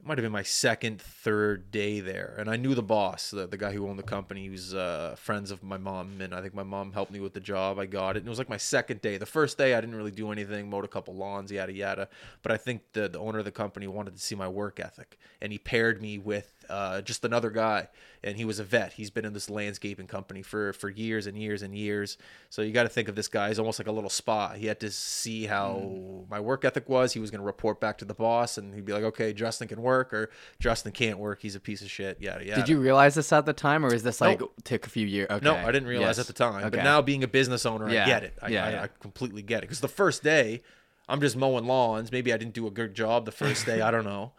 it 0.00 0.06
might 0.06 0.16
have 0.16 0.22
been 0.22 0.32
my 0.32 0.42
second, 0.42 1.00
third 1.00 1.70
day 1.70 2.00
there. 2.00 2.34
And 2.38 2.48
I 2.48 2.56
knew 2.56 2.74
the 2.74 2.82
boss, 2.82 3.30
the, 3.30 3.46
the 3.46 3.58
guy 3.58 3.72
who 3.72 3.86
owned 3.86 3.98
the 3.98 4.02
company. 4.02 4.44
He 4.44 4.48
was 4.48 4.74
uh, 4.74 5.14
friends 5.18 5.50
of 5.50 5.62
my 5.62 5.76
mom, 5.76 6.22
and 6.22 6.34
I 6.34 6.40
think 6.40 6.54
my 6.54 6.62
mom 6.62 6.92
helped 6.92 7.12
me 7.12 7.20
with 7.20 7.34
the 7.34 7.40
job. 7.40 7.78
I 7.78 7.84
got 7.84 8.16
it. 8.16 8.20
And 8.20 8.26
it 8.26 8.30
was 8.30 8.38
like 8.38 8.48
my 8.48 8.56
second 8.56 9.02
day. 9.02 9.18
The 9.18 9.26
first 9.26 9.58
day, 9.58 9.74
I 9.74 9.80
didn't 9.80 9.94
really 9.94 10.10
do 10.10 10.32
anything, 10.32 10.70
mowed 10.70 10.86
a 10.86 10.88
couple 10.88 11.14
lawns, 11.16 11.52
yada, 11.52 11.72
yada. 11.72 12.08
But 12.42 12.52
I 12.52 12.56
think 12.56 12.80
the, 12.94 13.10
the 13.10 13.18
owner 13.18 13.40
of 13.40 13.44
the 13.44 13.50
company 13.50 13.86
wanted 13.88 14.14
to 14.14 14.20
see 14.20 14.34
my 14.34 14.48
work 14.48 14.80
ethic. 14.80 15.18
And 15.42 15.52
he 15.52 15.58
paired 15.58 16.00
me 16.00 16.16
with 16.16 16.59
uh, 16.70 17.02
just 17.02 17.24
another 17.24 17.50
guy, 17.50 17.88
and 18.22 18.36
he 18.36 18.44
was 18.44 18.58
a 18.58 18.64
vet. 18.64 18.92
He's 18.94 19.10
been 19.10 19.24
in 19.24 19.32
this 19.32 19.50
landscaping 19.50 20.06
company 20.06 20.42
for 20.42 20.72
for 20.72 20.88
years 20.88 21.26
and 21.26 21.36
years 21.36 21.62
and 21.62 21.76
years. 21.76 22.16
So 22.48 22.62
you 22.62 22.72
got 22.72 22.84
to 22.84 22.88
think 22.88 23.08
of 23.08 23.16
this 23.16 23.28
guy 23.28 23.48
as 23.48 23.58
almost 23.58 23.78
like 23.78 23.88
a 23.88 23.92
little 23.92 24.10
spy. 24.10 24.56
He 24.58 24.66
had 24.66 24.80
to 24.80 24.90
see 24.90 25.46
how 25.46 26.24
my 26.30 26.40
work 26.40 26.64
ethic 26.64 26.88
was. 26.88 27.12
He 27.12 27.20
was 27.20 27.30
going 27.30 27.40
to 27.40 27.46
report 27.46 27.80
back 27.80 27.98
to 27.98 28.04
the 28.04 28.14
boss, 28.14 28.56
and 28.58 28.74
he'd 28.74 28.84
be 28.84 28.92
like, 28.92 29.04
"Okay, 29.04 29.32
Justin 29.32 29.68
can 29.68 29.82
work, 29.82 30.14
or 30.14 30.30
Justin 30.58 30.92
can't 30.92 31.18
work. 31.18 31.40
He's 31.42 31.54
a 31.56 31.60
piece 31.60 31.82
of 31.82 31.90
shit." 31.90 32.20
Yada 32.20 32.44
yada. 32.44 32.60
Did 32.60 32.68
you 32.68 32.80
realize 32.80 33.14
this 33.14 33.32
at 33.32 33.44
the 33.46 33.52
time, 33.52 33.84
or 33.84 33.92
is 33.92 34.02
this 34.02 34.20
like 34.20 34.40
Nope. 34.40 34.54
took 34.64 34.86
a 34.86 34.90
few 34.90 35.06
years? 35.06 35.28
Okay. 35.30 35.44
No, 35.44 35.54
I 35.56 35.72
didn't 35.72 35.88
realize 35.88 36.18
Yes. 36.18 36.20
at 36.20 36.26
the 36.26 36.32
time. 36.32 36.62
But 36.70 36.82
now 36.84 37.02
being 37.02 37.24
a 37.24 37.28
business 37.28 37.66
owner, 37.66 37.88
I 37.88 37.92
get 38.06 38.22
it. 38.24 38.34
I, 38.40 38.48
Yeah, 38.48 38.64
I, 38.66 38.70
yeah. 38.70 38.82
I 38.84 38.88
completely 39.00 39.42
get 39.42 39.58
it. 39.58 39.62
Because 39.62 39.80
the 39.80 39.88
first 39.88 40.22
day, 40.22 40.62
I'm 41.08 41.20
just 41.20 41.36
mowing 41.36 41.64
lawns. 41.66 42.12
Maybe 42.12 42.32
I 42.32 42.36
didn't 42.36 42.54
do 42.54 42.66
a 42.66 42.70
good 42.70 42.94
job 42.94 43.24
the 43.24 43.32
first 43.32 43.66
day. 43.66 43.80
I 43.80 43.90
don't 43.90 44.04
know. 44.04 44.32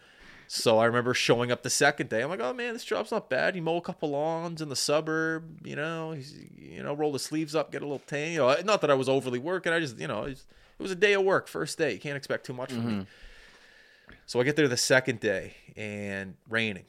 So 0.53 0.79
I 0.79 0.85
remember 0.85 1.13
showing 1.13 1.49
up 1.49 1.63
the 1.63 1.69
second 1.69 2.09
day. 2.09 2.21
I'm 2.21 2.29
like, 2.29 2.41
oh 2.41 2.51
man, 2.51 2.73
this 2.73 2.83
job's 2.83 3.09
not 3.09 3.29
bad. 3.29 3.55
You 3.55 3.61
mow 3.61 3.77
a 3.77 3.81
couple 3.81 4.09
lawns 4.09 4.61
in 4.61 4.67
the 4.67 4.75
suburb, 4.75 5.65
you 5.65 5.77
know, 5.77 6.13
you 6.57 6.83
know, 6.83 6.93
roll 6.93 7.13
the 7.13 7.19
sleeves 7.19 7.55
up, 7.55 7.71
get 7.71 7.81
a 7.81 7.85
little 7.85 7.99
tan. 7.99 8.33
You 8.33 8.39
know, 8.39 8.55
not 8.65 8.81
that 8.81 8.91
I 8.91 8.95
was 8.95 9.07
overly 9.07 9.39
working. 9.39 9.71
I 9.71 9.79
just, 9.79 9.97
you 9.97 10.09
know, 10.09 10.23
it 10.25 10.43
was 10.77 10.91
a 10.91 10.95
day 10.95 11.13
of 11.13 11.23
work, 11.23 11.47
first 11.47 11.77
day. 11.77 11.93
You 11.93 11.99
can't 11.99 12.17
expect 12.17 12.45
too 12.45 12.51
much 12.51 12.73
from 12.73 12.85
me. 12.85 12.91
Mm-hmm. 12.91 14.13
So 14.25 14.41
I 14.41 14.43
get 14.43 14.57
there 14.57 14.67
the 14.67 14.75
second 14.75 15.21
day 15.21 15.55
and 15.77 16.35
raining, 16.49 16.83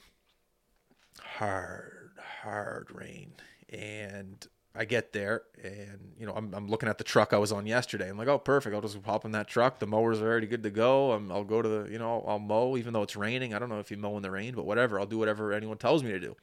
hard, 1.20 2.10
hard 2.42 2.88
rain, 2.92 3.30
and 3.68 4.44
I 4.74 4.86
get 4.86 5.12
there 5.12 5.42
and 5.62 6.14
you 6.18 6.24
know 6.26 6.32
I'm, 6.34 6.54
I'm 6.54 6.68
looking 6.68 6.88
at 6.88 6.96
the 6.96 7.04
truck 7.04 7.32
I 7.32 7.38
was 7.38 7.52
on 7.52 7.66
yesterday. 7.66 8.08
I'm 8.08 8.16
like, 8.16 8.28
oh, 8.28 8.38
perfect. 8.38 8.74
I'll 8.74 8.80
just 8.80 8.98
hop 9.04 9.24
in 9.24 9.32
that 9.32 9.46
truck. 9.46 9.78
The 9.78 9.86
mowers 9.86 10.20
are 10.20 10.26
already 10.26 10.46
good 10.46 10.62
to 10.62 10.70
go. 10.70 11.12
i 11.12 11.20
I'll 11.32 11.44
go 11.44 11.60
to 11.60 11.68
the 11.68 11.90
you 11.90 11.98
know 11.98 12.24
I'll 12.26 12.38
mow 12.38 12.76
even 12.76 12.92
though 12.92 13.02
it's 13.02 13.16
raining. 13.16 13.54
I 13.54 13.58
don't 13.58 13.68
know 13.68 13.80
if 13.80 13.90
you 13.90 13.96
mow 13.96 14.16
in 14.16 14.22
the 14.22 14.30
rain, 14.30 14.54
but 14.54 14.64
whatever. 14.64 14.98
I'll 14.98 15.06
do 15.06 15.18
whatever 15.18 15.52
anyone 15.52 15.78
tells 15.78 16.02
me 16.02 16.10
to 16.10 16.20
do. 16.20 16.36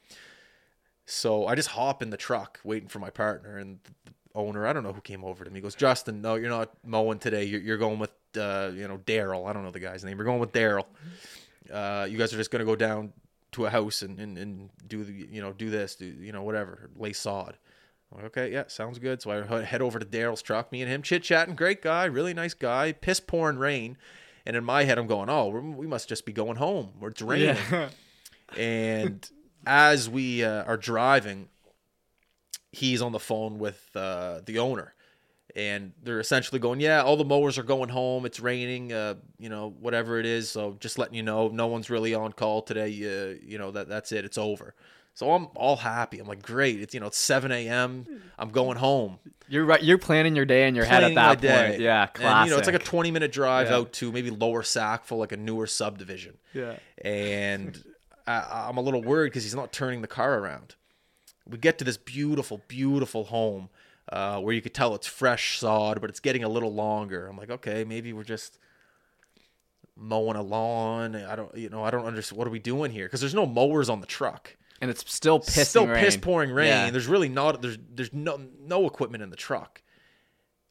So 1.06 1.46
I 1.46 1.56
just 1.56 1.70
hop 1.70 2.02
in 2.02 2.10
the 2.10 2.16
truck 2.16 2.60
waiting 2.62 2.88
for 2.88 3.00
my 3.00 3.10
partner 3.10 3.58
and 3.58 3.80
the 4.04 4.12
owner. 4.34 4.64
I 4.64 4.72
don't 4.72 4.84
know 4.84 4.92
who 4.92 5.00
came 5.00 5.24
over 5.24 5.44
to 5.44 5.50
me. 5.50 5.60
Goes, 5.60 5.74
Justin, 5.74 6.22
no, 6.22 6.36
you're 6.36 6.50
not 6.50 6.70
mowing 6.86 7.18
today. 7.18 7.44
You're, 7.44 7.60
you're 7.60 7.78
going 7.78 7.98
with 7.98 8.12
uh, 8.36 8.70
you 8.72 8.86
know 8.86 8.98
Daryl. 8.98 9.48
I 9.48 9.52
don't 9.52 9.64
know 9.64 9.72
the 9.72 9.80
guy's 9.80 10.04
name. 10.04 10.18
You're 10.18 10.26
going 10.26 10.40
with 10.40 10.52
Daryl. 10.52 10.84
Uh, 11.72 12.06
you 12.08 12.16
guys 12.16 12.32
are 12.32 12.36
just 12.36 12.52
gonna 12.52 12.64
go 12.64 12.76
down 12.76 13.12
to 13.52 13.66
a 13.66 13.70
house 13.70 14.02
and, 14.02 14.18
and, 14.20 14.38
and 14.38 14.70
do 14.86 15.02
the 15.02 15.12
you 15.12 15.40
know 15.40 15.52
do 15.52 15.70
this 15.70 15.96
do 15.96 16.06
you 16.06 16.32
know 16.32 16.42
whatever 16.42 16.90
lay 16.96 17.12
sod. 17.12 17.56
Okay, 18.24 18.52
yeah, 18.52 18.64
sounds 18.66 18.98
good. 18.98 19.22
So 19.22 19.30
I 19.30 19.62
head 19.64 19.82
over 19.82 19.98
to 19.98 20.06
Daryl's 20.06 20.42
truck. 20.42 20.72
Me 20.72 20.82
and 20.82 20.90
him 20.90 21.02
chit 21.02 21.22
chatting. 21.22 21.54
Great 21.54 21.82
guy, 21.82 22.04
really 22.04 22.34
nice 22.34 22.54
guy. 22.54 22.92
Piss 22.92 23.20
pouring 23.20 23.58
rain, 23.58 23.96
and 24.44 24.56
in 24.56 24.64
my 24.64 24.84
head 24.84 24.98
I'm 24.98 25.06
going, 25.06 25.30
oh, 25.30 25.48
we're, 25.48 25.60
we 25.60 25.86
must 25.86 26.08
just 26.08 26.26
be 26.26 26.32
going 26.32 26.56
home. 26.56 26.90
Where 26.98 27.10
it's 27.10 27.22
raining. 27.22 27.56
and 28.56 29.28
as 29.66 30.08
we 30.08 30.42
uh, 30.42 30.64
are 30.64 30.76
driving, 30.76 31.48
he's 32.72 33.02
on 33.02 33.12
the 33.12 33.20
phone 33.20 33.58
with 33.58 33.90
uh, 33.94 34.40
the 34.44 34.58
owner. 34.58 34.94
And 35.56 35.92
they're 36.00 36.20
essentially 36.20 36.60
going, 36.60 36.78
yeah, 36.78 37.02
all 37.02 37.16
the 37.16 37.24
mowers 37.24 37.58
are 37.58 37.64
going 37.64 37.88
home. 37.88 38.24
It's 38.24 38.38
raining, 38.38 38.92
uh, 38.92 39.16
you 39.36 39.48
know, 39.48 39.74
whatever 39.80 40.20
it 40.20 40.26
is. 40.26 40.48
So 40.48 40.76
just 40.78 40.96
letting 40.96 41.16
you 41.16 41.24
know, 41.24 41.48
no 41.48 41.66
one's 41.66 41.90
really 41.90 42.14
on 42.14 42.32
call 42.32 42.62
today. 42.62 42.86
Uh, 42.86 43.36
you 43.44 43.58
know 43.58 43.72
that 43.72 43.88
that's 43.88 44.12
it. 44.12 44.24
It's 44.24 44.38
over. 44.38 44.74
So 45.14 45.32
I'm 45.32 45.48
all 45.54 45.76
happy. 45.76 46.18
I'm 46.18 46.26
like, 46.26 46.42
great. 46.42 46.80
It's 46.80 46.94
you 46.94 47.00
know, 47.00 47.06
it's 47.06 47.18
7 47.18 47.52
a.m. 47.52 48.06
I'm 48.38 48.50
going 48.50 48.78
home. 48.78 49.18
You're 49.48 49.64
right. 49.64 49.82
You're 49.82 49.98
planning 49.98 50.34
your 50.36 50.44
day 50.44 50.66
in 50.68 50.74
your 50.74 50.84
head 50.84 51.02
at 51.04 51.14
that 51.14 51.40
point. 51.40 51.80
Yeah, 51.80 52.06
classic. 52.06 52.24
And 52.24 52.44
you 52.46 52.50
know, 52.52 52.58
it's 52.58 52.66
like 52.66 52.76
a 52.76 52.84
20 52.84 53.10
minute 53.10 53.32
drive 53.32 53.68
Yeah. 53.68 53.76
out 53.76 53.92
to 53.94 54.12
maybe 54.12 54.30
Lower 54.30 54.62
Sackville, 54.62 55.18
like 55.18 55.32
a 55.32 55.36
newer 55.36 55.66
subdivision 55.66 56.38
yeah. 56.54 56.76
and 57.04 57.82
I, 58.26 58.66
I'm 58.68 58.76
a 58.76 58.80
little 58.80 59.02
worried 59.02 59.30
because 59.30 59.42
he's 59.42 59.54
not 59.54 59.72
turning 59.72 60.02
the 60.02 60.08
car 60.08 60.38
around. 60.38 60.76
We 61.46 61.58
get 61.58 61.78
to 61.78 61.84
this 61.84 61.96
beautiful, 61.96 62.62
beautiful 62.68 63.24
home 63.24 63.70
uh, 64.12 64.40
where 64.40 64.54
you 64.54 64.62
could 64.62 64.74
tell 64.74 64.94
it's 64.94 65.06
fresh 65.08 65.58
sod, 65.58 66.00
but 66.00 66.10
it's 66.10 66.20
getting 66.20 66.44
a 66.44 66.48
little 66.48 66.72
longer. 66.72 67.26
I'm 67.26 67.36
like, 67.36 67.50
okay, 67.50 67.82
maybe 67.84 68.12
we're 68.12 68.22
just 68.22 68.58
mowing 69.96 70.36
a 70.36 70.42
lawn. 70.42 71.16
I 71.16 71.34
don't, 71.36 71.54
you 71.56 71.68
know, 71.68 71.82
I 71.82 71.90
don't 71.90 72.04
understand. 72.06 72.38
What 72.38 72.46
are 72.46 72.50
we 72.50 72.58
doing 72.60 72.90
here? 72.92 73.06
Because 73.06 73.20
there's 73.20 73.34
no 73.34 73.46
mowers 73.46 73.88
on 73.88 74.00
the 74.00 74.06
truck. 74.06 74.56
And 74.80 74.90
it's 74.90 75.04
still 75.12 75.40
pissing 75.40 75.64
Still 75.66 75.86
rain. 75.86 76.02
piss 76.02 76.16
pouring 76.16 76.50
rain. 76.50 76.68
Yeah. 76.68 76.90
There's 76.90 77.06
really 77.06 77.28
not. 77.28 77.60
There's 77.60 77.78
there's 77.94 78.12
no 78.12 78.40
no 78.60 78.86
equipment 78.86 79.22
in 79.22 79.30
the 79.30 79.36
truck. 79.36 79.82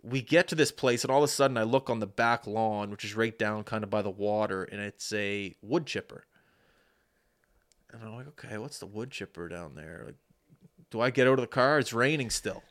We 0.01 0.21
get 0.21 0.47
to 0.47 0.55
this 0.55 0.71
place, 0.71 1.03
and 1.03 1.11
all 1.11 1.19
of 1.19 1.25
a 1.25 1.27
sudden, 1.27 1.57
I 1.57 1.63
look 1.63 1.89
on 1.89 1.99
the 1.99 2.07
back 2.07 2.47
lawn, 2.47 2.89
which 2.89 3.03
is 3.03 3.15
right 3.15 3.37
down 3.37 3.63
kind 3.65 3.83
of 3.83 3.89
by 3.89 4.01
the 4.01 4.09
water, 4.09 4.63
and 4.63 4.79
it's 4.81 5.11
a 5.13 5.55
wood 5.61 5.85
chipper. 5.85 6.25
And 7.91 8.01
I'm 8.03 8.15
like, 8.15 8.27
okay, 8.29 8.57
what's 8.57 8.79
the 8.79 8.85
wood 8.85 9.11
chipper 9.11 9.49
down 9.49 9.75
there? 9.75 10.03
Like, 10.05 10.15
do 10.89 11.01
I 11.01 11.09
get 11.09 11.27
out 11.27 11.33
of 11.33 11.41
the 11.41 11.47
car? 11.47 11.79
It's 11.79 11.91
raining 11.91 12.29
still. 12.29 12.63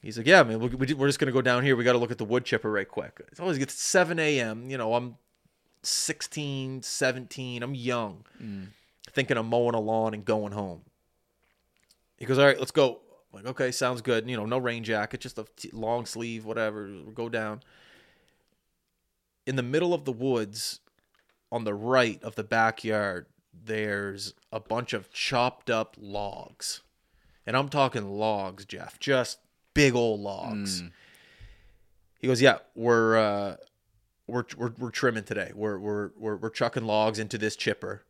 He's 0.00 0.16
like, 0.16 0.26
yeah, 0.26 0.42
man, 0.42 0.60
we, 0.60 0.68
we, 0.68 0.94
we're 0.94 1.08
just 1.08 1.18
gonna 1.18 1.30
go 1.32 1.42
down 1.42 1.62
here. 1.62 1.76
We 1.76 1.84
got 1.84 1.92
to 1.92 1.98
look 1.98 2.10
at 2.10 2.16
the 2.18 2.24
wood 2.24 2.44
chipper 2.46 2.70
right 2.72 2.88
quick. 2.88 3.20
It's 3.30 3.38
always 3.38 3.58
gets 3.58 3.74
7 3.74 4.18
a.m. 4.18 4.70
You 4.70 4.78
know, 4.78 4.94
I'm 4.94 5.16
16, 5.82 6.80
17. 6.82 7.62
I'm 7.62 7.74
young, 7.74 8.24
mm. 8.42 8.68
Thinking 9.10 9.36
of 9.36 9.46
mowing 9.46 9.74
a 9.74 9.80
lawn 9.80 10.14
and 10.14 10.24
going 10.24 10.52
home. 10.52 10.82
He 12.16 12.26
goes, 12.26 12.38
all 12.38 12.46
right, 12.46 12.58
let's 12.58 12.70
go. 12.70 13.00
I'm 13.32 13.44
like, 13.44 13.46
okay, 13.52 13.70
sounds 13.70 14.02
good. 14.02 14.28
You 14.28 14.36
know, 14.36 14.46
no 14.46 14.58
rain 14.58 14.84
jacket, 14.84 15.20
just 15.20 15.38
a 15.38 15.46
t- 15.56 15.70
long 15.72 16.06
sleeve, 16.06 16.44
whatever. 16.44 16.86
We'll 16.86 17.12
go 17.12 17.28
down. 17.28 17.62
In 19.46 19.56
the 19.56 19.62
middle 19.62 19.94
of 19.94 20.04
the 20.04 20.12
woods, 20.12 20.80
on 21.50 21.64
the 21.64 21.74
right 21.74 22.22
of 22.22 22.34
the 22.34 22.44
backyard, 22.44 23.26
there's 23.52 24.34
a 24.52 24.60
bunch 24.60 24.92
of 24.92 25.12
chopped 25.12 25.70
up 25.70 25.96
logs. 25.98 26.82
And 27.46 27.56
I'm 27.56 27.68
talking 27.68 28.08
logs, 28.18 28.64
Jeff, 28.64 28.98
just 29.00 29.38
big 29.74 29.94
old 29.94 30.20
logs. 30.20 30.82
He 32.20 32.26
goes, 32.26 32.42
"Yeah, 32.42 32.58
we're 32.74 33.16
uh 33.16 33.56
we're 34.26 34.44
we're, 34.56 34.72
we're 34.78 34.90
trimming 34.90 35.24
today. 35.24 35.52
We're, 35.54 35.78
we're 35.78 36.10
we're 36.16 36.36
we're 36.36 36.50
chucking 36.50 36.84
logs 36.84 37.18
into 37.18 37.38
this 37.38 37.56
chipper, 37.56 38.04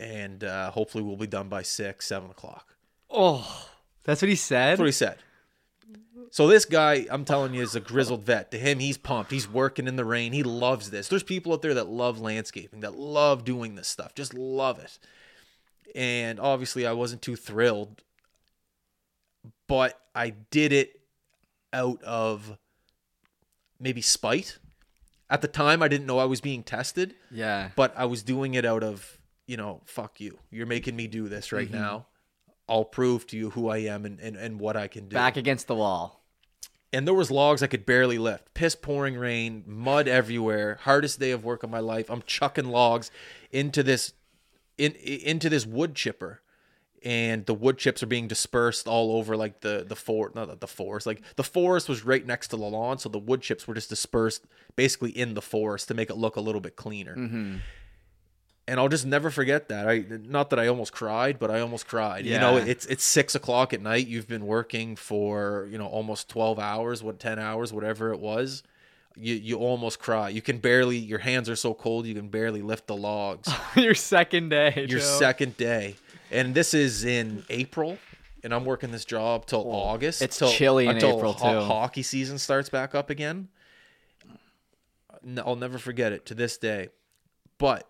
and 0.00 0.42
uh, 0.42 0.70
hopefully 0.70 1.04
we'll 1.04 1.16
be 1.16 1.26
done 1.26 1.48
by 1.48 1.62
six, 1.62 2.06
seven 2.06 2.30
o'clock." 2.30 2.74
Oh, 3.08 3.66
that's 4.04 4.22
what 4.22 4.28
he 4.28 4.36
said. 4.36 4.70
That's 4.70 4.78
what 4.78 4.86
he 4.86 4.92
said. 4.92 5.18
So 6.32 6.46
this 6.46 6.64
guy, 6.64 7.06
I'm 7.10 7.24
telling 7.24 7.54
you, 7.54 7.62
is 7.62 7.74
a 7.74 7.80
grizzled 7.80 8.22
vet. 8.22 8.52
To 8.52 8.58
him, 8.58 8.78
he's 8.78 8.96
pumped. 8.96 9.32
He's 9.32 9.50
working 9.50 9.88
in 9.88 9.96
the 9.96 10.04
rain. 10.04 10.32
He 10.32 10.44
loves 10.44 10.90
this. 10.90 11.08
There's 11.08 11.24
people 11.24 11.52
out 11.52 11.62
there 11.62 11.74
that 11.74 11.88
love 11.88 12.20
landscaping, 12.20 12.80
that 12.80 12.96
love 12.96 13.44
doing 13.44 13.74
this 13.74 13.88
stuff, 13.88 14.14
just 14.14 14.32
love 14.32 14.78
it. 14.78 14.98
And 15.94 16.38
obviously, 16.38 16.86
I 16.86 16.92
wasn't 16.92 17.20
too 17.20 17.34
thrilled, 17.34 18.02
but 19.66 20.00
I 20.14 20.30
did 20.30 20.72
it 20.72 21.00
out 21.72 22.02
of 22.04 22.56
maybe 23.80 24.00
spite. 24.00 24.58
At 25.28 25.42
the 25.42 25.48
time, 25.48 25.82
I 25.82 25.88
didn't 25.88 26.06
know 26.06 26.18
I 26.18 26.24
was 26.24 26.40
being 26.40 26.62
tested 26.62 27.14
yeah. 27.30 27.70
but 27.76 27.94
I 27.96 28.04
was 28.04 28.22
doing 28.22 28.54
it 28.54 28.64
out 28.64 28.82
of, 28.82 29.18
you 29.50 29.56
know, 29.56 29.80
fuck 29.84 30.20
you. 30.20 30.38
You're 30.52 30.66
making 30.66 30.94
me 30.94 31.08
do 31.08 31.28
this 31.28 31.50
right 31.50 31.66
mm-hmm. 31.66 31.82
now. 31.82 32.06
I'll 32.68 32.84
prove 32.84 33.26
to 33.28 33.36
you 33.36 33.50
who 33.50 33.68
I 33.68 33.78
am 33.78 34.04
and, 34.06 34.20
and, 34.20 34.36
and 34.36 34.60
what 34.60 34.76
I 34.76 34.86
can 34.86 35.08
do. 35.08 35.14
Back 35.14 35.36
against 35.36 35.66
the 35.66 35.74
wall. 35.74 36.22
and 36.92 37.04
there 37.04 37.14
was 37.14 37.32
logs 37.32 37.60
I 37.60 37.66
could 37.66 37.84
barely 37.84 38.16
lift. 38.16 38.54
Piss 38.54 38.76
pouring 38.76 39.16
rain, 39.16 39.64
mud 39.66 40.06
everywhere. 40.06 40.78
Hardest 40.82 41.18
day 41.18 41.32
of 41.32 41.44
work 41.44 41.64
of 41.64 41.70
my 41.70 41.80
life. 41.80 42.08
I'm 42.08 42.22
chucking 42.26 42.66
logs 42.66 43.10
into 43.50 43.82
this 43.82 44.12
in 44.78 44.92
into 44.92 45.48
this 45.48 45.66
wood 45.66 45.96
chipper. 45.96 46.42
And 47.02 47.46
the 47.46 47.54
wood 47.54 47.78
chips 47.78 48.02
are 48.02 48.06
being 48.06 48.28
dispersed 48.28 48.86
all 48.86 49.16
over 49.16 49.36
like 49.36 49.62
the 49.62 49.84
the 49.88 49.96
for 49.96 50.30
not 50.34 50.46
the- 50.46 50.56
the 50.56 50.68
forest. 50.68 51.06
Like 51.06 51.22
the 51.34 51.42
forest 51.42 51.88
was 51.88 52.04
right 52.04 52.24
next 52.24 52.48
to 52.48 52.56
the 52.56 52.62
lawn, 52.62 52.98
so 52.98 53.08
the 53.08 53.18
wood 53.18 53.40
chips 53.42 53.66
were 53.66 53.74
just 53.74 53.88
dispersed 53.88 54.44
basically 54.76 55.10
in 55.10 55.34
the 55.34 55.42
forest 55.42 55.88
to 55.88 55.94
make 55.94 56.08
it 56.08 56.16
look 56.16 56.36
a 56.36 56.40
little 56.40 56.60
bit 56.60 56.76
cleaner 56.76 57.16
mm-hmm. 57.16 57.56
And 58.68 58.78
I'll 58.78 58.88
just 58.88 59.06
never 59.06 59.30
forget 59.30 59.68
that. 59.68 59.88
I 59.88 60.04
not 60.08 60.50
that 60.50 60.58
I 60.58 60.68
almost 60.68 60.92
cried, 60.92 61.38
but 61.38 61.50
I 61.50 61.60
almost 61.60 61.86
cried. 61.86 62.26
You 62.26 62.38
know, 62.38 62.56
it's 62.56 62.86
it's 62.86 63.04
six 63.04 63.34
o'clock 63.34 63.72
at 63.72 63.80
night. 63.80 64.06
You've 64.06 64.28
been 64.28 64.46
working 64.46 64.96
for 64.96 65.68
you 65.70 65.78
know 65.78 65.86
almost 65.86 66.28
twelve 66.28 66.58
hours, 66.58 67.02
what 67.02 67.18
ten 67.18 67.38
hours, 67.38 67.72
whatever 67.72 68.12
it 68.12 68.20
was. 68.20 68.62
You 69.16 69.34
you 69.34 69.56
almost 69.58 69.98
cry. 69.98 70.28
You 70.28 70.40
can 70.40 70.58
barely. 70.58 70.96
Your 70.98 71.18
hands 71.18 71.48
are 71.48 71.56
so 71.56 71.74
cold. 71.74 72.06
You 72.06 72.14
can 72.14 72.28
barely 72.28 72.62
lift 72.62 72.86
the 72.86 72.96
logs. 72.96 73.52
Your 73.76 73.94
second 73.94 74.50
day. 74.50 74.72
Your 74.88 75.00
Joe. 75.00 75.18
second 75.18 75.56
day, 75.56 75.96
and 76.30 76.54
this 76.54 76.74
is 76.74 77.04
in 77.04 77.44
April. 77.50 77.98
And 78.42 78.54
I'm 78.54 78.64
working 78.64 78.90
this 78.90 79.04
job 79.04 79.44
till 79.44 79.70
August. 79.70 80.22
it's 80.22 80.38
till, 80.38 80.50
chilly 80.50 80.86
in 80.86 80.92
until 80.92 81.18
April, 81.18 81.32
ho- 81.34 81.60
too. 81.60 81.66
Hockey 81.66 82.02
season 82.02 82.38
starts 82.38 82.70
back 82.70 82.94
up 82.94 83.10
again. 83.10 83.48
I'll 85.44 85.56
never 85.56 85.76
forget 85.76 86.12
it 86.12 86.24
to 86.26 86.34
this 86.34 86.56
day. 86.56 86.88
But 87.58 87.86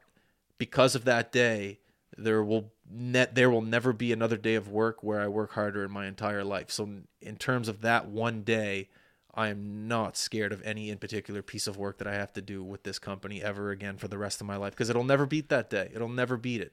because 0.61 0.95
of 0.95 1.07
that 1.07 1.33
day, 1.33 1.79
there 2.19 2.45
will 2.45 2.71
net 2.93 3.35
there 3.35 3.51
will 3.51 3.63
never 3.63 3.95
be 3.95 4.13
another 4.13 4.37
day 4.37 4.57
of 4.57 4.69
work 4.69 5.03
where 5.03 5.19
I 5.19 5.27
work 5.27 5.53
harder 5.53 5.85
in 5.87 5.91
my 5.91 6.07
entire 6.07 6.45
life. 6.45 6.71
So 6.71 6.87
in 7.23 7.37
terms 7.37 7.67
of 7.67 7.81
that 7.81 8.09
one 8.09 8.43
day, 8.43 8.91
I 9.35 9.49
am 9.49 9.89
not 9.89 10.19
scared 10.19 10.53
of 10.53 10.61
any 10.63 10.91
in 10.91 10.99
particular 10.99 11.41
piece 11.41 11.67
of 11.67 11.79
work 11.79 11.97
that 11.97 12.07
I 12.07 12.13
have 12.13 12.35
to 12.35 12.43
do 12.43 12.63
with 12.63 12.83
this 12.83 12.99
company 12.99 13.43
ever 13.43 13.71
again 13.71 13.97
for 13.97 14.07
the 14.07 14.19
rest 14.19 14.43
of 14.43 14.47
my 14.47 14.57
life 14.57 14.73
because 14.73 14.91
it'll 14.91 15.03
never 15.03 15.25
beat 15.25 15.49
that 15.49 15.71
day. 15.71 15.91
It'll 15.95 16.11
never 16.11 16.37
beat 16.37 16.61
it. 16.61 16.73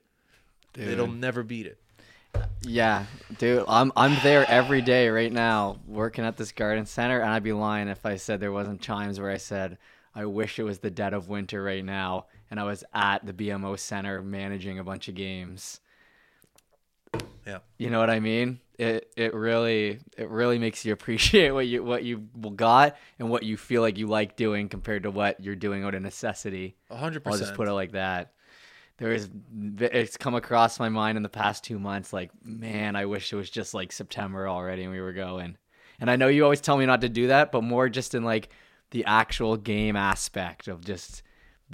It'll 0.75 1.07
never 1.07 1.41
beat 1.41 1.65
it. 1.65 1.79
Yeah, 2.61 3.05
dude, 3.39 3.63
I'm 3.69 3.93
I'm 3.95 4.17
there 4.21 4.45
every 4.49 4.81
day 4.81 5.07
right 5.07 5.31
now 5.31 5.77
working 5.87 6.25
at 6.25 6.35
this 6.35 6.51
garden 6.51 6.85
center, 6.85 7.21
and 7.21 7.29
I'd 7.31 7.41
be 7.41 7.53
lying 7.53 7.87
if 7.87 8.05
I 8.05 8.17
said 8.17 8.41
there 8.41 8.51
wasn't 8.51 8.81
times 8.81 9.17
where 9.17 9.31
I 9.31 9.37
said 9.37 9.77
I 10.13 10.25
wish 10.25 10.59
it 10.59 10.63
was 10.63 10.79
the 10.79 10.91
dead 10.91 11.13
of 11.13 11.29
winter 11.29 11.63
right 11.63 11.85
now, 11.85 12.25
and 12.49 12.59
I 12.59 12.63
was 12.63 12.83
at 12.93 13.25
the 13.25 13.33
BMO 13.33 13.77
center 13.77 14.21
managing 14.21 14.79
a 14.79 14.83
bunch 14.83 15.07
of 15.07 15.15
games. 15.15 15.79
Yeah. 17.45 17.59
You 17.77 17.89
know 17.89 17.99
what 17.99 18.09
I 18.09 18.19
mean? 18.19 18.59
It 18.77 19.11
it 19.15 19.33
really 19.33 19.99
it 20.17 20.29
really 20.29 20.59
makes 20.59 20.85
you 20.85 20.93
appreciate 20.97 21.51
what 21.51 21.67
you 21.67 21.83
what 21.83 22.03
you 22.03 22.27
got 22.55 22.97
and 23.19 23.29
what 23.29 23.43
you 23.43 23.57
feel 23.57 23.81
like 23.81 23.97
you 23.97 24.07
like 24.07 24.35
doing 24.35 24.69
compared 24.69 25.03
to 25.03 25.11
what 25.11 25.43
you're 25.43 25.55
doing 25.55 25.83
out 25.83 25.95
of 25.95 26.01
necessity. 26.01 26.75
Hundred 26.91 27.23
I'll 27.25 27.37
just 27.37 27.55
put 27.55 27.67
it 27.67 27.73
like 27.73 27.93
that. 27.93 28.33
There 28.97 29.11
is, 29.11 29.29
it's 29.79 30.17
come 30.17 30.33
across 30.33 30.79
my 30.79 30.89
mind 30.89 31.17
in 31.17 31.23
the 31.23 31.29
past 31.29 31.63
two 31.63 31.77
months. 31.77 32.11
Like, 32.11 32.31
man, 32.43 32.95
I 32.95 33.05
wish 33.05 33.31
it 33.31 33.35
was 33.35 33.49
just 33.49 33.75
like 33.75 33.91
September 33.91 34.49
already 34.49 34.83
and 34.83 34.91
we 34.91 35.01
were 35.01 35.13
going. 35.13 35.55
And 35.99 36.09
I 36.09 36.15
know 36.15 36.27
you 36.27 36.43
always 36.43 36.61
tell 36.61 36.77
me 36.77 36.87
not 36.87 37.01
to 37.01 37.09
do 37.09 37.27
that, 37.27 37.51
but 37.51 37.63
more 37.63 37.89
just 37.89 38.15
in 38.15 38.23
like 38.23 38.49
the 38.89 39.05
actual 39.05 39.55
game 39.55 39.95
aspect 39.95 40.67
of 40.67 40.83
just, 40.83 41.21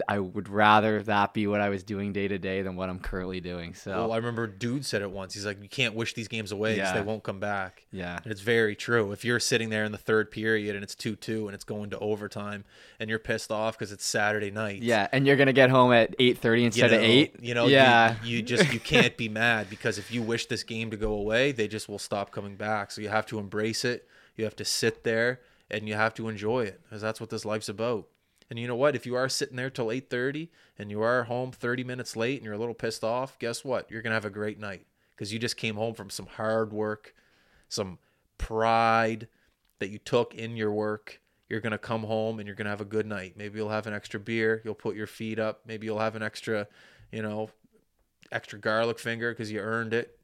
I 0.08 0.18
would 0.18 0.50
rather 0.50 1.04
that 1.04 1.36
be 1.36 1.46
what 1.46 1.62
I 1.62 1.70
was 1.70 1.84
doing 1.84 2.14
day 2.14 2.28
to 2.28 2.39
day 2.39 2.64
than 2.64 2.76
what 2.76 2.89
I'm 2.89 2.98
currently 3.00 3.39
doing. 3.39 3.76
So, 3.76 3.91
Well, 3.91 4.12
I 4.12 4.18
remember 4.18 4.48
dude 4.48 4.86
said 4.86 5.04
it 5.04 5.12
once. 5.12 5.36
He's 5.36 5.46
like, 5.46 5.62
you 5.62 5.70
can't 5.70 5.94
wish 5.94 6.16
these 6.16 6.28
games 6.28 6.52
away 6.52 6.74
because 6.76 6.89
Yeah. 6.89 6.94
they 6.96 7.02
won't 7.06 7.22
come 7.24 7.39
back. 7.39 7.86
yeah, 7.91 8.18
And 8.24 8.32
it's 8.32 8.41
very 8.41 8.76
true. 8.76 9.12
If 9.12 9.24
you're 9.24 9.39
sitting 9.39 9.70
there 9.70 9.84
in 9.86 9.91
the 9.91 10.00
third 10.00 10.32
period 10.32 10.74
and 10.76 10.84
it's 10.84 10.96
2 10.96 11.16
2 11.16 11.48
and 11.48 11.54
it's 11.54 11.64
going 11.64 11.91
to 11.91 12.00
overtime 12.00 12.66
and 13.00 13.08
you're 13.08 13.20
pissed 13.20 13.52
off 13.52 13.78
because 13.78 13.91
it's 13.91 14.04
Saturday 14.06 14.50
night. 14.50 14.82
yeah. 14.82 15.08
And 15.12 15.28
you're 15.28 15.36
gonna 15.36 15.54
get 15.54 15.70
home 15.70 15.94
at 15.94 16.16
8:30 16.18 16.60
You 16.62 16.66
instead 16.66 16.89
know, 16.91 16.98
of 16.98 17.04
eight. 17.04 17.36
You 17.39 17.54
know, 17.54 17.66
you- 17.68 17.74
yeah, 17.74 18.16
you, 18.24 18.41
just 18.41 18.74
you 18.74 18.80
can't 18.80 19.16
be 19.16 19.30
mad 19.44 19.70
because 19.70 20.00
if 20.00 20.12
you 20.12 20.24
wish 20.24 20.48
this 20.48 20.64
game 20.64 20.89
to 20.89 20.98
go 20.98 21.14
away, 21.14 21.52
they 21.52 21.68
just 21.68 21.88
will 21.88 22.00
stop 22.00 22.32
coming 22.32 22.56
back. 22.56 22.89
So 22.89 23.00
you 23.02 23.10
have 23.10 23.28
to 23.28 23.38
embrace 23.38 23.86
it. 23.86 24.08
You 24.38 24.46
have 24.46 24.56
to 24.56 24.66
sit 24.66 25.04
there 25.04 25.41
and 25.70 25.88
you 25.88 25.94
have 25.94 26.16
to 26.16 26.30
enjoy 26.30 26.62
it 26.62 26.82
because 26.84 27.02
that's 27.04 27.22
what 27.22 27.30
this 27.30 27.46
life's 27.46 27.70
about. 27.70 28.08
And 28.54 28.60
you 28.60 28.68
know 28.68 28.76
what? 28.76 28.95
If 28.95 29.08
you 29.08 29.16
are 29.16 29.30
sitting 29.30 29.56
there 29.56 29.72
till 29.72 29.91
8:30 29.91 30.51
and 30.78 30.91
you 30.91 31.01
are 31.01 31.24
home 31.24 31.51
30 31.51 31.84
minutes 31.84 32.16
late 32.16 32.38
and 32.38 32.45
you're 32.45 32.54
a 32.54 32.60
little 32.60 32.76
pissed 32.76 33.04
off, 33.04 33.39
guess 33.39 33.66
what? 33.66 33.89
You're 33.89 34.04
gonna 34.04 34.14
have 34.14 34.26
a 34.26 34.30
great 34.30 34.60
night 34.60 34.86
because 35.10 35.34
you 35.34 35.39
just 35.39 35.58
came 35.58 35.74
home 35.74 35.95
from 35.95 36.12
some 36.12 36.28
hard 36.28 36.72
work, 36.72 37.16
some 37.68 37.97
pride 38.38 39.28
that 39.80 39.89
you 39.89 39.97
took 39.97 40.36
in 40.36 40.56
your 40.56 40.72
work. 40.72 41.20
You're 41.49 41.62
gonna 41.62 41.80
come 41.80 42.04
home 42.04 42.38
and 42.38 42.45
you're 42.45 42.56
gonna 42.56 42.70
have 42.70 42.80
a 42.80 42.86
good 42.86 43.08
night. 43.08 43.36
Maybe 43.36 43.58
you'll 43.58 43.70
have 43.70 43.88
an 43.88 43.93
extra 43.95 44.20
beer. 44.20 44.62
You'll 44.64 44.76
put 44.76 44.95
your 44.95 45.08
feet 45.08 45.39
up. 45.39 45.62
Maybe 45.66 45.88
you'll 45.88 45.97
have 45.97 46.16
an 46.16 46.22
extra, 46.22 46.68
you 47.12 47.24
know, 47.24 47.49
extra 48.32 48.60
garlic 48.60 48.99
finger 48.99 49.32
because 49.32 49.51
you 49.51 49.62
earned 49.62 49.95
it. 49.95 50.20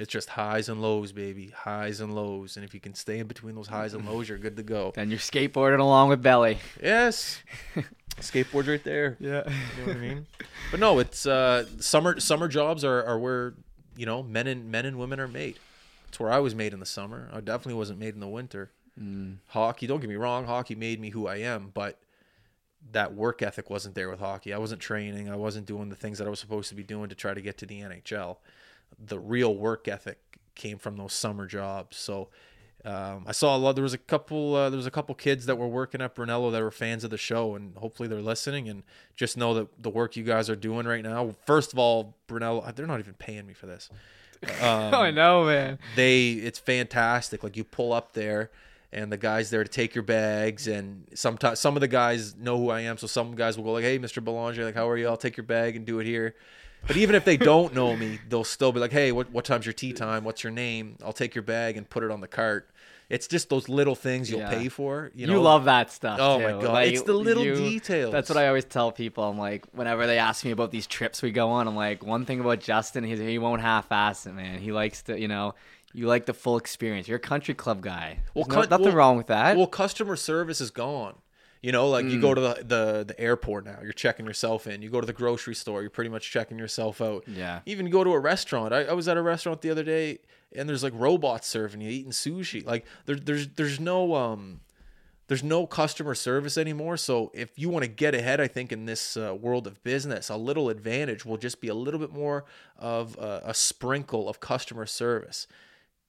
It's 0.00 0.10
just 0.10 0.30
highs 0.30 0.70
and 0.70 0.80
lows, 0.80 1.12
baby. 1.12 1.48
Highs 1.48 2.00
and 2.00 2.14
lows. 2.14 2.56
And 2.56 2.64
if 2.64 2.72
you 2.72 2.80
can 2.80 2.94
stay 2.94 3.18
in 3.18 3.26
between 3.26 3.54
those 3.54 3.68
highs 3.68 3.92
and 3.92 4.08
lows, 4.08 4.30
you're 4.30 4.38
good 4.38 4.56
to 4.56 4.62
go. 4.62 4.92
then 4.94 5.10
you're 5.10 5.18
skateboarding 5.18 5.78
along 5.78 6.08
with 6.08 6.22
Belly. 6.22 6.56
Yes. 6.82 7.42
Skateboard's 8.16 8.66
right 8.66 8.82
there. 8.82 9.18
Yeah, 9.20 9.42
You 9.76 9.82
know 9.82 9.86
what 9.88 9.96
I 9.96 10.00
mean? 10.00 10.26
But 10.70 10.80
no, 10.80 10.98
it's 11.00 11.26
uh 11.26 11.66
summer 11.80 12.18
summer 12.18 12.48
jobs 12.48 12.82
are, 12.82 13.04
are 13.04 13.18
where, 13.18 13.52
you 13.94 14.06
know, 14.06 14.22
men 14.22 14.46
and 14.46 14.70
men 14.70 14.86
and 14.86 14.98
women 14.98 15.20
are 15.20 15.28
made. 15.28 15.58
It's 16.08 16.18
where 16.18 16.32
I 16.32 16.38
was 16.38 16.54
made 16.54 16.72
in 16.72 16.80
the 16.80 16.86
summer. 16.86 17.28
I 17.30 17.40
definitely 17.40 17.74
wasn't 17.74 17.98
made 17.98 18.14
in 18.14 18.20
the 18.20 18.28
winter. 18.28 18.70
Hockey, 19.48 19.86
don't 19.86 20.00
get 20.00 20.08
me 20.08 20.16
wrong, 20.16 20.46
hockey 20.46 20.74
made 20.74 20.98
me 20.98 21.10
who 21.10 21.26
I 21.26 21.36
am, 21.36 21.72
but 21.74 21.98
that 22.92 23.14
work 23.14 23.42
ethic 23.42 23.68
wasn't 23.68 23.94
there 23.94 24.08
with 24.08 24.20
hockey. 24.20 24.54
I 24.54 24.58
wasn't 24.58 24.80
training. 24.80 25.28
I 25.30 25.36
wasn't 25.36 25.66
doing 25.66 25.90
the 25.90 25.96
things 25.96 26.16
that 26.18 26.26
I 26.26 26.30
was 26.30 26.40
supposed 26.40 26.70
to 26.70 26.74
be 26.74 26.82
doing 26.82 27.10
to 27.10 27.14
try 27.14 27.34
to 27.34 27.40
get 27.42 27.58
to 27.58 27.66
the 27.66 27.80
NHL. 27.80 28.38
The 28.98 29.18
real 29.18 29.54
work 29.54 29.88
ethic 29.88 30.18
came 30.54 30.78
from 30.78 30.96
those 30.96 31.12
summer 31.12 31.46
jobs. 31.46 31.96
So 31.96 32.28
um, 32.84 33.24
I 33.26 33.32
saw 33.32 33.56
a 33.56 33.58
lot. 33.58 33.74
There 33.74 33.82
was 33.82 33.94
a 33.94 33.98
couple. 33.98 34.54
Uh, 34.54 34.70
there 34.70 34.76
was 34.76 34.86
a 34.86 34.90
couple 34.90 35.14
kids 35.14 35.46
that 35.46 35.56
were 35.56 35.68
working 35.68 36.00
at 36.00 36.14
Brunello 36.14 36.50
that 36.50 36.62
were 36.62 36.70
fans 36.70 37.04
of 37.04 37.10
the 37.10 37.18
show, 37.18 37.54
and 37.54 37.76
hopefully 37.76 38.08
they're 38.08 38.22
listening. 38.22 38.68
And 38.68 38.82
just 39.16 39.36
know 39.36 39.52
that 39.54 39.68
the 39.82 39.90
work 39.90 40.16
you 40.16 40.24
guys 40.24 40.48
are 40.48 40.56
doing 40.56 40.86
right 40.86 41.02
now. 41.02 41.34
First 41.46 41.72
of 41.72 41.78
all, 41.78 42.16
Brunello, 42.26 42.70
they're 42.74 42.86
not 42.86 43.00
even 43.00 43.14
paying 43.14 43.46
me 43.46 43.52
for 43.52 43.66
this. 43.66 43.90
Um, 44.42 44.48
I 44.62 45.10
know, 45.10 45.44
man. 45.44 45.78
they 45.96 46.30
it's 46.32 46.58
fantastic 46.58 47.42
like 47.44 47.56
you 47.56 47.64
pull 47.64 47.92
up 47.92 48.14
there 48.14 48.50
and 48.92 49.12
the 49.12 49.18
guys 49.18 49.50
there 49.50 49.62
to 49.62 49.70
take 49.70 49.94
your 49.94 50.02
bags 50.02 50.66
and 50.66 51.06
sometimes 51.14 51.60
some 51.60 51.76
of 51.76 51.80
the 51.80 51.86
guys 51.88 52.34
know 52.34 52.56
who 52.56 52.70
i 52.70 52.80
am 52.80 52.96
so 52.96 53.06
some 53.06 53.36
guys 53.36 53.56
will 53.56 53.64
go 53.64 53.72
like 53.72 53.84
hey 53.84 53.98
mr 53.98 54.24
belanger 54.24 54.64
like 54.64 54.74
how 54.74 54.88
are 54.88 54.96
you 54.96 55.06
i'll 55.06 55.16
take 55.16 55.36
your 55.36 55.44
bag 55.44 55.76
and 55.76 55.84
do 55.86 56.00
it 56.00 56.06
here 56.06 56.34
but 56.86 56.96
even 56.96 57.14
if 57.14 57.24
they 57.24 57.36
don't 57.36 57.74
know 57.74 57.96
me 57.96 58.18
they'll 58.28 58.44
still 58.44 58.72
be 58.72 58.80
like 58.80 58.92
hey 58.92 59.12
what, 59.12 59.30
what 59.30 59.44
time's 59.44 59.66
your 59.66 59.72
tea 59.72 59.92
time 59.92 60.24
what's 60.24 60.42
your 60.44 60.50
name 60.52 60.96
i'll 61.04 61.12
take 61.12 61.34
your 61.34 61.42
bag 61.42 61.76
and 61.76 61.88
put 61.88 62.02
it 62.02 62.10
on 62.10 62.20
the 62.20 62.28
cart 62.28 62.68
it's 63.08 63.26
just 63.26 63.48
those 63.48 63.68
little 63.68 63.96
things 63.96 64.30
you'll 64.30 64.38
Yeah. 64.40 64.50
pay 64.50 64.68
for 64.68 65.10
you 65.16 65.26
You, 65.26 65.40
love 65.40 65.64
that 65.64 65.90
stuff. 65.90 66.20
Oh 66.22 66.38
my. 66.38 66.50
God, 66.52 66.62
Like, 66.62 66.92
it's 66.92 67.02
the 67.02 67.12
little 67.12 67.44
you- 67.44 67.56
details. 67.56 68.12
That's 68.12 68.28
what 68.28 68.38
I 68.38 68.46
always 68.46 68.64
tell 68.64 68.92
people. 68.92 69.24
I'm 69.24 69.36
like, 69.36 69.66
whenever 69.72 70.06
they 70.06 70.16
ask 70.18 70.44
me 70.44 70.52
about 70.52 70.70
these 70.70 70.86
trips 70.86 71.20
we 71.20 71.32
go 71.32 71.48
on, 71.48 71.66
I'm 71.66 71.74
like, 71.74 72.06
one 72.06 72.24
thing 72.24 72.38
about 72.38 72.60
Justin, 72.60 73.02
he's, 73.02 73.18
he 73.18 73.36
won't 73.40 73.62
half-ass 73.62 74.26
it, 74.26 74.32
man. 74.34 74.60
He 74.60 74.70
likes 74.70 75.02
to, 75.02 75.18
you 75.20 75.26
know, 75.26 75.56
you 75.92 76.06
like 76.06 76.26
the 76.26 76.34
full 76.34 76.56
experience. 76.56 77.08
You're 77.08 77.16
a 77.16 77.18
country 77.18 77.52
club 77.52 77.80
guy. 77.80 78.20
Well, 78.32 78.44
There's 78.44 78.54
no- 78.54 78.60
cut- 78.60 78.70
nothing 78.70 78.86
well- 78.86 78.94
wrong 78.94 79.16
with 79.16 79.26
that. 79.26 79.56
Well, 79.56 79.66
customer 79.66 80.14
service 80.14 80.60
is 80.60 80.70
gone. 80.70 81.14
You 81.62 81.72
know, 81.72 81.88
like 81.90 82.06
you 82.06 82.18
Mm. 82.18 82.22
go 82.22 82.34
to 82.34 82.40
the, 82.40 82.54
the 82.66 83.04
the 83.08 83.20
airport 83.20 83.66
now, 83.66 83.78
you're 83.82 83.92
checking 83.92 84.24
yourself 84.24 84.66
in. 84.66 84.80
You 84.80 84.88
go 84.88 85.00
to 85.00 85.06
the 85.06 85.12
grocery 85.12 85.54
store, 85.54 85.82
you're 85.82 85.90
pretty 85.90 86.08
much 86.10 86.30
checking 86.30 86.58
yourself 86.58 87.00
out. 87.02 87.24
Yeah. 87.28 87.60
Even 87.66 87.90
go 87.90 88.02
to 88.02 88.12
a 88.12 88.18
restaurant. 88.18 88.72
I, 88.72 88.84
I 88.84 88.92
was 88.94 89.08
at 89.08 89.16
a 89.18 89.22
restaurant 89.22 89.60
the 89.60 89.70
other 89.70 89.82
day, 89.84 90.20
and 90.56 90.66
there's 90.68 90.82
like 90.82 90.94
robots 90.96 91.46
serving 91.48 91.82
you, 91.82 91.90
eating 91.90 92.12
sushi. 92.12 92.64
Like 92.64 92.86
there, 93.04 93.16
there's 93.16 93.46
there's 93.48 93.78
no 93.78 94.14
um 94.14 94.60
there's 95.28 95.44
no 95.44 95.66
customer 95.66 96.14
service 96.14 96.56
anymore. 96.56 96.96
So 96.96 97.30
if 97.34 97.56
you 97.58 97.68
want 97.68 97.84
to 97.84 97.90
get 97.90 98.14
ahead, 98.14 98.40
I 98.40 98.48
think 98.48 98.72
in 98.72 98.86
this 98.86 99.16
uh, 99.16 99.34
world 99.38 99.66
of 99.66 99.82
business, 99.84 100.28
a 100.30 100.36
little 100.36 100.70
advantage 100.70 101.24
will 101.26 101.36
just 101.36 101.60
be 101.60 101.68
a 101.68 101.74
little 101.74 102.00
bit 102.00 102.10
more 102.10 102.46
of 102.78 103.16
a, 103.18 103.42
a 103.44 103.54
sprinkle 103.54 104.28
of 104.30 104.40
customer 104.40 104.86
service, 104.86 105.46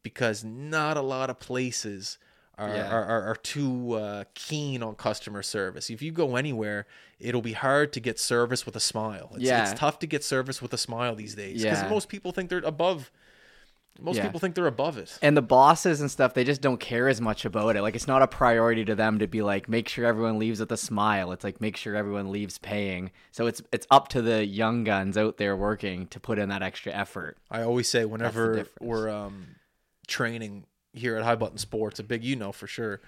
because 0.02 0.43
not 0.45 0.95
a 0.97 1.02
lot 1.02 1.30
of 1.30 1.39
places 1.39 2.18
are 2.58 2.70
Yeah. 2.70 2.89
are, 2.91 3.04
are, 3.06 3.24
are 3.32 3.36
too 3.36 3.93
uh, 3.93 4.24
keen 4.36 4.84
on 4.84 4.95
customer 4.95 5.41
service. 5.43 5.89
If 5.89 6.02
you 6.02 6.12
go 6.12 6.36
anywhere, 6.36 6.86
it'll 7.20 7.41
be 7.41 7.54
hard 7.54 7.91
to 7.93 7.99
get 7.99 8.20
service 8.20 8.66
with 8.66 8.76
a 8.76 8.80
smile. 8.80 9.32
It's, 9.36 9.43
Yeah. 9.43 9.70
it's 9.70 9.80
tough 9.80 9.99
to 9.99 10.08
get 10.08 10.24
service 10.24 10.62
with 10.62 10.74
a 10.74 10.78
smile 10.78 11.16
these 11.16 11.36
days 11.36 11.62
because 11.64 11.82
Yeah. 11.82 11.89
most 11.89 12.10
people 12.10 12.32
think 12.32 12.49
they're 12.49 12.60
above. 12.60 13.12
Most 13.99 14.16
Yeah. 14.18 14.24
people 14.24 14.39
think 14.39 14.56
they're 14.56 14.68
above 14.68 14.97
it. 14.97 15.20
and 15.22 15.36
the 15.36 15.41
bosses 15.41 15.99
and 16.02 16.10
stuff, 16.10 16.34
they 16.34 16.43
just 16.45 16.62
don't 16.62 16.80
care 16.80 17.08
as 17.10 17.20
much 17.20 17.43
about 17.45 17.76
it. 17.76 17.82
Like 17.82 17.93
it's 17.95 18.08
not 18.08 18.22
a 18.22 18.28
priority 18.28 18.86
to 18.86 18.95
them 18.95 19.20
to 19.20 19.28
be 19.28 19.41
like, 19.41 19.68
make 19.68 19.89
sure 19.89 20.06
everyone 20.06 20.39
leaves 20.39 20.60
with 20.60 20.72
a 20.72 20.78
smile. 20.78 21.32
It's 21.34 21.43
like 21.43 21.60
make 21.62 21.76
sure 21.78 21.95
everyone 21.95 22.32
leaves 22.32 22.58
paying. 22.58 23.12
So 23.32 23.47
it's 23.47 23.62
it's 23.72 23.86
up 23.91 24.08
to 24.10 24.22
the 24.22 24.45
young 24.45 24.84
guns 24.86 25.18
out 25.18 25.38
there 25.38 25.56
working 25.58 26.08
to 26.08 26.20
put 26.20 26.39
in 26.39 26.49
that 26.49 26.64
extra 26.64 26.91
effort. 26.93 27.38
I 27.52 27.62
always 27.64 27.88
say 27.89 28.06
whenever 28.06 28.66
we're 28.80 29.10
um, 29.10 29.56
training 30.08 30.66
here 30.94 31.16
at 31.18 31.24
High 31.24 31.36
Button 31.36 31.58
Sports, 31.58 32.00
a 32.00 32.04
big 32.04 32.24
you 32.24 32.36
know 32.36 32.52
for 32.52 32.68
sure, 32.68 33.02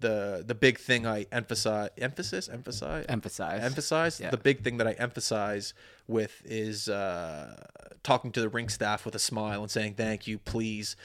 the 0.00 0.42
the 0.46 0.54
big 0.54 0.78
thing 0.78 1.06
I 1.06 1.26
emphasize, 1.32 1.90
emphasis, 1.98 2.48
emphasize, 2.48 3.06
Emphasize. 3.08 3.62
emphasize. 3.62 4.20
Yeah. 4.20 4.30
The 4.30 4.36
big 4.36 4.62
thing 4.62 4.78
that 4.78 4.86
I 4.86 4.92
emphasize 4.92 5.74
with 6.06 6.42
is 6.44 6.88
uh, 6.88 7.64
talking 8.02 8.32
to 8.32 8.40
the 8.40 8.48
rink 8.48 8.70
staff 8.70 9.04
with 9.04 9.14
a 9.14 9.18
smile 9.18 9.62
and 9.62 9.70
saying 9.70 9.94
thank 9.94 10.26
you, 10.26 10.38
please, 10.38 10.96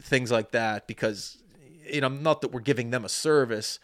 things 0.00 0.30
like 0.30 0.52
that. 0.52 0.86
Because 0.86 1.42
you 1.86 2.00
know, 2.00 2.08
not 2.08 2.40
that 2.40 2.48
we're 2.48 2.60
giving 2.60 2.90
them 2.90 3.04
a 3.04 3.08
service, 3.08 3.78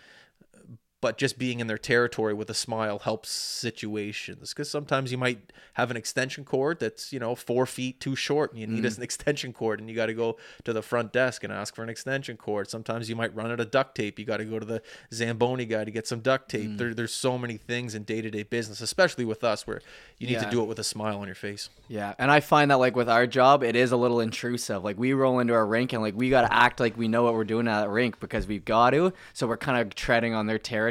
but 1.01 1.17
just 1.17 1.39
being 1.39 1.61
in 1.61 1.67
their 1.67 1.79
territory 1.79 2.35
with 2.35 2.51
a 2.51 2.55
smile 2.55 3.01
helps 3.01 3.31
situations 3.31 4.51
because 4.51 4.71
sometimes 4.71 5.11
you 5.11 5.19
might 5.19 5.53
have 5.75 5.91
an 5.91 5.97
extension 5.97 6.45
cord 6.45 6.79
that's 6.81 7.13
you 7.13 7.19
know 7.19 7.35
four 7.35 7.67
feet 7.67 8.01
too 8.01 8.15
short 8.15 8.51
and 8.51 8.61
you 8.61 8.67
need 8.67 8.85
mm-hmm. 8.85 9.01
an 9.01 9.03
extension 9.11 9.53
cord 9.53 9.81
and 9.81 9.89
you 9.89 9.97
got 9.97 10.07
to 10.07 10.15
go 10.15 10.37
to 10.65 10.73
the 10.73 10.83
front 10.83 11.13
desk 11.13 11.45
and 11.45 11.53
ask 11.53 11.75
for 11.75 11.83
an 11.83 11.89
extension 11.89 12.37
cord 12.37 12.69
sometimes 12.69 13.09
you 13.09 13.17
might 13.17 13.35
run 13.35 13.51
out 13.51 13.61
of 13.61 13.71
duct 13.71 13.95
tape 13.95 14.19
you 14.19 14.25
got 14.25 14.39
to 14.39 14.45
go 14.45 14.59
to 14.59 14.67
the 14.67 14.83
zamboni 15.13 15.65
guy 15.65 15.85
to 15.85 15.91
get 15.91 16.07
some 16.07 16.21
duct 16.21 16.49
tape 16.51 16.71
mm. 16.71 16.79
there, 16.79 16.95
there's 16.95 17.15
so 17.15 17.39
many 17.39 17.57
things 17.57 17.95
in 17.95 18.03
day-to-day 18.03 18.43
business 18.43 18.81
especially 18.81 19.25
with 19.25 19.43
us 19.45 19.67
where 19.67 19.81
you 20.19 20.27
need 20.27 20.35
Yeah. 20.35 20.45
to 20.45 20.51
do 20.51 20.63
it 20.63 20.67
with 20.67 20.79
a 20.79 20.85
smile 20.85 21.19
on 21.19 21.27
your 21.27 21.35
face 21.35 21.71
Yeah, 21.89 22.15
and 22.19 22.31
I 22.31 22.41
find 22.41 22.71
that 22.71 22.77
like 22.77 22.95
with 22.95 23.09
our 23.09 23.27
job, 23.27 23.63
it 23.63 23.75
is 23.75 23.93
a 23.93 23.97
little 23.97 24.21
intrusive. 24.21 24.85
Like 24.85 24.99
we 24.99 25.13
roll 25.13 25.39
into 25.41 25.55
a 25.55 25.65
rink 25.65 25.93
and 25.93 26.03
like 26.03 26.15
we 26.15 26.31
got 26.31 26.43
to 26.43 26.53
act 26.53 26.81
like 26.81 26.97
we 26.97 27.09
know 27.09 27.25
what 27.25 27.35
we're 27.35 27.45
doing 27.45 27.67
at 27.67 27.83
that 27.83 27.89
rink 27.89 28.21
because 28.21 28.47
we've 28.47 28.65
got 28.65 28.91
to. 28.91 29.13
So 29.33 29.47
we're 29.47 29.57
kind 29.57 29.81
of 29.81 29.95
treading 29.95 30.35
on 30.35 30.47
their 30.47 30.59
territory. 30.59 30.90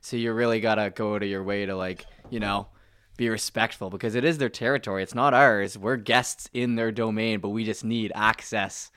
So 0.00 0.16
you 0.16 0.32
really 0.32 0.60
got 0.60 0.76
to 0.76 0.90
go 0.90 1.18
to 1.18 1.26
your 1.26 1.42
way 1.42 1.66
to 1.66 1.74
like, 1.76 2.06
you 2.30 2.40
know, 2.40 2.68
be 3.16 3.28
respectful 3.28 3.90
because 3.90 4.14
it 4.14 4.24
is 4.24 4.38
their 4.38 4.48
territory. 4.48 5.02
It's 5.02 5.14
not 5.14 5.34
ours. 5.34 5.78
We're 5.78 5.96
guests 5.96 6.48
in 6.52 6.74
their 6.74 6.90
domain, 6.92 7.40
but 7.40 7.50
we 7.50 7.64
just 7.64 7.84
need 7.84 8.10
access 8.14 8.90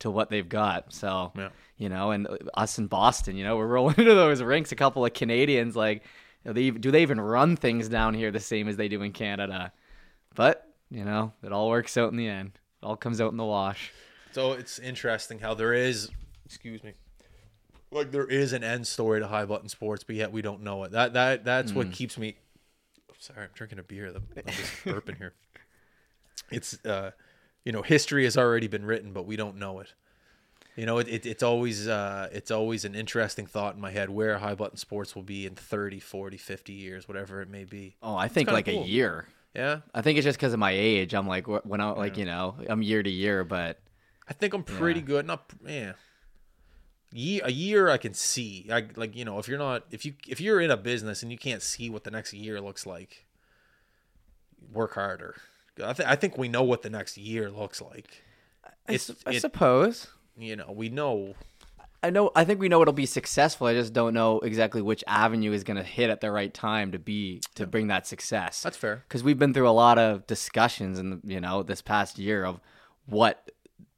to 0.00 0.10
what 0.10 0.30
they've 0.30 0.48
got. 0.48 0.92
So, 0.92 1.32
Yeah. 1.36 1.50
you 1.76 1.88
know, 1.88 2.10
and 2.10 2.26
uh, 2.26 2.36
us 2.54 2.78
in 2.78 2.86
Boston, 2.86 3.36
you 3.36 3.44
know, 3.44 3.56
we're 3.56 3.66
rolling 3.66 3.94
into 3.98 4.14
those 4.14 4.42
rinks. 4.42 4.72
A 4.72 4.76
couple 4.76 5.04
of 5.04 5.12
Canadians, 5.12 5.76
like, 5.76 6.02
do 6.44 6.52
they, 6.52 6.70
do 6.70 6.90
they 6.90 7.02
even 7.02 7.20
run 7.20 7.54
things 7.56 7.88
down 7.88 8.14
here 8.14 8.30
the 8.30 8.40
same 8.40 8.66
as 8.66 8.76
they 8.76 8.88
do 8.88 9.02
in 9.02 9.12
Canada? 9.12 9.72
But 10.34 10.66
you 10.90 11.04
know, 11.04 11.32
it 11.44 11.52
all 11.52 11.68
works 11.68 11.96
out 11.96 12.10
in 12.10 12.16
the 12.16 12.26
end. 12.26 12.52
It 12.82 12.86
all 12.86 12.96
comes 12.96 13.20
out 13.20 13.30
in 13.30 13.36
the 13.36 13.44
wash. 13.44 13.92
So 14.32 14.52
it's 14.54 14.78
interesting 14.80 15.38
how 15.38 15.54
there 15.54 15.72
is, 15.74 16.10
excuse 16.44 16.82
me, 16.82 16.94
like 17.92 18.10
there 18.12 18.26
is 18.26 18.52
an 18.52 18.62
end 18.64 18.86
story 18.86 19.20
to 19.20 19.26
high 19.26 19.44
button 19.44 19.68
sports, 19.68 20.04
but 20.04 20.16
yet 20.16 20.32
we 20.32 20.42
don't 20.42 20.62
know 20.62 20.84
it. 20.84 20.92
That 20.92 21.12
that 21.14 21.44
that's 21.44 21.72
what 21.72 21.92
keeps 21.92 22.16
me. 22.18 22.36
Sorry, 23.18 23.42
I'm 23.42 23.50
drinking 23.54 23.78
a 23.78 23.82
beer. 23.82 24.06
I'm 24.14 24.22
just 24.46 24.72
burping 24.84 25.18
here. 25.18 25.34
It's 26.50 26.84
uh, 26.84 27.12
you 27.64 27.70
know, 27.70 27.82
history 27.82 28.24
has 28.24 28.36
already 28.36 28.66
been 28.66 28.84
written, 28.84 29.12
but 29.12 29.24
we 29.24 29.36
don't 29.36 29.56
know 29.56 29.78
it. 29.80 29.92
You 30.74 30.86
know, 30.86 30.98
it, 30.98 31.06
it 31.08 31.26
it's 31.26 31.42
always 31.42 31.86
uh, 31.86 32.28
it's 32.32 32.50
always 32.50 32.84
an 32.84 32.94
interesting 32.94 33.46
thought 33.46 33.74
in 33.76 33.80
my 33.80 33.90
head 33.90 34.10
where 34.10 34.38
high 34.38 34.54
button 34.54 34.76
sports 34.76 35.14
will 35.14 35.22
be 35.22 35.46
in 35.46 35.54
30, 35.54 36.00
40, 36.00 36.36
50 36.38 36.72
years, 36.72 37.06
whatever 37.06 37.40
it 37.42 37.48
may 37.48 37.64
be. 37.64 37.96
Oh, 38.02 38.16
I 38.16 38.28
think 38.28 38.50
like 38.50 38.66
cool. 38.66 38.82
a 38.82 38.86
year. 38.86 39.26
Yeah, 39.54 39.80
I 39.94 40.00
think 40.02 40.16
it's 40.18 40.24
just 40.24 40.38
because 40.38 40.52
of 40.52 40.58
my 40.58 40.72
age. 40.72 41.12
I'm 41.14 41.28
like 41.28 41.46
when 41.46 41.80
I 41.80 41.90
like 41.90 42.16
you 42.16 42.24
know 42.24 42.56
I'm 42.68 42.82
year 42.82 43.02
to 43.02 43.10
year, 43.10 43.44
but 43.44 43.78
I 44.28 44.32
think 44.32 44.54
I'm 44.54 44.62
pretty 44.64 45.00
Yeah. 45.00 45.06
good. 45.06 45.26
Not 45.26 45.52
yeah. 45.66 45.92
Ye- 47.12 47.40
a 47.42 47.50
year 47.50 47.88
I 47.88 47.96
can 47.96 48.14
see. 48.14 48.68
I 48.70 48.86
like 48.96 49.16
you 49.16 49.24
know 49.24 49.38
if 49.38 49.48
you're 49.48 49.58
not 49.58 49.84
if 49.90 50.04
you 50.04 50.14
if 50.28 50.40
you're 50.40 50.60
in 50.60 50.70
a 50.70 50.76
business 50.76 51.22
and 51.22 51.32
you 51.32 51.38
can't 51.38 51.62
see 51.62 51.90
what 51.90 52.04
the 52.04 52.10
next 52.10 52.32
year 52.32 52.60
looks 52.60 52.86
like, 52.86 53.26
work 54.72 54.94
harder. 54.94 55.34
I, 55.82 55.92
th- 55.92 56.08
I 56.08 56.16
think 56.16 56.36
we 56.36 56.48
know 56.48 56.62
what 56.62 56.82
the 56.82 56.90
next 56.90 57.16
year 57.16 57.50
looks 57.50 57.80
like. 57.80 58.22
I, 58.88 58.96
su- 58.96 59.16
I 59.26 59.32
it, 59.32 59.40
suppose 59.40 60.08
you 60.36 60.56
know 60.56 60.72
we 60.72 60.88
know 60.88 61.34
I 62.02 62.08
know. 62.08 62.30
I 62.34 62.44
think 62.44 62.60
we 62.60 62.68
know 62.70 62.80
it'll 62.80 62.94
be 62.94 63.04
successful. 63.06 63.66
I 63.66 63.74
just 63.74 63.92
don't 63.92 64.14
know 64.14 64.38
exactly 64.40 64.80
which 64.80 65.04
avenue 65.06 65.52
is 65.52 65.64
going 65.64 65.76
to 65.76 65.82
hit 65.82 66.08
at 66.08 66.22
the 66.22 66.30
right 66.30 66.52
time 66.52 66.92
to 66.92 66.98
be 66.98 67.42
to 67.56 67.66
bring 67.66 67.88
that 67.88 68.06
success. 68.06 68.62
that's 68.62 68.76
fair. 68.76 69.04
because 69.08 69.22
we've 69.22 69.38
been 69.38 69.52
through 69.52 69.68
a 69.68 69.70
lot 69.70 69.98
of 69.98 70.26
discussions 70.26 70.98
in 70.98 71.20
you 71.24 71.40
know 71.40 71.62
this 71.62 71.82
past 71.82 72.18
year 72.18 72.44
of 72.44 72.60
what 73.06 73.50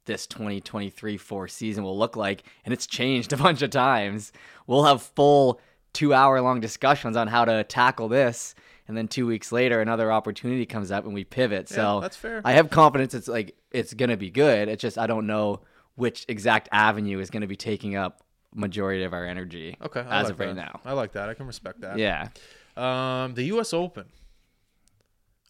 this 0.04 0.26
2023 0.26 1.16
4 1.16 1.48
season 1.48 1.84
will 1.84 1.98
look 1.98 2.16
like 2.16 2.42
and 2.64 2.72
it's 2.72 2.86
changed 2.86 3.32
a 3.32 3.36
bunch 3.46 3.62
of 3.62 3.70
times 3.70 4.32
we'll 4.66 4.84
have 4.84 5.02
full 5.02 5.60
two 5.92 6.12
hour 6.14 6.40
long 6.40 6.60
discussions 6.60 7.16
on 7.16 7.28
how 7.28 7.44
to 7.44 7.62
tackle 7.64 8.08
this 8.08 8.54
and 8.88 8.96
then 8.96 9.06
two 9.08 9.26
weeks 9.26 9.52
later 9.52 9.80
another 9.80 10.10
opportunity 10.10 10.66
comes 10.66 10.90
up 10.90 11.04
and 11.04 11.14
we 11.14 11.24
pivot 11.24 11.68
so 11.68 12.00
that's 12.00 12.16
fair. 12.16 12.40
i 12.44 12.52
have 12.52 12.68
confidence 12.70 13.14
it's 13.14 13.28
like 13.28 13.54
it's 13.70 13.94
gonna 13.94 14.16
be 14.16 14.30
good 14.30 14.68
it's 14.68 14.80
just 14.82 14.98
i 14.98 15.06
don't 15.06 15.26
know 15.26 15.60
which 15.94 16.24
exact 16.28 16.68
avenue 16.72 17.18
is 17.20 17.30
gonna 17.30 17.46
be 17.46 17.56
taking 17.56 17.94
up 17.96 18.22
majority 18.54 19.02
of 19.04 19.12
our 19.14 19.24
energy 19.24 19.76
Okay, 19.82 20.00
I 20.00 20.20
as 20.20 20.24
like 20.24 20.32
of 20.32 20.40
right 20.40 20.46
that. 20.48 20.54
now 20.56 20.80
I 20.84 20.92
like 20.92 21.12
that. 21.12 21.28
I 21.30 21.34
can 21.34 21.46
respect 21.46 21.80
that. 21.82 21.96
yeah 21.98 22.28
Um, 22.76 23.34
the 23.34 23.44
U.S. 23.44 23.72
Open. 23.72 24.06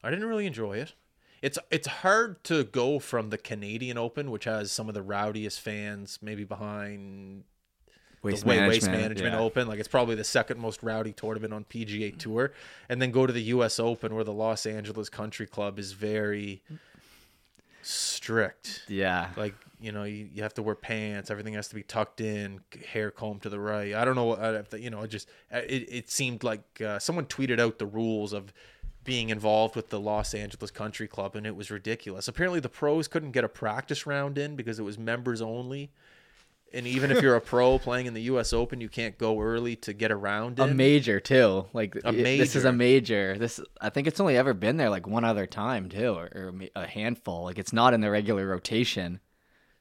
I 0.04 0.10
didn't 0.10 0.26
really 0.26 0.46
enjoy 0.46 0.74
it. 0.78 0.92
It's 1.42 1.58
it's 1.70 1.88
hard 1.88 2.42
to 2.44 2.64
go 2.64 3.00
from 3.00 3.30
the 3.30 3.38
Canadian 3.38 3.98
Open, 3.98 4.30
which 4.30 4.44
has 4.44 4.70
some 4.70 4.88
of 4.88 4.94
the 4.94 5.02
rowdiest 5.02 5.60
fans, 5.60 6.20
maybe 6.22 6.44
behind 6.44 7.44
waste 8.22 8.42
the 8.42 8.48
management, 8.48 8.68
Waste 8.68 8.86
Management 8.86 9.34
yeah. 9.34 9.40
Open. 9.40 9.66
Like 9.66 9.80
it's 9.80 9.88
probably 9.88 10.14
the 10.14 10.24
second 10.24 10.60
most 10.60 10.82
rowdy 10.82 11.12
tournament 11.12 11.52
on 11.52 11.64
PGA 11.64 12.16
Tour, 12.16 12.52
and 12.88 13.02
then 13.02 13.10
go 13.10 13.26
to 13.26 13.32
the 13.32 13.42
U.S. 13.42 13.80
Open, 13.80 14.14
where 14.14 14.24
the 14.24 14.32
Los 14.32 14.66
Angeles 14.66 15.08
Country 15.08 15.46
Club 15.46 15.78
is 15.78 15.92
very 15.92 16.62
strict. 17.82 18.84
yeah 18.88 19.30
Like 19.36 19.54
you 19.80 19.90
know, 19.90 20.04
you, 20.04 20.28
you 20.32 20.44
have 20.44 20.54
to 20.54 20.62
wear 20.62 20.76
pants. 20.76 21.28
Everything 21.28 21.54
has 21.54 21.66
to 21.68 21.74
be 21.74 21.82
tucked 21.82 22.20
in, 22.20 22.60
hair 22.92 23.10
combed 23.10 23.42
to 23.42 23.48
the 23.48 23.58
right. 23.58 23.94
I 23.94 24.04
don't 24.04 24.14
know. 24.14 24.36
I 24.36 24.76
you 24.76 24.90
know, 24.90 25.02
it 25.02 25.08
just 25.08 25.28
it, 25.50 25.88
it 25.90 26.10
seemed 26.10 26.44
like 26.44 26.80
uh, 26.80 27.00
someone 27.00 27.26
tweeted 27.26 27.58
out 27.58 27.78
the 27.78 27.86
rules 27.86 28.32
of 28.32 28.52
being 29.04 29.30
involved 29.30 29.74
with 29.76 29.88
the 29.90 29.98
Los 30.00 30.34
Angeles 30.34 30.70
Country 30.70 31.08
Club, 31.08 31.34
and 31.36 31.46
it 31.46 31.56
was 31.56 31.70
ridiculous. 31.70 32.28
Apparently, 32.28 32.60
the 32.60 32.68
pros 32.68 33.08
couldn't 33.08 33.32
get 33.32 33.44
a 33.44 33.48
practice 33.48 34.06
round 34.06 34.38
in 34.38 34.54
because 34.56 34.78
it 34.78 34.82
was 34.84 34.98
members 34.98 35.42
only. 35.42 35.90
And 36.74 36.86
even 36.86 37.10
if 37.10 37.20
you're 37.20 37.36
a 37.36 37.40
pro 37.40 37.78
playing 37.86 38.06
in 38.06 38.14
the 38.14 38.22
U.S. 38.22 38.52
Open, 38.54 38.80
you 38.80 38.88
can't 38.88 39.18
go 39.18 39.38
early 39.40 39.76
to 39.76 39.92
get 39.92 40.10
a 40.10 40.16
round 40.16 40.58
a 40.58 40.68
in. 40.68 40.76
major 40.76 41.20
too. 41.20 41.66
Like 41.74 41.94
A 41.96 42.00
y- 42.12 42.12
this 42.12 42.56
is 42.56 42.64
a 42.64 42.72
major. 42.72 43.32
major. 43.32 43.38
This 43.38 43.60
I 43.80 43.90
think 43.90 44.06
it's 44.06 44.20
only 44.20 44.38
ever 44.38 44.54
been 44.54 44.78
there 44.78 44.88
like 44.88 45.06
one 45.06 45.24
other 45.24 45.46
time 45.46 45.90
too, 45.90 46.14
or, 46.14 46.30
or 46.34 46.54
a 46.74 46.86
handful. 46.86 47.44
Like 47.44 47.58
it's 47.58 47.74
not 47.74 47.92
in 47.92 48.00
the 48.00 48.10
regular 48.10 48.46
rotation. 48.46 49.20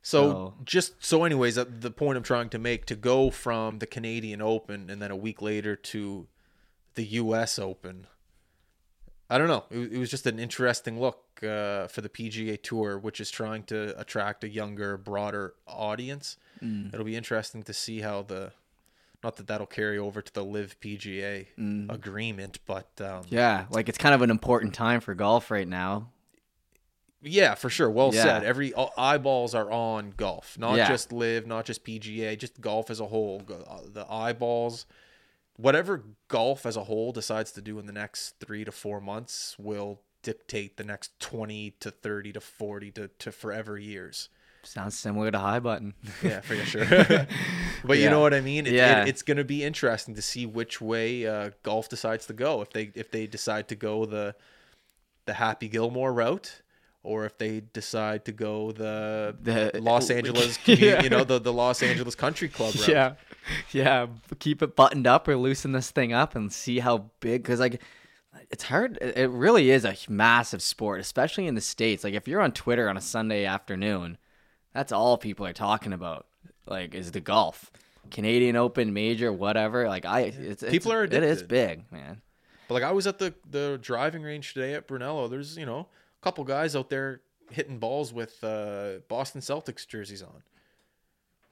So 0.01 0.31
So- 0.31 0.53
just 0.65 0.93
so, 1.05 1.23
anyways, 1.23 1.57
uh, 1.57 1.63
the 1.69 1.91
point 1.91 2.17
I'm 2.17 2.23
trying 2.23 2.49
to 2.49 2.59
make 2.59 2.85
to 2.87 2.95
go 2.97 3.29
from 3.29 3.79
the 3.79 3.87
Canadian 3.87 4.41
Open 4.41 4.89
and 4.89 5.01
then 5.01 5.11
a 5.11 5.15
week 5.15 5.41
later 5.41 5.77
to 5.77 6.27
the 6.95 7.03
U.S. 7.05 7.57
Open. 7.57 8.07
I 9.31 9.37
don't 9.37 9.47
know. 9.47 9.63
It, 9.71 9.93
it 9.93 9.97
was 9.97 10.09
just 10.11 10.27
an 10.27 10.37
interesting 10.39 10.99
look 10.99 11.23
uh, 11.41 11.87
for 11.87 12.01
the 12.01 12.09
PGA 12.09 12.61
Tour, 12.61 12.99
which 12.99 13.21
is 13.21 13.31
trying 13.31 13.63
to 13.63 13.97
attract 13.99 14.43
a 14.43 14.49
younger, 14.49 14.97
broader 14.97 15.53
audience. 15.65 16.37
It'll 16.61 17.05
be 17.05 17.15
interesting 17.15 17.63
to 17.63 17.73
see 17.73 18.01
how 18.01 18.21
the, 18.23 18.51
not 19.23 19.37
that 19.37 19.47
that'll 19.47 19.65
carry 19.65 19.97
over 19.97 20.21
to 20.21 20.31
the 20.33 20.43
LIV 20.43 20.79
PGA 20.81 21.47
agreement, 21.89 22.59
but 22.67 22.89
um, 23.01 23.23
Yeah, 23.29 23.65
like 23.71 23.87
it's 23.89 23.97
kind 23.97 24.13
of 24.13 24.21
an 24.21 24.29
important 24.29 24.73
time 24.75 24.99
for 24.99 25.15
golf 25.15 25.49
right 25.49 25.67
now. 25.67 26.09
Yeah, 27.23 27.55
for 27.55 27.69
sure. 27.69 27.89
Well 27.89 28.13
Yeah. 28.13 28.23
said. 28.23 28.43
Every 28.43 28.73
all- 28.73 28.93
eyeballs 28.97 29.53
are 29.55 29.71
on 29.71 30.13
golf, 30.17 30.57
not 30.57 30.75
Yeah. 30.77 30.87
just 30.87 31.11
LIV, 31.11 31.45
not 31.47 31.65
just 31.65 31.83
PGA, 31.85 32.35
just 32.37 32.59
golf 32.61 32.89
as 32.89 32.99
a 32.99 33.05
whole. 33.07 33.41
Uh, 33.49 33.81
The 33.93 34.05
eyeballs, 34.11 34.85
whatever 35.61 36.03
golf 36.27 36.65
as 36.65 36.75
a 36.75 36.83
whole 36.85 37.11
decides 37.11 37.51
to 37.53 37.61
do 37.61 37.79
in 37.79 37.85
the 37.85 37.93
next 37.93 38.39
three 38.39 38.63
to 38.65 38.71
four 38.71 38.99
months 38.99 39.55
will 39.59 40.01
dictate 40.23 40.77
the 40.77 40.83
next 40.83 41.19
20 41.19 41.71
to 41.79 41.91
30 41.91 42.33
to 42.33 42.39
40 42.41 42.91
to, 42.91 43.07
to 43.07 43.31
forever 43.31 43.77
years. 43.77 44.29
Sounds 44.63 44.95
similar 44.97 45.31
to 45.31 45.39
high 45.39 45.59
button. 45.59 45.93
Yeah, 46.23 46.41
for 46.41 46.55
sure. 46.55 46.85
but 47.83 47.97
you 47.97 48.09
know 48.09 48.19
what 48.19 48.33
I 48.33 48.41
mean. 48.41 48.67
It, 48.67 48.73
Yeah. 48.73 49.01
it, 49.03 49.09
it's 49.09 49.23
going 49.23 49.37
to 49.37 49.43
be 49.43 49.63
interesting 49.63 50.13
to 50.15 50.21
see 50.21 50.45
which 50.45 50.79
way 50.79 51.25
uh, 51.25 51.51
golf 51.63 51.89
decides 51.89 52.27
to 52.27 52.33
go. 52.33 52.61
If 52.61 52.71
they 52.71 52.91
if 52.93 53.09
they 53.09 53.25
decide 53.25 53.67
to 53.69 53.75
go 53.75 54.05
the 54.05 54.35
the 55.25 55.33
Happy 55.33 55.67
Gilmore 55.67 56.13
route, 56.13 56.60
or 57.03 57.25
if 57.25 57.37
they 57.37 57.61
decide 57.73 58.25
to 58.25 58.31
go 58.31 58.71
the, 58.71 59.35
The- 59.41 59.81
Los 59.81 60.09
Angeles, 60.09 60.59
Yeah. 60.67 61.01
you 61.03 61.09
know, 61.09 61.23
the 61.23 61.39
the 61.39 61.53
Los 61.53 61.81
Angeles 61.81 62.15
Country 62.15 62.47
Club 62.49 62.75
route. 62.75 62.87
yeah, 62.87 63.13
yeah. 63.71 64.07
Keep 64.39 64.61
it 64.61 64.75
buttoned 64.75 65.07
up 65.07 65.27
or 65.27 65.35
loosen 65.35 65.71
this 65.71 65.89
thing 65.91 66.13
up 66.13 66.35
and 66.35 66.51
see 66.53 66.79
how 66.79 67.09
big. 67.19 67.41
Because 67.43 67.59
like, 67.59 67.81
it's 68.49 68.63
hard. 68.65 68.97
It 69.01 69.29
really 69.31 69.71
is 69.71 69.83
a 69.85 69.95
massive 70.09 70.61
sport, 70.61 70.99
especially 70.99 71.47
in 71.47 71.55
the 71.55 71.61
states. 71.61 72.03
Like 72.03 72.13
if 72.13 72.27
you're 72.27 72.41
on 72.41 72.51
Twitter 72.51 72.87
on 72.89 72.97
a 72.97 73.01
Sunday 73.01 73.45
afternoon, 73.45 74.17
that's 74.73 74.91
all 74.91 75.17
people 75.17 75.45
are 75.45 75.53
talking 75.53 75.93
about. 75.93 76.27
Like 76.67 76.93
is 76.93 77.11
the 77.11 77.19
golf, 77.19 77.71
Canadian 78.11 78.55
Open, 78.55 78.93
major, 78.93 79.33
whatever. 79.33 79.87
Like 79.87 80.05
I, 80.05 80.21
it's, 80.21 80.61
it's 80.61 80.71
People 80.71 80.93
are 80.93 81.03
It 81.03 81.11
is 81.13 81.41
big, 81.41 81.91
man. 81.91 82.21
But 82.67 82.75
like 82.75 82.83
I 82.83 82.91
was 82.91 83.07
at 83.07 83.17
the 83.17 83.33
the 83.49 83.79
driving 83.81 84.21
range 84.21 84.53
today 84.53 84.75
at 84.75 84.87
Brunello. 84.87 85.27
There's 85.27 85.57
you 85.57 85.65
know 85.65 85.87
couple 86.21 86.43
guys 86.43 86.75
out 86.75 86.89
there 86.89 87.21
hitting 87.49 87.79
balls 87.79 88.13
with 88.13 88.43
uh, 88.43 88.99
Boston 89.07 89.41
Celtics 89.41 89.87
jerseys 89.87 90.21
on. 90.21 90.43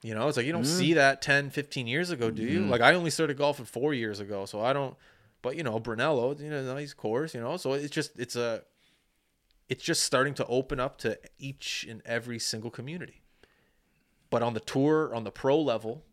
You 0.01 0.15
know, 0.15 0.28
it's 0.30 0.38
like 0.38 0.45
you 0.45 0.53
don't 0.53 0.63
see 0.65 0.93
that 0.93 1.22
10, 1.22 1.49
15 1.49 1.86
years 1.86 2.09
ago, 2.09 2.32
do 2.32 2.41
you? 2.43 2.61
Like 2.70 2.80
I 2.82 2.93
only 2.93 3.09
started 3.09 3.38
golfing 3.38 3.65
four 3.65 3.93
years 3.93 4.22
ago, 4.22 4.45
so 4.45 4.61
I 4.61 4.72
don't. 4.72 4.95
But 5.41 5.57
you 5.57 5.63
know, 5.63 5.78
Brunello, 5.80 6.36
you 6.39 6.49
know, 6.49 6.74
nice 6.74 6.93
course, 6.93 7.34
you 7.34 7.41
know. 7.41 7.57
So 7.57 7.74
it's 7.74 7.93
just 7.93 8.17
it's 8.17 8.38
a, 8.38 8.63
it's 9.67 9.84
just 9.84 10.03
starting 10.03 10.34
to 10.36 10.45
open 10.45 10.80
up 10.80 10.97
to 10.99 11.20
each 11.38 11.86
and 11.89 12.01
every 12.05 12.39
single 12.39 12.72
community. 12.72 13.24
But 14.30 14.41
on 14.41 14.53
the 14.53 14.59
tour, 14.61 15.13
on 15.13 15.26
the 15.26 15.32
pro 15.32 15.59
level, 15.59 16.05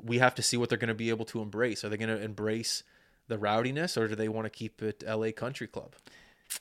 we 0.00 0.18
have 0.18 0.34
to 0.36 0.42
see 0.42 0.56
what 0.56 0.68
they're 0.68 0.78
going 0.78 0.88
to 0.88 0.94
be 0.94 1.10
able 1.10 1.24
to 1.26 1.40
embrace. 1.40 1.84
Are 1.84 1.88
they 1.88 1.96
going 1.96 2.16
to 2.16 2.22
embrace 2.22 2.84
the 3.26 3.38
rowdiness, 3.38 3.96
or 3.96 4.06
do 4.06 4.14
they 4.14 4.28
want 4.28 4.46
to 4.46 4.50
keep 4.50 4.82
it 4.82 5.02
L.A. 5.06 5.32
Country 5.32 5.66
Club? 5.66 5.94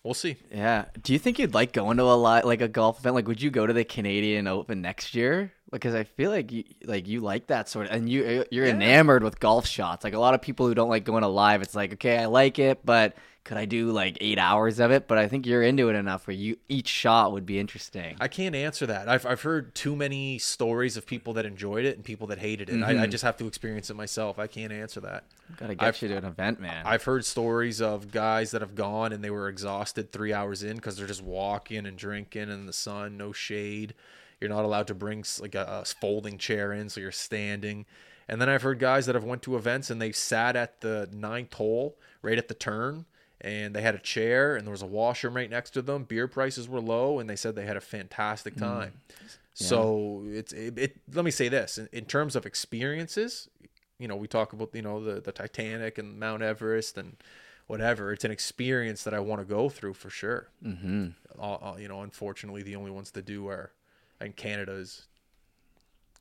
We'll 0.03 0.13
see. 0.13 0.37
Yeah. 0.51 0.85
Do 1.01 1.13
you 1.13 1.19
think 1.19 1.39
you'd 1.39 1.53
like 1.53 1.73
going 1.73 1.97
to 1.97 2.03
a 2.03 2.15
lot 2.15 2.45
like 2.45 2.61
a 2.61 2.67
golf 2.67 2.99
event? 2.99 3.15
Like, 3.15 3.27
would 3.27 3.41
you 3.41 3.49
go 3.49 3.65
to 3.65 3.73
the 3.73 3.83
Canadian 3.83 4.47
Open 4.47 4.81
next 4.81 5.15
year? 5.15 5.53
Because 5.71 5.95
I 5.95 6.03
feel 6.03 6.31
like 6.31 6.51
you 6.51 6.63
like 6.85 7.07
you 7.07 7.19
like 7.19 7.47
that 7.47 7.67
sort 7.67 7.87
of, 7.87 7.93
and 7.93 8.07
you 8.09 8.45
you're 8.51 8.67
enamored 8.67 9.23
with 9.23 9.39
golf 9.39 9.65
shots. 9.65 10.03
Like 10.03 10.13
a 10.13 10.19
lot 10.19 10.33
of 10.33 10.41
people 10.41 10.67
who 10.67 10.73
don't 10.73 10.89
like 10.89 11.03
going 11.03 11.23
to 11.23 11.27
live, 11.27 11.61
it's 11.61 11.75
like 11.75 11.93
okay, 11.93 12.17
I 12.17 12.25
like 12.25 12.59
it, 12.59 12.85
but 12.85 13.15
could 13.47 13.57
I 13.57 13.63
do 13.63 13.91
like 13.91 14.17
eight 14.19 14.37
hours 14.37 14.77
of 14.79 14.91
it? 14.91 15.07
But 15.07 15.17
I 15.17 15.29
think 15.29 15.45
you're 15.45 15.63
into 15.63 15.87
it 15.87 15.95
enough 15.95 16.27
where 16.27 16.35
you 16.35 16.57
each 16.67 16.89
shot 16.89 17.31
would 17.31 17.45
be 17.45 17.59
interesting. 17.59 18.17
I 18.19 18.27
can't 18.27 18.53
answer 18.53 18.85
that. 18.87 19.07
I've 19.07 19.25
I've 19.25 19.41
heard 19.41 19.73
too 19.73 19.95
many 19.95 20.37
stories 20.37 20.97
of 20.97 21.05
people 21.05 21.33
that 21.33 21.45
enjoyed 21.45 21.85
it 21.85 21.95
and 21.95 22.03
people 22.03 22.27
that 22.27 22.39
hated 22.39 22.69
it. 22.69 22.83
I, 22.83 22.89
I 22.89 22.93
mm-hmm. 22.93 23.09
just 23.09 23.23
have 23.23 23.37
to 23.37 23.47
experience 23.47 23.89
it 23.89 23.95
myself. 23.95 24.37
I 24.37 24.47
can't 24.47 24.73
answer 24.73 24.99
that. 24.99 25.23
Gotta 25.55 25.75
get 25.75 25.87
I've- 25.87 26.05
you 26.05 26.11
to 26.11 26.17
an 26.17 26.25
event, 26.25 26.59
man. 26.59 26.85
I've 26.85 27.03
heard 27.03 27.23
stories 27.23 27.81
of 27.81 28.11
guys 28.11 28.51
that 28.51 28.61
have 28.61 28.75
gone 28.75 29.13
and 29.13 29.23
they 29.23 29.29
were 29.29 29.47
exhausted 29.47 30.11
three 30.11 30.33
hours 30.33 30.61
in 30.61 30.75
because 30.75 30.97
they're 30.97 31.07
just 31.07 31.23
walking 31.23 31.85
and 31.85 31.97
drinking 31.97 32.49
in 32.49 32.65
the 32.65 32.73
sun, 32.73 33.15
no 33.15 33.31
shade. 33.31 33.93
You're 34.41 34.49
not 34.49 34.65
allowed 34.65 34.87
to 34.87 34.93
bring 34.93 35.23
like 35.39 35.55
a, 35.55 35.81
a 35.83 35.85
folding 35.85 36.37
chair 36.37 36.73
in, 36.73 36.89
so 36.89 36.99
you're 36.99 37.11
standing. 37.13 37.85
And 38.27 38.41
then 38.41 38.49
I've 38.49 38.61
heard 38.61 38.77
guys 38.77 39.05
that 39.05 39.15
have 39.15 39.23
went 39.23 39.41
to 39.43 39.55
events 39.55 39.89
and 39.89 40.01
they've 40.01 40.13
sat 40.13 40.57
at 40.57 40.81
the 40.81 41.07
ninth 41.13 41.53
hole, 41.53 41.97
right 42.21 42.37
at 42.37 42.49
the 42.49 42.53
turn, 42.53 43.05
and 43.41 43.75
they 43.75 43.81
had 43.81 43.95
a 43.95 43.99
chair 43.99 44.55
and 44.55 44.65
there 44.65 44.71
was 44.71 44.81
a 44.81 44.87
washroom 44.87 45.35
right 45.35 45.49
next 45.49 45.71
to 45.71 45.81
them. 45.81 46.03
Beer 46.03 46.27
prices 46.27 46.67
were 46.67 46.81
low, 46.81 47.19
and 47.19 47.29
they 47.29 47.35
said 47.35 47.55
they 47.55 47.65
had 47.65 47.77
a 47.77 47.81
fantastic 47.81 48.55
time. 48.55 48.93
So 49.53 50.23
it's 50.27 50.53
it, 50.53 50.77
it. 50.77 50.97
Let 51.13 51.25
me 51.25 51.31
say 51.31 51.49
this: 51.49 51.77
in, 51.77 51.89
in 51.91 52.05
terms 52.05 52.35
of 52.35 52.45
experiences, 52.45 53.49
you 53.99 54.07
know, 54.07 54.15
we 54.15 54.27
talk 54.27 54.53
about 54.53 54.69
you 54.73 54.81
know 54.83 55.03
the 55.03 55.19
the 55.21 55.31
Titanic 55.31 55.97
and 55.97 56.19
Mount 56.19 56.43
Everest 56.43 56.97
and 56.97 57.17
whatever. 57.65 58.11
It's 58.13 58.23
an 58.23 58.31
experience 58.31 59.03
that 59.03 59.13
I 59.13 59.19
want 59.19 59.41
to 59.41 59.45
go 59.45 59.67
through 59.69 59.95
for 59.95 60.09
sure. 60.09 60.49
Mm-hmm. 60.63 61.07
Uh, 61.39 61.53
uh, 61.55 61.75
you 61.79 61.87
know, 61.87 62.01
unfortunately, 62.01 62.61
the 62.63 62.75
only 62.75 62.91
ones 62.91 63.11
to 63.11 63.21
do 63.21 63.47
are, 63.47 63.71
and 64.19 64.35
Canada 64.35 64.73
is 64.73 65.07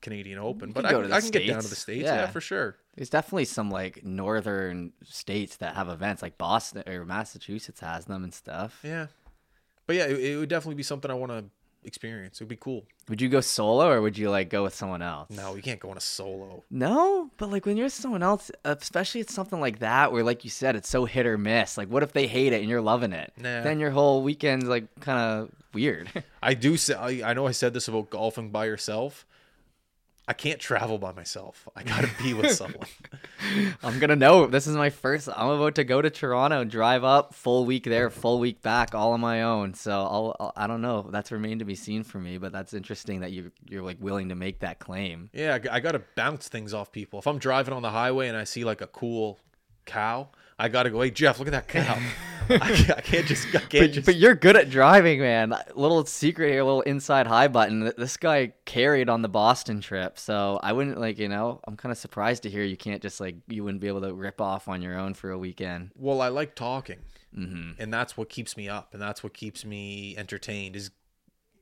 Canadian 0.01 0.39
Open, 0.39 0.73
but 0.73 0.85
I, 0.87 0.91
go 0.91 0.97
can- 0.97 1.03
to 1.05 1.09
the 1.09 1.15
I 1.15 1.21
can 1.21 1.31
get 1.31 1.47
down 1.47 1.63
to 1.63 1.69
the 1.69 1.75
States. 1.75 1.83
states. 1.83 2.05
Yeah. 2.07 2.15
Yeah. 2.17 2.27
for 2.29 2.41
sure. 2.41 2.77
There's 2.97 3.11
definitely 3.11 3.45
some 3.45 3.71
like 3.71 4.05
northern 4.05 4.93
states 5.05 5.57
that 5.59 5.75
have 5.75 5.89
events, 5.89 6.23
like 6.23 6.39
Boston 6.39 6.83
or 6.87 7.05
Massachusetts 7.05 7.81
has 7.81 8.07
them 8.07 8.25
and 8.25 8.33
stuff. 8.33 8.81
Yeah, 8.83 9.07
but 9.87 9.97
yeah, 9.97 10.07
it, 10.07 10.19
it 10.19 10.37
would 10.39 10.49
definitely 10.49 10.77
be 10.77 10.83
something 10.83 11.11
I 11.11 11.15
want 11.15 11.33
to 11.33 11.45
experience. 11.85 12.41
It 12.41 12.45
would 12.45 12.49
be 12.49 12.57
cool. 12.57 12.85
Would 13.09 13.21
you 13.21 13.29
go 13.29 13.41
solo 13.41 13.89
or 13.89 14.01
would 14.03 14.19
you 14.19 14.31
like 14.31 14.51
go 14.51 14.65
with 14.65 14.75
someone 14.75 15.03
else? 15.03 15.31
No, 15.31 15.53
we 15.53 15.63
can't 15.63 15.79
go 15.79 15.91
on 15.91 15.97
a 15.97 16.01
solo. 16.01 16.65
No, 16.71 17.31
but 17.37 17.51
like 17.51 17.65
when 17.65 17.77
you're 17.77 17.87
with 17.87 17.93
someone 17.93 18.23
else, 18.23 18.51
especially 18.65 19.21
it's 19.21 19.33
something 19.35 19.61
like 19.61 19.79
that 19.79 20.13
where, 20.13 20.25
like 20.25 20.45
you 20.45 20.51
said, 20.51 20.75
it's 20.75 20.89
so 20.89 21.05
hit 21.05 21.27
or 21.27 21.39
miss. 21.39 21.79
Like, 21.79 21.89
what 21.89 22.03
if 22.03 22.13
they 22.13 22.27
hate 22.27 22.53
it 22.53 22.61
and 22.61 22.69
you're 22.69 22.81
loving 22.81 23.13
it? 23.13 23.33
Nah. 23.37 23.63
Then 23.63 23.79
your 23.79 23.91
whole 23.91 24.23
weekend's 24.23 24.67
like 24.67 24.85
kind 25.01 25.19
of 25.19 25.51
weird. 25.73 26.11
I 26.43 26.55
do 26.55 26.77
say 26.77 26.95
I, 26.95 27.31
I 27.31 27.35
know 27.35 27.47
I 27.47 27.53
said 27.53 27.73
this 27.73 27.89
about 27.89 28.11
golfing 28.11 28.51
by 28.51 28.67
yourself. 28.67 29.25
I 30.29 30.33
can't 30.33 30.59
travel 30.59 30.99
by 30.99 31.13
myself. 31.13 31.69
I 31.77 31.85
gotta 31.85 32.11
be 32.21 32.35
with 32.35 32.51
someone. 32.57 32.89
I'm 33.83 34.01
gonna 34.01 34.17
know. 34.17 34.47
This 34.47 34.67
is 34.67 34.75
my 34.75 34.91
first. 34.91 35.29
I'm 35.29 35.49
about 35.49 35.77
to 35.77 35.85
go 35.85 36.03
to 36.03 36.11
Toronto 36.11 36.65
drive 36.65 37.05
up, 37.05 37.33
full 37.33 37.65
week 37.65 37.85
there, 37.85 38.11
full 38.11 38.41
week 38.41 38.61
back, 38.61 38.93
all 38.95 39.13
on 39.13 39.21
my 39.21 39.43
own. 39.43 39.75
So 39.75 39.93
I'll, 39.93 40.37
I'll 40.41 40.53
I 40.57 40.67
don't 40.67 40.83
know. 40.83 41.09
That's 41.11 41.31
remained 41.31 41.61
to 41.61 41.65
be 41.65 41.77
seen 41.77 42.03
for 42.03 42.19
me. 42.19 42.39
But 42.39 42.51
that's 42.53 42.75
interesting 42.75 43.21
that 43.21 43.31
you 43.31 43.53
you're 43.69 43.85
like 43.85 43.99
willing 44.01 44.31
to 44.31 44.35
make 44.35 44.61
that 44.61 44.81
claim. 44.81 45.31
Yeah, 45.33 45.59
I 45.71 45.79
gotta 45.79 46.03
bounce 46.17 46.49
things 46.49 46.75
off 46.75 46.91
people. 46.91 47.21
If 47.21 47.29
I'm 47.29 47.39
driving 47.39 47.73
on 47.73 47.83
the 47.83 47.91
highway 47.91 48.27
and 48.27 48.37
I 48.37 48.45
see 48.45 48.65
like 48.65 48.81
a 48.81 48.89
cool 48.89 49.39
cow, 49.85 50.31
I 50.59 50.69
gotta 50.69 50.91
go. 50.91 51.03
Hey 51.03 51.11
Jeff, 51.13 51.39
look 51.39 51.47
at 51.47 51.53
that 51.53 51.69
cow. 51.69 51.99
I, 52.51 52.59
can't, 52.59 52.99
I 52.99 53.01
can't 53.01 53.27
just. 53.27 53.47
I 53.49 53.59
can't 53.61 53.71
But, 53.71 53.93
just. 53.93 54.07
but 54.07 54.17
you're 54.17 54.35
good 54.35 54.57
at 54.57 54.71
driving, 54.71 55.21
man. 55.21 55.55
Little 55.75 56.05
secret 56.07 56.51
here, 56.51 56.63
little 56.63 56.83
inside 56.83 57.27
high 57.27 57.49
button. 57.49 57.83
th- 57.83 57.97
This 57.97 58.17
guy 58.17 58.53
carried 58.65 59.09
on 59.09 59.23
the 59.23 59.29
Boston 59.29 59.81
trip, 59.81 60.19
so 60.19 60.61
I 60.63 60.73
wouldn't 60.73 60.99
like 60.99 61.19
you 61.19 61.29
know. 61.29 61.61
I'm 61.67 61.77
kind 61.77 61.93
of 61.93 61.99
surprised 61.99 62.43
to 62.45 62.51
hear 62.51 62.63
you 62.63 62.77
can't 62.77 63.03
just 63.03 63.21
like 63.21 63.37
you 63.49 63.65
wouldn't 63.65 63.81
be 63.81 63.89
able 63.89 64.03
to 64.03 64.15
rip 64.15 64.41
off 64.41 64.69
on 64.69 64.83
your 64.83 64.99
own 64.99 65.15
for 65.15 65.31
a 65.31 65.39
weekend. 65.39 65.91
well, 65.97 66.21
I 66.21 66.29
like 66.29 66.55
talking, 66.55 66.99
Mm-hmm. 67.37 67.81
and 67.83 67.93
that's 67.93 68.17
what 68.17 68.29
keeps 68.29 68.57
me 68.57 68.69
up, 68.69 68.95
and 68.95 69.03
that's 69.03 69.23
what 69.23 69.35
keeps 69.35 69.65
me 69.65 70.15
entertained. 70.17 70.75
Is 70.77 70.91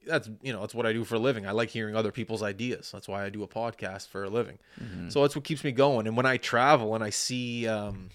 that's 0.06 0.28
you 0.42 0.52
know 0.52 0.60
that's 0.60 0.74
what 0.74 0.84
I 0.86 0.92
do 0.92 1.02
for 1.02 1.14
a 1.14 1.18
living. 1.18 1.46
I 1.46 1.52
like 1.52 1.70
hearing 1.70 1.96
other 1.96 2.12
people's 2.12 2.42
ideas. 2.42 2.90
That's 2.92 3.08
why 3.08 3.24
I 3.24 3.30
do 3.30 3.42
a 3.42 3.48
podcast 3.48 4.08
for 4.08 4.22
a 4.24 4.28
living. 4.30 4.58
So 5.08 5.22
that's 5.22 5.34
what 5.34 5.44
keeps 5.44 5.64
me 5.64 5.72
going. 5.72 6.06
And 6.06 6.16
when 6.16 6.26
I 6.26 6.36
travel 6.36 6.94
and 6.94 7.02
I 7.02 7.08
see 7.10 7.66
um, 7.66 8.10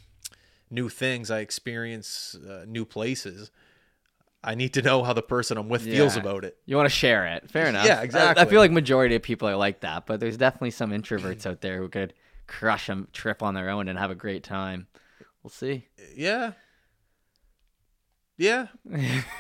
new 0.70 0.90
things, 0.90 1.32
I 1.32 1.40
experience 1.40 2.36
uh, 2.36 2.66
new 2.68 2.86
places. 2.86 3.52
I 4.44 4.56
need 4.56 4.74
to 4.76 4.82
know 4.82 5.04
how 5.04 5.12
the 5.14 5.22
person 5.22 5.58
I'm 5.58 5.68
with 5.68 5.84
feels 5.84 6.16
about 6.16 6.46
it. 6.46 6.58
You 6.66 6.78
want 6.78 6.86
to 6.86 6.96
share 6.96 7.26
it. 7.28 7.52
Fair 7.52 7.68
enough. 7.68 7.86
Yeah, 7.86 8.06
I- 8.14 8.42
I, 8.42 8.46
feel 8.46 8.62
like 8.62 8.72
majority 8.72 9.16
of 9.16 9.22
people 9.22 9.50
are 9.50 9.58
like 9.58 9.82
that, 9.82 10.06
but 10.06 10.22
there's 10.22 10.38
definitely 10.38 10.72
some 10.72 10.92
introverts 10.92 11.46
out 11.46 11.60
there 11.60 11.78
who 11.80 11.90
could 11.90 12.14
crush 12.48 12.88
a 12.88 13.06
trip 13.12 13.44
on 13.44 13.54
their 13.54 13.70
own 13.70 13.90
and 13.90 14.00
have 14.00 14.12
a 14.12 14.16
great 14.16 14.44
time. 14.44 14.88
We'll 15.44 15.52
see. 15.52 15.88
Yeah. 16.16 16.54
Yeah. 18.38 18.68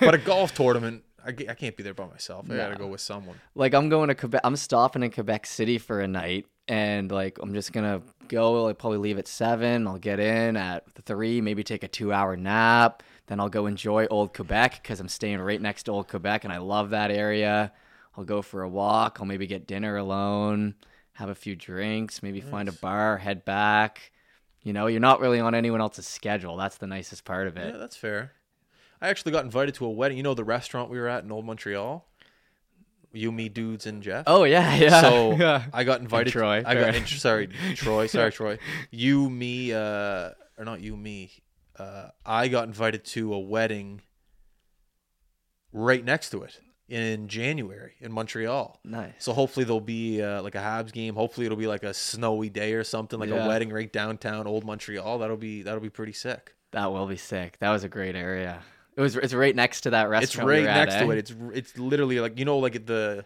but 0.02 0.14
a 0.14 0.18
golf 0.26 0.54
tournament, 0.54 1.04
I, 1.26 1.30
I 1.30 1.54
can't 1.54 1.76
be 1.78 1.84
there 1.84 1.94
by 1.94 2.06
myself. 2.08 2.46
I 2.52 2.56
gotta 2.58 2.76
go 2.76 2.88
with 2.88 3.02
someone. 3.02 3.40
like 3.56 3.74
I'm 3.74 3.88
going 3.90 4.10
to 4.10 4.16
Quebec. 4.16 4.42
I'm 4.44 4.56
stopping 4.58 5.04
in 5.04 5.12
Quebec 5.12 5.46
City 5.46 5.78
for 5.78 6.02
a 6.02 6.08
night, 6.08 6.46
and 6.70 7.12
like 7.12 7.40
I'm 7.42 7.54
just 7.54 7.74
gonna 7.74 8.02
go. 8.30 8.68
I'll 8.68 8.74
probably 8.76 9.00
leave 9.00 9.18
at 9.18 9.28
seven. 9.28 9.88
I'll 9.88 9.98
get 9.98 10.20
in 10.20 10.56
at 10.56 10.86
three, 11.04 11.42
maybe 11.42 11.64
take 11.64 11.84
a 11.84 11.88
two-hour 11.88 12.38
nap. 12.38 13.04
Then 13.26 13.40
I'll 13.40 13.50
go 13.50 13.66
enjoy 13.66 14.06
Old 14.10 14.34
Quebec 14.34 14.80
because 14.82 15.00
I'm 15.00 15.10
staying 15.10 15.42
right 15.42 15.62
next 15.62 15.84
to 15.84 15.92
Old 15.92 16.08
Quebec, 16.08 16.46
and 16.46 16.54
I 16.54 16.60
love 16.60 16.92
that 16.92 17.12
area. 17.12 17.74
I'll 18.16 18.24
go 18.24 18.42
for 18.42 18.62
a 18.62 18.70
walk. 18.70 19.18
I'll 19.20 19.26
maybe 19.26 19.48
get 19.48 19.68
dinner 19.68 19.98
alone, 19.98 20.76
have 21.14 21.30
a 21.30 21.36
few 21.36 21.56
drinks, 21.56 22.24
maybe 22.24 22.40
find 22.40 22.70
a 22.70 22.74
bar, 22.74 23.18
head 23.18 23.44
back. 23.46 24.12
You 24.62 24.74
know, 24.74 24.88
you're 24.88 25.00
not 25.00 25.22
really 25.22 25.40
on 25.40 25.56
anyone 25.56 25.82
else's 25.82 26.06
schedule. 26.06 26.56
That's 26.58 26.78
the 26.78 26.88
nicest 26.88 27.26
part 27.26 27.48
of 27.48 27.58
it. 27.58 27.74
Yeah, 27.74 27.80
that's 27.80 27.96
fair. 27.96 28.34
I 29.02 29.10
actually 29.10 29.32
got 29.32 29.46
invited 29.46 29.76
to 29.76 29.86
a 29.86 29.90
wedding. 29.90 30.18
You 30.18 30.24
know 30.24 30.34
the 30.34 30.44
restaurant 30.44 30.90
we 30.90 31.00
were 31.00 31.08
at 31.08 31.24
in 31.24 31.32
Old 31.32 31.46
Montreal? 31.46 32.06
You, 33.12 33.32
me, 33.32 33.50
dudes, 33.50 33.86
and 33.88 34.04
Jeff. 34.04 34.24
Oh 34.28 34.44
yeah, 34.44 34.76
yeah. 34.78 35.02
so 35.02 35.32
yeah. 35.40 35.66
I 35.74 35.84
got 35.84 36.02
invited. 36.02 36.32
Troy, 36.32 36.64
I 36.66 36.76
got 36.76 36.96
in, 36.96 37.06
sorry, 37.08 37.48
Troy. 37.76 38.08
Sorry, 38.08 38.32
Troy. 38.32 38.60
You, 38.92 39.30
me, 39.30 39.74
uh, 39.74 40.32
or 40.58 40.66
not 40.66 40.82
you, 40.82 40.96
me. 40.96 41.32
Uh, 41.78 42.10
I 42.26 42.50
got 42.50 42.68
invited 42.68 43.06
to 43.06 43.34
a 43.34 43.40
wedding 43.40 44.02
right 45.72 46.04
next 46.04 46.30
to 46.32 46.44
it 46.44 46.60
in 46.88 47.28
January 47.28 47.94
in 48.02 48.12
Montreal. 48.12 48.80
Nice. 48.84 49.14
So 49.20 49.34
hopefully 49.34 49.64
there'll 49.64 49.80
be 49.80 50.22
uh, 50.22 50.42
like 50.42 50.56
a 50.56 50.60
Habs 50.60 50.92
game. 50.92 51.16
Hopefully 51.16 51.46
it'll 51.46 51.58
be 51.58 51.68
like 51.68 51.84
a 51.84 51.94
snowy 51.94 52.50
day 52.50 52.74
or 52.74 52.84
something, 52.84 53.20
like 53.20 53.30
Yeah. 53.30 53.46
a 53.46 53.48
wedding 53.48 53.70
right 53.72 53.92
downtown 53.92 54.48
Old 54.48 54.66
Montreal. 54.66 55.20
That'll 55.20 55.38
be 55.38 55.62
that'll 55.64 55.80
be 55.80 55.90
pretty 55.90 56.14
sick. 56.14 56.56
That 56.72 56.92
will 56.92 57.08
be 57.08 57.18
sick. 57.18 57.58
That 57.60 57.72
was 57.72 57.84
a 57.84 57.90
great 57.90 58.16
area. 58.16 58.62
It 59.00 59.02
was. 59.02 59.16
It's 59.16 59.34
right 59.34 59.56
next 59.56 59.82
to 59.82 59.92
that 59.92 60.04
It's 60.04 60.10
restaurant. 60.10 60.48
we 60.48 60.54
right 60.56 60.66
at, 60.66 60.76
next 60.76 60.96
to 60.96 61.10
eh? 61.10 61.14
it. 61.14 61.18
It's 61.18 61.34
it's 61.54 61.78
literally 61.78 62.20
like 62.20 62.38
you 62.38 62.44
know 62.44 62.58
like 62.58 62.86
the 62.86 63.24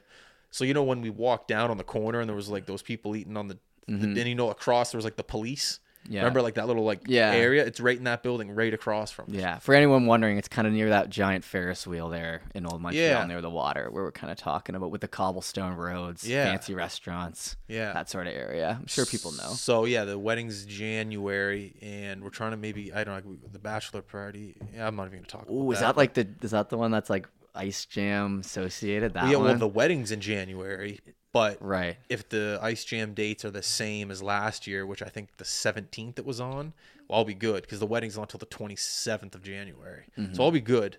so 0.51 0.63
you 0.65 0.74
know 0.76 0.84
when 0.84 1.01
we 1.01 1.09
walked 1.09 1.47
down 1.47 1.71
on 1.71 1.78
the 1.78 1.84
corner 1.84 2.19
and 2.19 2.30
there 2.30 2.36
was 2.36 2.47
like 2.47 2.67
those 2.67 2.84
people 2.84 3.15
eating 3.15 3.36
on 3.36 3.47
the, 3.47 3.57
the 3.88 3.93
and 3.93 4.17
you 4.17 4.36
know 4.36 4.51
across 4.51 4.91
there 4.91 4.99
was 4.99 5.05
like 5.05 5.15
the 5.15 5.24
police. 5.24 5.80
Yeah. 6.10 6.20
Remember 6.22 6.41
like 6.41 6.56
that 6.56 6.68
little 6.68 6.84
like 6.84 7.01
Yeah. 7.08 7.32
area? 7.32 7.66
It's 7.66 7.80
right 7.80 7.97
in 7.97 8.04
that 8.04 8.24
building, 8.24 8.51
right 8.51 8.74
across 8.74 9.12
from. 9.12 9.26
us. 9.30 9.32
Yeah. 9.36 9.60
For 9.60 9.74
anyone 9.74 10.06
wondering, 10.06 10.38
it's 10.38 10.47
kind 10.47 10.68
of 10.68 10.74
near 10.74 10.89
that 10.89 11.10
giant 11.10 11.43
Ferris 11.45 11.88
wheel 11.88 12.10
there 12.10 12.41
in 12.54 12.66
Old 12.66 12.82
Montreal, 12.82 13.04
Yeah. 13.22 13.26
near 13.26 13.41
the 13.41 13.49
water, 13.49 13.88
where 13.89 14.04
we're 14.04 14.12
kind 14.12 14.32
of 14.32 14.38
talking 14.38 14.76
about 14.76 14.91
with 14.91 15.01
the 15.01 15.08
cobblestone 15.08 15.74
roads, 15.76 16.28
Yeah. 16.28 16.45
fancy 16.45 16.74
restaurants, 16.76 17.56
Yeah. 17.68 17.93
that 17.93 18.10
sort 18.10 18.28
of 18.28 18.34
area. 18.34 18.78
I'm 18.82 18.88
sure 18.88 19.06
people 19.06 19.32
know. 19.32 19.54
So 19.54 19.86
yeah, 19.86 20.04
the 20.06 20.20
wedding's 20.20 20.66
January, 20.66 21.76
and 21.82 22.24
we're 22.24 22.30
trying 22.30 22.51
to 22.51 22.58
maybe 22.58 22.93
I 22.93 23.04
don't 23.04 23.24
know 23.26 23.32
like 23.32 23.51
the 23.54 23.60
bachelor 23.60 24.01
party. 24.01 24.56
Yeah, 24.74 24.88
I'm 24.88 24.95
not 24.95 25.08
even 25.08 25.20
gonna 25.20 25.28
talk. 25.28 25.45
Oh, 25.49 25.72
is 25.72 25.80
that 25.80 25.97
like 25.97 26.14
the? 26.14 26.28
Is 26.41 26.51
that 26.51 26.70
the 26.70 26.78
one 26.78 26.91
that's 26.91 27.10
like 27.10 27.28
Ice 27.56 27.86
Jam 27.86 28.39
associated? 28.39 29.14
That 29.14 29.30
yeah? 29.30 29.38
one. 29.38 29.45
Well, 29.45 29.58
the 29.58 29.68
wedding's 29.68 30.12
in 30.12 30.22
January, 30.22 30.99
but 31.32 31.58
right. 31.62 31.97
if 32.10 32.28
the 32.30 32.60
Ice 32.62 32.84
Jam 32.86 33.14
dates 33.14 33.45
are 33.45 33.51
the 33.51 33.64
same 33.64 34.10
as 34.12 34.22
last 34.24 34.68
year, 34.68 34.86
which 34.86 35.01
I 35.01 35.08
think 35.10 35.38
the 35.38 35.43
17th 35.43 36.20
it 36.20 36.26
was 36.26 36.39
on, 36.39 36.74
well, 37.08 37.20
I'll 37.20 37.26
be 37.26 37.34
good 37.34 37.62
because 37.64 37.80
the 37.80 37.86
wedding's 37.86 38.16
not 38.18 38.34
until 38.34 38.39
the 38.39 38.45
27th 38.45 39.36
of 39.36 39.43
January. 39.43 40.06
Mm-hmm. 40.18 40.34
So 40.34 40.43
I'll 40.43 40.51
be 40.51 40.62
good, 40.62 40.97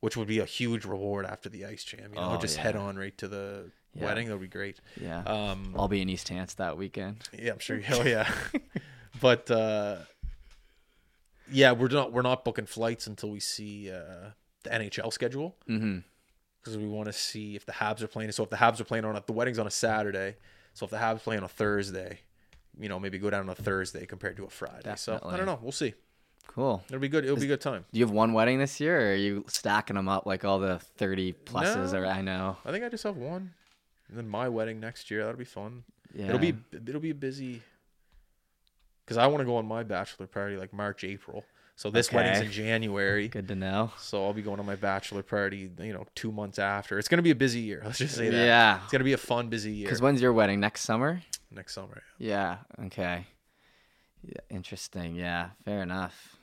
which 0.00 0.16
would 0.16 0.28
be 0.28 0.38
a 0.38 0.44
huge 0.44 0.84
reward 0.84 1.26
after 1.26 1.48
the 1.48 1.64
Ice 1.66 1.84
Jam. 1.84 2.10
You 2.14 2.20
know, 2.20 2.34
Oh, 2.36 2.40
just 2.40 2.56
yeah. 2.56 2.62
head 2.62 2.76
on 2.76 2.96
right 2.96 3.16
to 3.18 3.28
the 3.28 3.70
Yeah. 3.94 4.04
wedding. 4.04 4.28
That 4.28 4.34
would 4.34 4.42
be 4.42 4.48
great. 4.48 4.80
Yeah. 5.00 5.22
Um, 5.24 5.74
I'll 5.76 5.88
be 5.88 6.00
in 6.02 6.08
East 6.08 6.28
Hants 6.28 6.54
that 6.54 6.76
weekend. 6.78 7.28
yeah, 7.38 7.52
I'm 7.52 7.58
sure. 7.58 7.80
Oh 7.92 8.02
yeah, 8.02 8.30
but 9.20 9.50
uh, 9.50 9.96
yeah, 11.50 11.72
we're 11.72 11.88
not 11.88 12.12
we're 12.12 12.22
not 12.22 12.44
booking 12.44 12.66
flights 12.66 13.06
until 13.06 13.30
we 13.30 13.40
see 13.40 13.90
uh, 13.90 14.30
the 14.66 14.70
NHL 14.70 15.12
schedule 15.12 15.56
Mm-hmm. 15.68 15.98
because 16.60 16.76
we 16.78 16.86
want 16.86 17.06
to 17.06 17.12
see 17.12 17.56
if 17.56 17.64
the 17.66 17.72
Habs 17.72 18.02
are 18.02 18.08
playing. 18.08 18.32
So 18.32 18.42
if 18.44 18.50
the 18.50 18.56
Habs 18.56 18.80
are 18.80 18.84
playing 18.84 19.04
on 19.04 19.16
a, 19.16 19.22
the 19.24 19.32
wedding's 19.32 19.58
on 19.58 19.66
a 19.66 19.70
Saturday, 19.70 20.36
so 20.74 20.84
if 20.84 20.90
the 20.90 20.96
Habs 20.98 21.20
play 21.20 21.36
on 21.36 21.44
a 21.44 21.48
Thursday, 21.48 22.20
you 22.78 22.88
know, 22.88 23.00
maybe 23.00 23.18
go 23.18 23.30
down 23.30 23.40
on 23.42 23.48
a 23.48 23.54
Thursday 23.54 24.04
compared 24.06 24.36
to 24.36 24.44
a 24.44 24.50
Friday. 24.50 24.92
So 24.96 25.18
I 25.24 25.36
don't 25.36 25.46
know. 25.46 25.58
We'll 25.62 25.72
see. 25.72 25.94
Cool. 26.48 26.82
It'll 26.88 27.00
be 27.00 27.08
good. 27.08 27.24
It'll 27.24 27.36
be 27.36 27.44
a 27.44 27.48
good 27.48 27.60
time. 27.60 27.84
Do 27.92 27.98
you 27.98 28.04
have 28.04 28.12
one 28.14 28.32
wedding 28.32 28.58
this 28.58 28.78
year, 28.80 29.00
or 29.00 29.12
are 29.12 29.14
you 29.16 29.44
stacking 29.48 29.96
them 29.96 30.08
up 30.08 30.26
like 30.26 30.44
all 30.44 30.58
the 30.58 30.78
thirty 30.96 31.32
pluses? 31.32 31.92
No. 31.92 32.00
Or 32.00 32.06
I 32.06 32.20
know. 32.22 32.56
I 32.64 32.70
think 32.72 32.84
I 32.84 32.88
just 32.88 33.02
have 33.04 33.16
one, 33.16 33.52
and 34.08 34.16
then 34.16 34.28
my 34.28 34.48
wedding 34.48 34.78
next 34.78 35.10
year. 35.10 35.24
That'll 35.24 35.38
be 35.38 35.44
fun. 35.44 35.82
Yeah. 36.14 36.26
It'll 36.26 36.38
be 36.38 36.54
it'll 36.72 37.00
be 37.00 37.12
busy 37.12 37.62
because 39.04 39.16
I 39.16 39.26
want 39.26 39.40
to 39.40 39.44
go 39.44 39.56
on 39.56 39.66
my 39.66 39.82
bachelor 39.82 40.26
party 40.26 40.56
like 40.56 40.72
March 40.72 41.04
April. 41.04 41.44
So 41.76 41.90
this 41.90 42.10
wedding's 42.10 42.40
in 42.40 42.50
January. 42.50 43.28
good 43.28 43.48
to 43.48 43.54
know. 43.54 43.92
So 43.98 44.24
I'll 44.24 44.32
be 44.32 44.40
going 44.40 44.58
on 44.58 44.66
my 44.66 44.76
bachelor 44.76 45.22
party, 45.22 45.70
you 45.78 45.92
know, 45.92 46.06
two 46.14 46.32
months 46.32 46.58
after. 46.58 46.98
It's 46.98 47.06
gonna 47.06 47.22
be 47.22 47.30
a 47.30 47.34
busy 47.36 47.60
year. 47.60 47.82
Let's 47.84 47.98
just 47.98 48.16
say 48.16 48.30
that. 48.30 48.46
Yeah. 48.46 48.80
It's 48.82 48.90
gonna 48.92 49.04
be 49.04 49.12
a 49.12 49.18
fun, 49.18 49.48
busy 49.48 49.72
year 49.72 49.86
Because 49.86 50.00
when's 50.00 50.22
your 50.22 50.32
wedding? 50.32 50.58
Next 50.58 50.82
summer? 50.82 51.22
next 51.50 51.74
summer. 51.74 52.02
Yeah. 52.18 52.58
Okay. 52.86 53.26
Yeah, 54.22 54.40
interesting. 54.50 55.14
Yeah. 55.14 55.50
Fair 55.64 55.82
enough. 55.82 56.36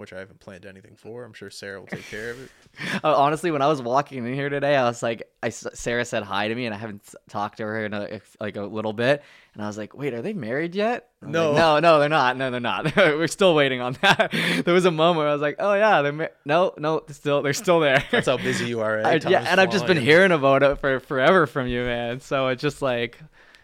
Which 0.00 0.14
I 0.14 0.18
haven't 0.18 0.40
planned 0.40 0.64
anything 0.64 0.96
for. 0.96 1.24
I'm 1.24 1.34
sure 1.34 1.50
Sarah 1.50 1.78
will 1.78 1.86
take 1.86 2.06
care 2.08 2.30
of 2.30 2.42
it. 2.42 2.50
Uh, 3.04 3.14
honestly, 3.14 3.50
when 3.50 3.60
I 3.62 3.66
was 3.66 3.82
walking 3.82 4.24
in 4.24 4.32
here 4.32 4.48
today, 4.48 4.74
I 4.76 4.84
was 4.84 5.02
like, 5.02 5.28
I 5.42 5.50
Sarah 5.50 6.04
said 6.04 6.22
hi 6.22 6.48
to 6.48 6.54
me, 6.54 6.66
and 6.66 6.74
I 6.74 6.78
haven't 6.78 7.14
talked 7.28 7.58
to 7.58 7.64
her 7.64 7.84
in 7.84 7.92
a, 7.92 8.20
like 8.38 8.56
a 8.56 8.62
little 8.62 8.92
bit, 8.92 9.22
and 9.54 9.62
I 9.62 9.66
was 9.66 9.76
like, 9.76 9.94
"Wait, 9.94 10.14
are 10.14 10.22
they 10.22 10.32
married 10.32 10.74
yet?" 10.74 11.08
No. 11.20 11.50
like, 11.50 11.58
no, 11.58 11.80
no, 11.80 11.98
they're 11.98 12.08
not. 12.08 12.36
No, 12.36 12.50
they're 12.50 12.60
not. 12.60 12.96
We're 12.96 13.26
still 13.26 13.54
waiting 13.54 13.80
on 13.80 13.98
that. 14.02 14.30
there 14.64 14.72
was 14.72 14.84
a 14.86 14.90
moment 14.90 15.18
where 15.18 15.28
I 15.28 15.32
was 15.32 15.42
like, 15.42 15.56
"Oh 15.58 15.74
yeah, 15.74 16.00
they're 16.02 16.12
mar- 16.12 16.30
no, 16.44 16.72
no, 16.78 17.00
they're 17.06 17.14
still 17.14 17.42
they're 17.42 17.52
still 17.52 17.80
there." 17.80 18.02
That's 18.10 18.28
how 18.28 18.36
busy 18.36 18.66
you 18.66 18.80
are. 18.80 18.98
Eh? 19.00 19.08
I, 19.08 19.28
yeah, 19.28 19.44
and 19.46 19.60
I've 19.60 19.70
just 19.70 19.86
been 19.86 20.00
hearing 20.00 20.32
about 20.32 20.62
it 20.62 20.78
for 20.78 21.00
forever 21.00 21.46
from 21.46 21.66
you, 21.66 21.82
man. 21.82 22.20
So 22.20 22.48
it's 22.48 22.62
just 22.62 22.80
like, 22.80 23.18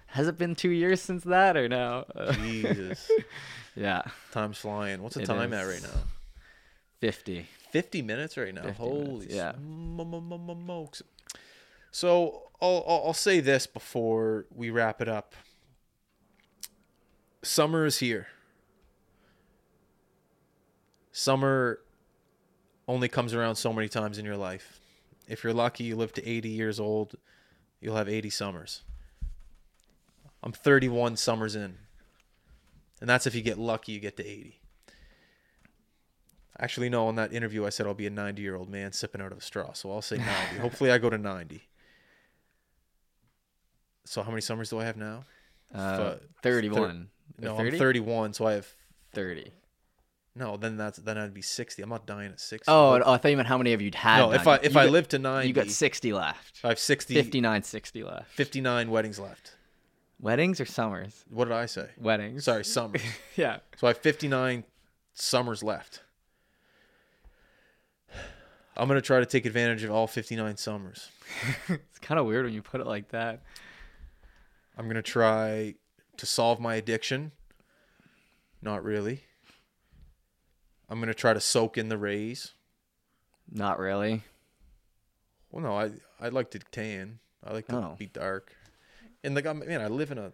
has 0.07 0.29
it 0.29 0.37
been 0.37 0.55
two 0.55 0.71
years 0.71 1.01
since 1.01 1.25
that 1.25 1.57
or 1.57 1.69
no? 1.69 2.05
Jesus, 2.33 3.11
yeah, 3.75 4.03
time's 4.33 4.59
flying. 4.59 5.03
What's 5.03 5.15
the 5.15 5.23
It 5.23 5.27
time 5.27 5.53
at 5.55 5.63
right 5.63 5.83
now? 5.83 6.01
Fifty. 7.01 7.47
50 7.77 8.01
minutes 8.01 8.39
right 8.39 8.55
now. 8.55 8.63
50 8.63 8.77
Holy 8.79 9.27
minutes, 9.27 9.35
yeah. 9.35 9.53
smokes. 9.53 11.03
So 11.91 12.45
I'll, 12.61 12.85
I'll, 12.89 13.03
I'll 13.09 13.13
say 13.13 13.41
this 13.41 13.67
before 13.67 14.47
we 14.55 14.71
wrap 14.71 15.03
it 15.03 15.09
up. 15.09 15.35
Summer 17.43 17.85
is 17.85 17.99
here. 17.99 18.29
Summer 21.13 21.81
only 22.89 23.09
comes 23.09 23.35
around 23.35 23.57
so 23.57 23.73
many 23.73 23.89
times 23.89 24.17
in 24.17 24.25
your 24.25 24.37
life. 24.37 24.81
If 25.29 25.45
you're 25.45 25.53
lucky, 25.53 25.85
you 25.85 25.97
live 25.97 26.13
to 26.15 26.27
80 26.27 26.49
years 26.49 26.79
old, 26.79 27.17
you'll 27.81 27.97
have 27.97 28.09
80 28.09 28.31
summers. 28.31 28.83
I'm 30.43 30.53
31 30.53 31.17
summers 31.17 31.57
in. 31.57 31.77
And 33.01 33.11
that's 33.11 33.27
if 33.27 33.35
you 33.35 33.43
get 33.43 33.59
lucky, 33.59 33.93
you 33.93 34.01
get 34.01 34.17
to 34.17 34.27
80. 34.27 34.61
Actually, 36.59 36.89
no, 36.89 37.07
on 37.09 37.17
that 37.17 37.33
interview, 37.33 37.67
I 37.67 37.69
said 37.71 37.87
I'll 37.87 37.95
be 37.95 38.07
a 38.07 38.11
90 38.11 38.41
year 38.43 38.57
old 38.57 38.69
man 38.71 38.93
sipping 38.93 39.21
out 39.21 39.31
of 39.33 39.39
a 39.39 39.43
straw. 39.43 39.73
So 39.75 39.91
I'll 39.93 40.01
say 40.03 40.17
90. 40.17 40.31
Hopefully, 40.61 40.91
I 40.91 40.99
go 40.99 41.11
to 41.11 41.19
90. 41.19 41.63
So, 44.05 44.23
how 44.23 44.31
many 44.31 44.41
summers 44.41 44.71
do 44.71 44.79
I 44.79 44.85
have 44.85 44.97
now? 44.97 45.25
Uh, 45.75 46.15
Fu- 46.15 46.19
Thirty-one. 46.43 47.09
No, 47.41 47.57
Or 47.57 47.67
I'm 47.67 47.77
31. 47.77 48.35
So 48.35 48.47
I 48.47 48.53
have. 48.53 48.69
Thirty. 49.13 49.51
No, 50.35 50.57
then 50.57 50.77
that's 50.77 50.99
then 50.99 51.17
I'd 51.19 51.35
be 51.35 51.43
60. 51.43 51.83
I'm 51.83 51.89
not 51.89 52.07
dying 52.07 52.31
at 52.31 52.39
60. 52.41 52.67
Oh, 52.69 53.01
oh, 53.05 53.13
I 53.13 53.17
thought 53.17 53.31
you 53.31 53.37
meant 53.37 53.49
how 53.49 53.59
many 53.59 53.73
of 53.73 53.81
you'd 53.83 53.95
had. 53.95 54.19
no, 54.19 54.33
if. 54.33 54.47
I 54.47 54.57
if 54.57 54.75
You 54.75 54.81
I 54.81 54.85
got- 54.85 54.93
live 54.93 55.09
to 55.09 55.19
90, 55.19 55.49
you 55.49 55.55
got 55.55 55.69
sixty 55.69 56.13
left. 56.13 56.61
I 56.63 56.69
have 56.69 56.79
60, 56.79 57.15
59, 57.15 57.63
60 57.63 58.03
left. 58.05 58.31
59 58.33 58.91
weddings 58.91 59.19
left. 59.19 59.53
Weddings 60.21 60.61
or 60.61 60.67
summers? 60.67 61.25
What 61.31 61.47
did 61.47 61.55
I 61.55 61.67
say? 61.67 61.89
Weddings. 61.99 62.45
Sorry, 62.45 62.65
summers. 62.65 63.03
Yeah. 63.37 63.59
So 63.77 63.87
I 63.87 63.91
have 63.91 63.99
59 63.99 64.65
summers 65.15 65.63
left. 65.63 66.03
I'm 68.77 68.89
going 68.89 69.01
to 69.01 69.07
try 69.07 69.21
to 69.21 69.27
take 69.27 69.47
advantage 69.47 69.83
of 69.85 69.91
all 69.91 70.07
59 70.07 70.57
summers. 70.57 71.11
It's 71.69 71.99
kind 72.01 72.21
of 72.21 72.27
weird 72.27 72.45
when 72.45 72.55
you 72.55 72.63
put 72.63 72.81
it 72.81 72.87
like 72.87 73.09
that. 73.09 73.43
I'm 74.79 74.85
going 74.85 74.97
to 74.97 75.03
try 75.03 75.75
to 76.19 76.27
solve 76.27 76.61
my 76.61 76.75
addiction. 76.77 77.33
Not 78.63 78.85
really. 78.85 79.25
I'm 80.89 80.99
going 80.99 81.09
to 81.09 81.15
try 81.15 81.33
to 81.35 81.41
soak 81.41 81.77
in 81.79 81.89
the 81.89 81.97
rays. 81.99 82.53
Not 83.51 83.79
really. 83.79 84.23
Well, 85.51 85.63
no, 85.65 85.77
I 85.79 85.91
I 86.21 86.29
like 86.29 86.51
to 86.53 86.59
tan. 86.59 87.19
I 87.45 87.53
like 87.53 87.67
to 87.69 87.77
Oh. 87.77 87.97
be 87.99 88.07
dark. 88.07 88.55
And 89.25 89.35
like, 89.35 89.47
I'm, 89.47 89.61
man, 89.61 89.81
I 89.81 89.89
live 89.89 90.11
in 90.13 90.19
a 90.19 90.33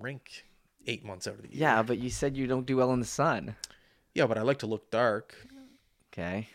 rink 0.00 0.44
eight 0.86 1.04
months 1.04 1.26
out 1.26 1.34
of 1.34 1.42
the 1.42 1.48
year. 1.48 1.60
Yeah, 1.60 1.82
but 1.82 1.98
you 1.98 2.10
said 2.10 2.36
you 2.36 2.46
don't 2.46 2.66
do 2.66 2.76
well 2.78 2.92
in 2.92 3.00
the 3.00 3.06
sun. 3.06 3.54
Yeah, 4.14 4.26
but 4.26 4.38
I 4.38 4.42
like 4.42 4.58
to 4.60 4.66
look 4.66 4.90
dark. 4.90 5.36
Okay. 6.12 6.48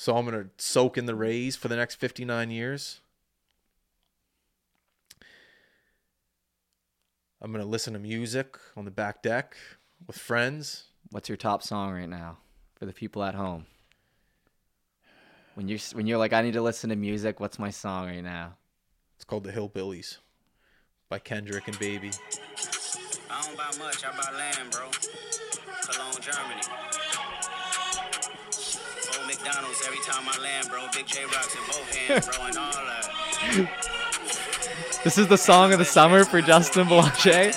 So 0.00 0.16
I'm 0.16 0.24
going 0.24 0.44
to 0.44 0.48
soak 0.56 0.96
in 0.96 1.04
the 1.04 1.14
rays 1.14 1.56
for 1.56 1.68
the 1.68 1.76
next 1.76 1.96
59 1.96 2.50
years. 2.50 3.00
I'm 7.42 7.52
going 7.52 7.62
to 7.62 7.68
listen 7.68 7.92
to 7.92 7.98
music 7.98 8.56
on 8.78 8.86
the 8.86 8.90
back 8.90 9.22
deck 9.22 9.58
with 10.06 10.16
friends. 10.16 10.84
What's 11.10 11.28
your 11.28 11.36
top 11.36 11.62
song 11.62 11.92
right 11.92 12.08
now 12.08 12.38
for 12.76 12.86
the 12.86 12.94
people 12.94 13.22
at 13.22 13.34
home? 13.34 13.66
When 15.52 15.68
you're 15.68 15.78
when 15.92 16.06
you're 16.06 16.16
like, 16.16 16.32
I 16.32 16.40
need 16.40 16.54
to 16.54 16.62
listen 16.62 16.88
to 16.88 16.96
music. 16.96 17.38
What's 17.38 17.58
my 17.58 17.68
song 17.68 18.06
right 18.06 18.24
now? 18.24 18.54
It's 19.16 19.26
called 19.26 19.44
The 19.44 19.52
Hillbillies 19.52 20.16
by 21.10 21.18
Kendrick 21.18 21.68
and 21.68 21.78
Baby. 21.78 22.12
I 23.30 23.42
don't 23.42 23.54
buy 23.54 23.70
much, 23.78 24.02
I 24.02 24.12
buy 24.12 24.34
land, 24.34 24.70
bro. 24.70 24.88
Cologne, 25.82 26.22
Germany. 26.22 26.89
McDonald's 29.42 29.82
every 29.86 29.98
time 30.00 30.28
I 30.28 30.38
land, 30.42 30.68
bro. 30.68 30.86
Big 30.92 31.06
J 31.06 31.24
Rocks 31.24 31.54
in 31.54 31.60
both 31.66 31.94
hands, 31.94 32.26
bro, 32.26 32.46
and 32.46 32.58
all 32.58 32.72
that. 32.72 33.08
This 35.04 35.16
is 35.16 35.28
the 35.28 35.38
song 35.38 35.72
of 35.72 35.78
the 35.78 35.84
summer 35.84 36.24
for 36.24 36.42
Justin 36.42 36.88
Blanchet. 36.88 37.56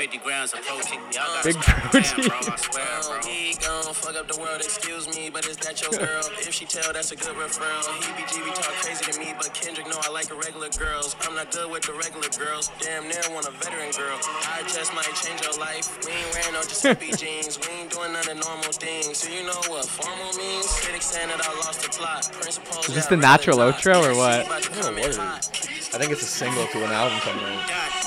150 0.00 0.24
grams 0.24 0.56
of 0.56 0.64
protein. 0.64 0.96
Y'all 1.12 1.28
got 1.28 1.44
Big 1.44 1.60
protein. 1.60 2.24
bro. 2.24 2.40
I 2.40 2.56
swear, 2.56 2.88
oh, 2.88 3.20
bro. 3.20 3.28
He 3.28 3.52
gon' 3.60 3.92
fuck 3.92 4.16
up 4.16 4.24
the 4.32 4.40
world, 4.40 4.64
excuse 4.64 5.04
me, 5.12 5.28
but 5.28 5.44
is 5.44 5.60
that 5.60 5.76
your 5.84 5.92
girl? 5.92 6.24
if 6.40 6.56
she 6.56 6.64
tell, 6.64 6.88
that's 6.92 7.12
a 7.12 7.16
good 7.20 7.36
referral. 7.36 7.84
He 8.00 8.08
be 8.16 8.24
GB 8.24 8.48
talk 8.56 8.72
crazy 8.80 9.04
to 9.12 9.20
me, 9.20 9.36
but 9.36 9.52
Kendrick 9.52 9.84
know 9.92 10.00
I 10.00 10.08
like 10.08 10.32
the 10.32 10.40
regular 10.40 10.72
girls. 10.72 11.16
I'm 11.20 11.36
not 11.36 11.52
good 11.52 11.68
with 11.70 11.84
the 11.84 11.92
regular 11.92 12.32
girls. 12.32 12.72
Damn 12.80 13.12
near 13.12 13.20
want 13.28 13.44
a 13.44 13.52
veteran 13.60 13.92
girl. 13.92 14.16
I 14.48 14.64
just 14.64 14.88
might 14.96 15.12
change 15.20 15.44
your 15.44 15.60
life. 15.60 15.92
We 16.00 16.16
ain't 16.16 16.32
wearing 16.32 16.54
no 16.56 16.64
Giuseppe 16.64 17.12
jeans. 17.20 17.60
We 17.60 17.68
ain't 17.84 17.92
doing 17.92 18.16
none 18.16 18.24
of 18.24 18.40
normal 18.40 18.72
things. 18.72 19.20
Do 19.20 19.28
you 19.28 19.44
know 19.44 19.60
what 19.68 19.84
formal 19.84 20.32
means? 20.40 20.64
Critics 20.80 21.12
saying 21.12 21.28
that 21.28 21.44
I 21.44 21.52
lost 21.60 21.84
the 21.84 21.92
plot. 21.92 22.24
Principles. 22.40 22.88
Is 22.88 22.94
this 22.94 23.06
the 23.12 23.20
natural 23.20 23.60
regular 23.60 24.00
outro 24.00 24.00
or 24.00 24.16
what? 24.16 24.48
I 24.48 24.60
don't 24.64 24.64
come 24.64 24.80
know 24.80 24.88
in 24.96 25.04
what 25.04 25.12
it 25.12 25.16
hot. 25.20 25.44
I 25.92 25.98
think 26.00 26.12
it's 26.12 26.22
a 26.22 26.32
single 26.32 26.64
to 26.64 26.84
an 26.88 26.90
album 26.90 27.20
coming 27.20 27.44
out. 27.44 27.99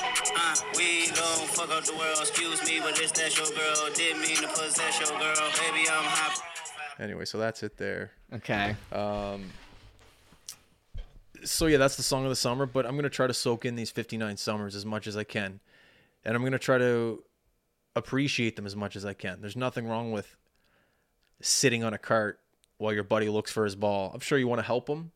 Fuck 1.54 1.70
up 1.72 1.84
the 1.84 1.94
world, 1.94 2.18
excuse 2.20 2.64
me, 2.66 2.80
but 2.80 2.96
this 2.96 3.12
that's 3.12 3.38
your 3.38 3.48
girl. 3.48 3.94
Didn't 3.94 4.22
mean 4.22 4.38
to 4.38 4.48
possess 4.48 5.00
your 5.00 5.20
girl. 5.20 5.36
Baby, 5.36 5.88
I'm 5.90 6.04
hot. 6.04 6.42
Anyway, 7.00 7.26
so 7.26 7.38
that's 7.38 7.64
it 7.64 7.78
there. 7.78 8.12
Okay. 8.34 8.76
Um, 8.92 9.46
so 11.44 11.68
yeah, 11.68 11.78
that's 11.78 11.96
the 11.96 12.04
song 12.04 12.24
of 12.24 12.30
the 12.30 12.36
summer. 12.36 12.66
But 12.66 12.86
I'm 12.86 12.96
gonna 12.96 13.10
try 13.10 13.28
to 13.28 13.34
soak 13.34 13.66
in 13.66 13.76
these 13.76 13.92
59 13.92 14.38
summers 14.38 14.76
as 14.76 14.86
much 14.86 15.08
as 15.08 15.16
I 15.16 15.24
can, 15.24 15.60
and 16.26 16.36
I'm 16.36 16.44
gonna 16.44 16.60
try 16.60 16.78
to 16.78 17.24
appreciate 17.96 18.56
them 18.56 18.66
as 18.66 18.76
much 18.76 18.96
as 18.96 19.06
I 19.06 19.14
can. 19.14 19.42
There's 19.42 19.56
nothing 19.56 19.88
wrong 19.88 20.12
with 20.12 20.36
sitting 21.42 21.84
on 21.84 21.94
a 21.94 21.98
cart 21.98 22.40
while 22.78 22.94
your 22.94 23.04
buddy 23.04 23.30
looks 23.30 23.52
for 23.52 23.64
his 23.66 23.76
ball. 23.76 24.12
I'm 24.14 24.20
sure 24.20 24.38
you 24.38 24.48
want 24.48 24.60
to 24.60 24.66
help 24.66 24.88
him, 24.90 25.12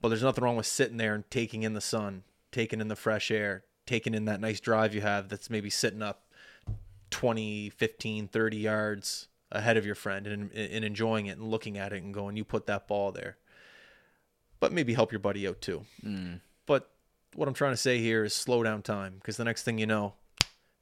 but 0.00 0.08
there's 0.08 0.22
nothing 0.22 0.44
wrong 0.44 0.56
with 0.56 0.66
sitting 0.66 0.98
there 0.98 1.14
and 1.14 1.28
taking 1.30 1.62
in 1.64 1.72
the 1.74 1.80
sun, 1.80 2.22
taking 2.52 2.80
in 2.80 2.88
the 2.88 2.96
fresh 2.96 3.30
air, 3.30 3.64
taking 3.86 4.14
in 4.14 4.24
that 4.26 4.40
nice 4.40 4.60
drive 4.60 4.94
you 4.94 5.00
have 5.00 5.28
that's 5.28 5.50
maybe 5.50 5.70
sitting 5.70 6.02
up 6.02 6.24
20, 7.10 7.70
15, 7.70 8.28
30 8.28 8.56
yards 8.56 9.28
ahead 9.52 9.76
of 9.76 9.86
your 9.86 9.94
friend 9.94 10.26
and, 10.26 10.52
and 10.52 10.84
enjoying 10.84 11.26
it 11.26 11.38
and 11.38 11.48
looking 11.48 11.78
at 11.78 11.92
it 11.92 12.02
and 12.02 12.12
going, 12.12 12.36
you 12.36 12.44
put 12.44 12.66
that 12.66 12.88
ball 12.88 13.12
there. 13.12 13.36
But 14.58 14.72
maybe 14.72 14.94
help 14.94 15.12
your 15.12 15.20
buddy 15.20 15.46
out 15.46 15.60
too. 15.60 15.84
Mm. 16.04 16.40
But 16.66 16.90
what 17.34 17.46
I'm 17.46 17.54
trying 17.54 17.72
to 17.72 17.76
say 17.76 17.98
here 17.98 18.24
is 18.24 18.34
slow 18.34 18.62
down 18.62 18.82
time 18.82 19.14
because 19.18 19.36
the 19.36 19.44
next 19.44 19.62
thing 19.62 19.78
you 19.78 19.86
know, 19.86 20.14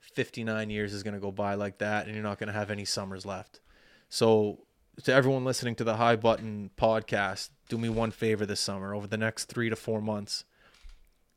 59 0.01 0.71
years 0.71 0.93
is 0.93 1.03
going 1.03 1.15
to 1.15 1.21
go 1.21 1.33
by 1.33 1.55
like 1.55 1.79
that 1.79 2.07
and 2.07 2.15
you're 2.15 2.23
not 2.25 2.39
going 2.39 2.49
to 2.49 2.53
have 2.53 2.71
any 2.71 2.85
summers 2.85 3.27
left. 3.27 3.61
So, 4.09 4.67
to 5.05 5.13
everyone 5.13 5.45
listening 5.45 5.75
to 5.77 5.85
the 5.85 5.97
High 5.97 6.17
Button 6.17 6.71
podcast, 6.77 7.49
do 7.71 7.79
me 7.79 7.89
one 7.89 8.11
favor 8.11 8.45
this 8.45 8.61
summer 8.61 8.95
over 8.95 9.07
the 9.07 9.17
next 9.17 9.47
three 9.47 9.71
to 9.71 9.77
four 9.77 10.03
months. 10.03 10.45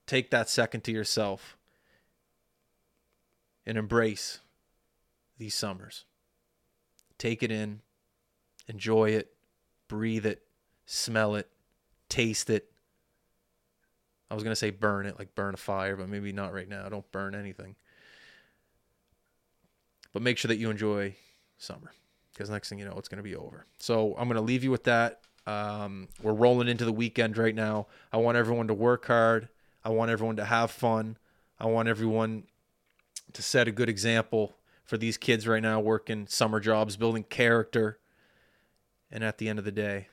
Take 0.07 0.29
that 0.31 0.49
second 0.49 0.83
to 0.85 0.91
yourself 0.91 1.57
and 3.65 3.77
embrace 3.77 4.39
these 5.37 5.55
summers. 5.55 6.05
Take 7.17 7.41
it 7.41 7.51
in, 7.51 7.81
enjoy 8.67 9.09
it, 9.09 9.33
breathe 9.87 10.25
it, 10.25 10.43
smell 10.85 11.35
it, 11.35 11.49
taste 12.09 12.49
it. 12.49 12.71
I 14.29 14.33
was 14.33 14.43
going 14.43 14.51
to 14.51 14.55
say 14.55 14.69
burn 14.69 15.05
it, 15.05 15.17
like 15.17 15.35
burn 15.35 15.53
a 15.53 15.57
fire, 15.57 15.95
but 15.95 16.09
maybe 16.09 16.31
not 16.31 16.53
right 16.53 16.67
now. 16.67 16.87
Don't 16.89 17.09
burn 17.11 17.35
anything. 17.35 17.75
But 20.13 20.21
make 20.21 20.37
sure 20.37 20.49
that 20.49 20.57
you 20.57 20.69
enjoy 20.69 21.15
summer 21.57 21.91
because 22.33 22.49
next 22.49 22.69
thing 22.69 22.79
you 22.79 22.85
know, 22.85 22.95
it's 22.97 23.07
going 23.07 23.17
to 23.17 23.23
be 23.23 23.35
over. 23.35 23.65
So 23.77 24.15
I'm 24.17 24.27
going 24.27 24.35
to 24.35 24.41
leave 24.41 24.63
you 24.63 24.71
with 24.71 24.85
that. 24.85 25.21
Um, 25.47 26.07
we're 26.21 26.33
rolling 26.33 26.67
into 26.67 26.85
the 26.85 26.91
weekend 26.91 27.37
right 27.37 27.53
now. 27.53 27.87
I 28.11 28.17
want 28.17 28.37
everyone 28.37 28.67
to 28.67 28.73
work 28.73 29.05
hard. 29.05 29.47
I 29.85 29.89
want 29.89 30.09
everyone 30.09 30.35
to 30.37 30.45
have 30.45 30.71
fun. 30.71 31.17
I 31.59 31.67
want 31.67 31.87
everyone 31.87 32.45
to 33.33 33.43
set 33.43 33.67
a 33.67 33.71
good 33.71 33.87
example 33.87 34.55
for 34.83 34.97
these 34.97 35.15
kids 35.15 35.47
right 35.47 35.61
now 35.61 35.79
working 35.79 36.25
summer 36.27 36.59
jobs, 36.59 36.97
building 36.97 37.23
character. 37.23 37.99
And 39.11 39.23
at 39.23 39.37
the 39.37 39.47
end 39.47 39.59
of 39.59 39.65
the 39.65 39.71
day, 39.71 40.07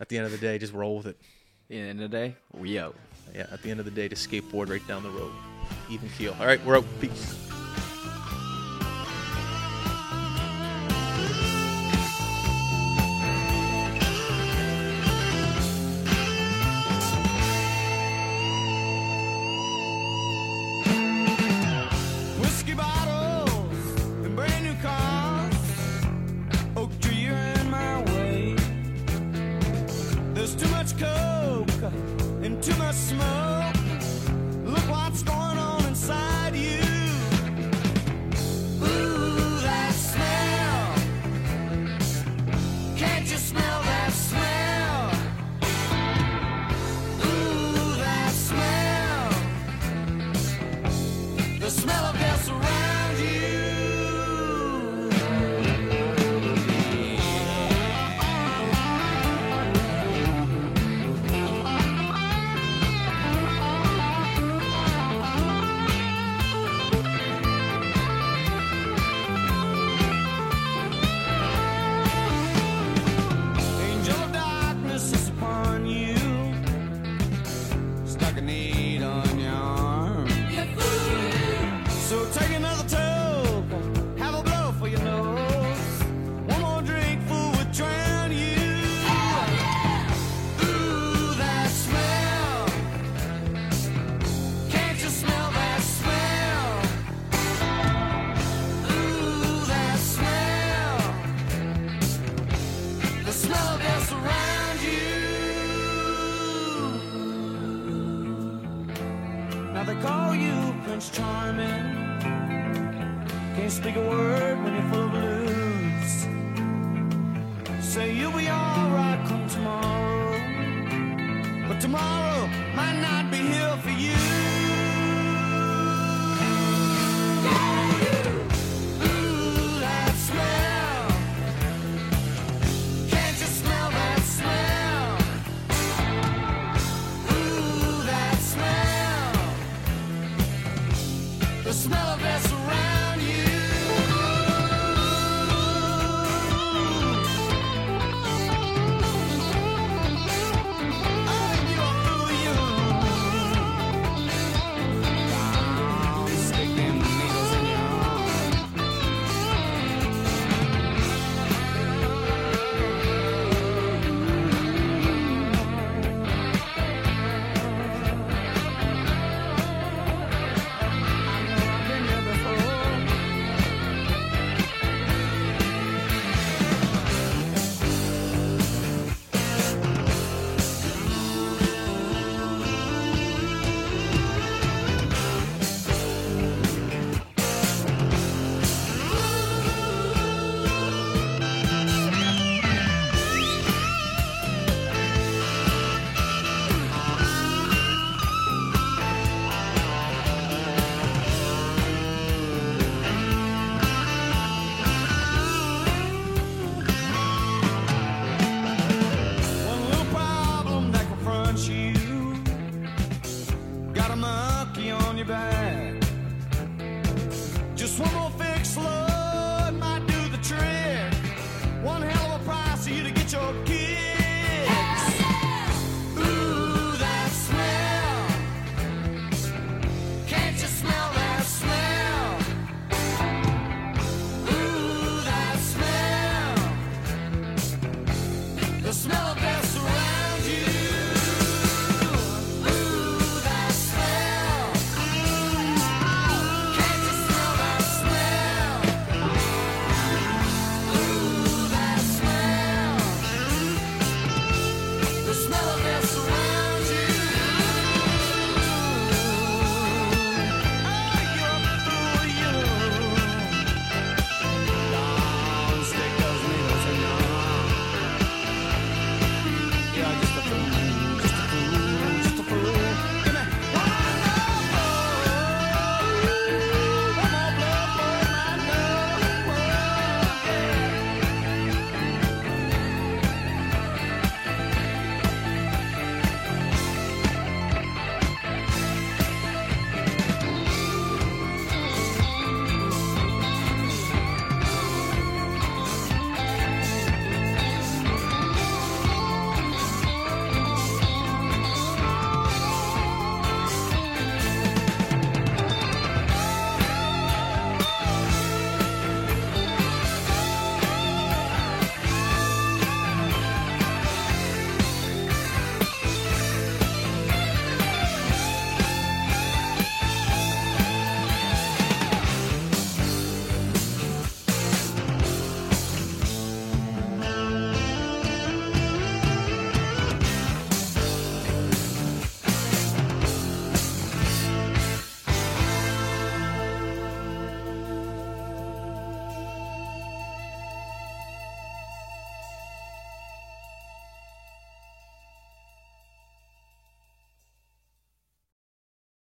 at 0.00 0.08
the 0.08 0.16
end 0.16 0.24
of 0.24 0.32
the 0.32 0.38
day, 0.38 0.58
just 0.58 0.72
roll 0.72 0.96
with 0.96 1.06
it. 1.06 1.18
At 1.20 1.68
the 1.68 1.78
end 1.78 2.00
of 2.00 2.10
the 2.10 2.16
day, 2.16 2.36
we 2.52 2.78
out. 2.78 2.96
Yeah, 3.34 3.46
at 3.52 3.62
the 3.62 3.70
end 3.70 3.80
of 3.80 3.84
the 3.84 3.92
day, 3.92 4.08
to 4.08 4.16
skateboard 4.16 4.70
right 4.70 4.86
down 4.88 5.02
the 5.02 5.10
road. 5.10 5.32
Even 5.90 6.08
keel. 6.16 6.34
All 6.40 6.46
right, 6.46 6.64
we're 6.64 6.78
out. 6.78 6.86
Peace. 7.00 7.51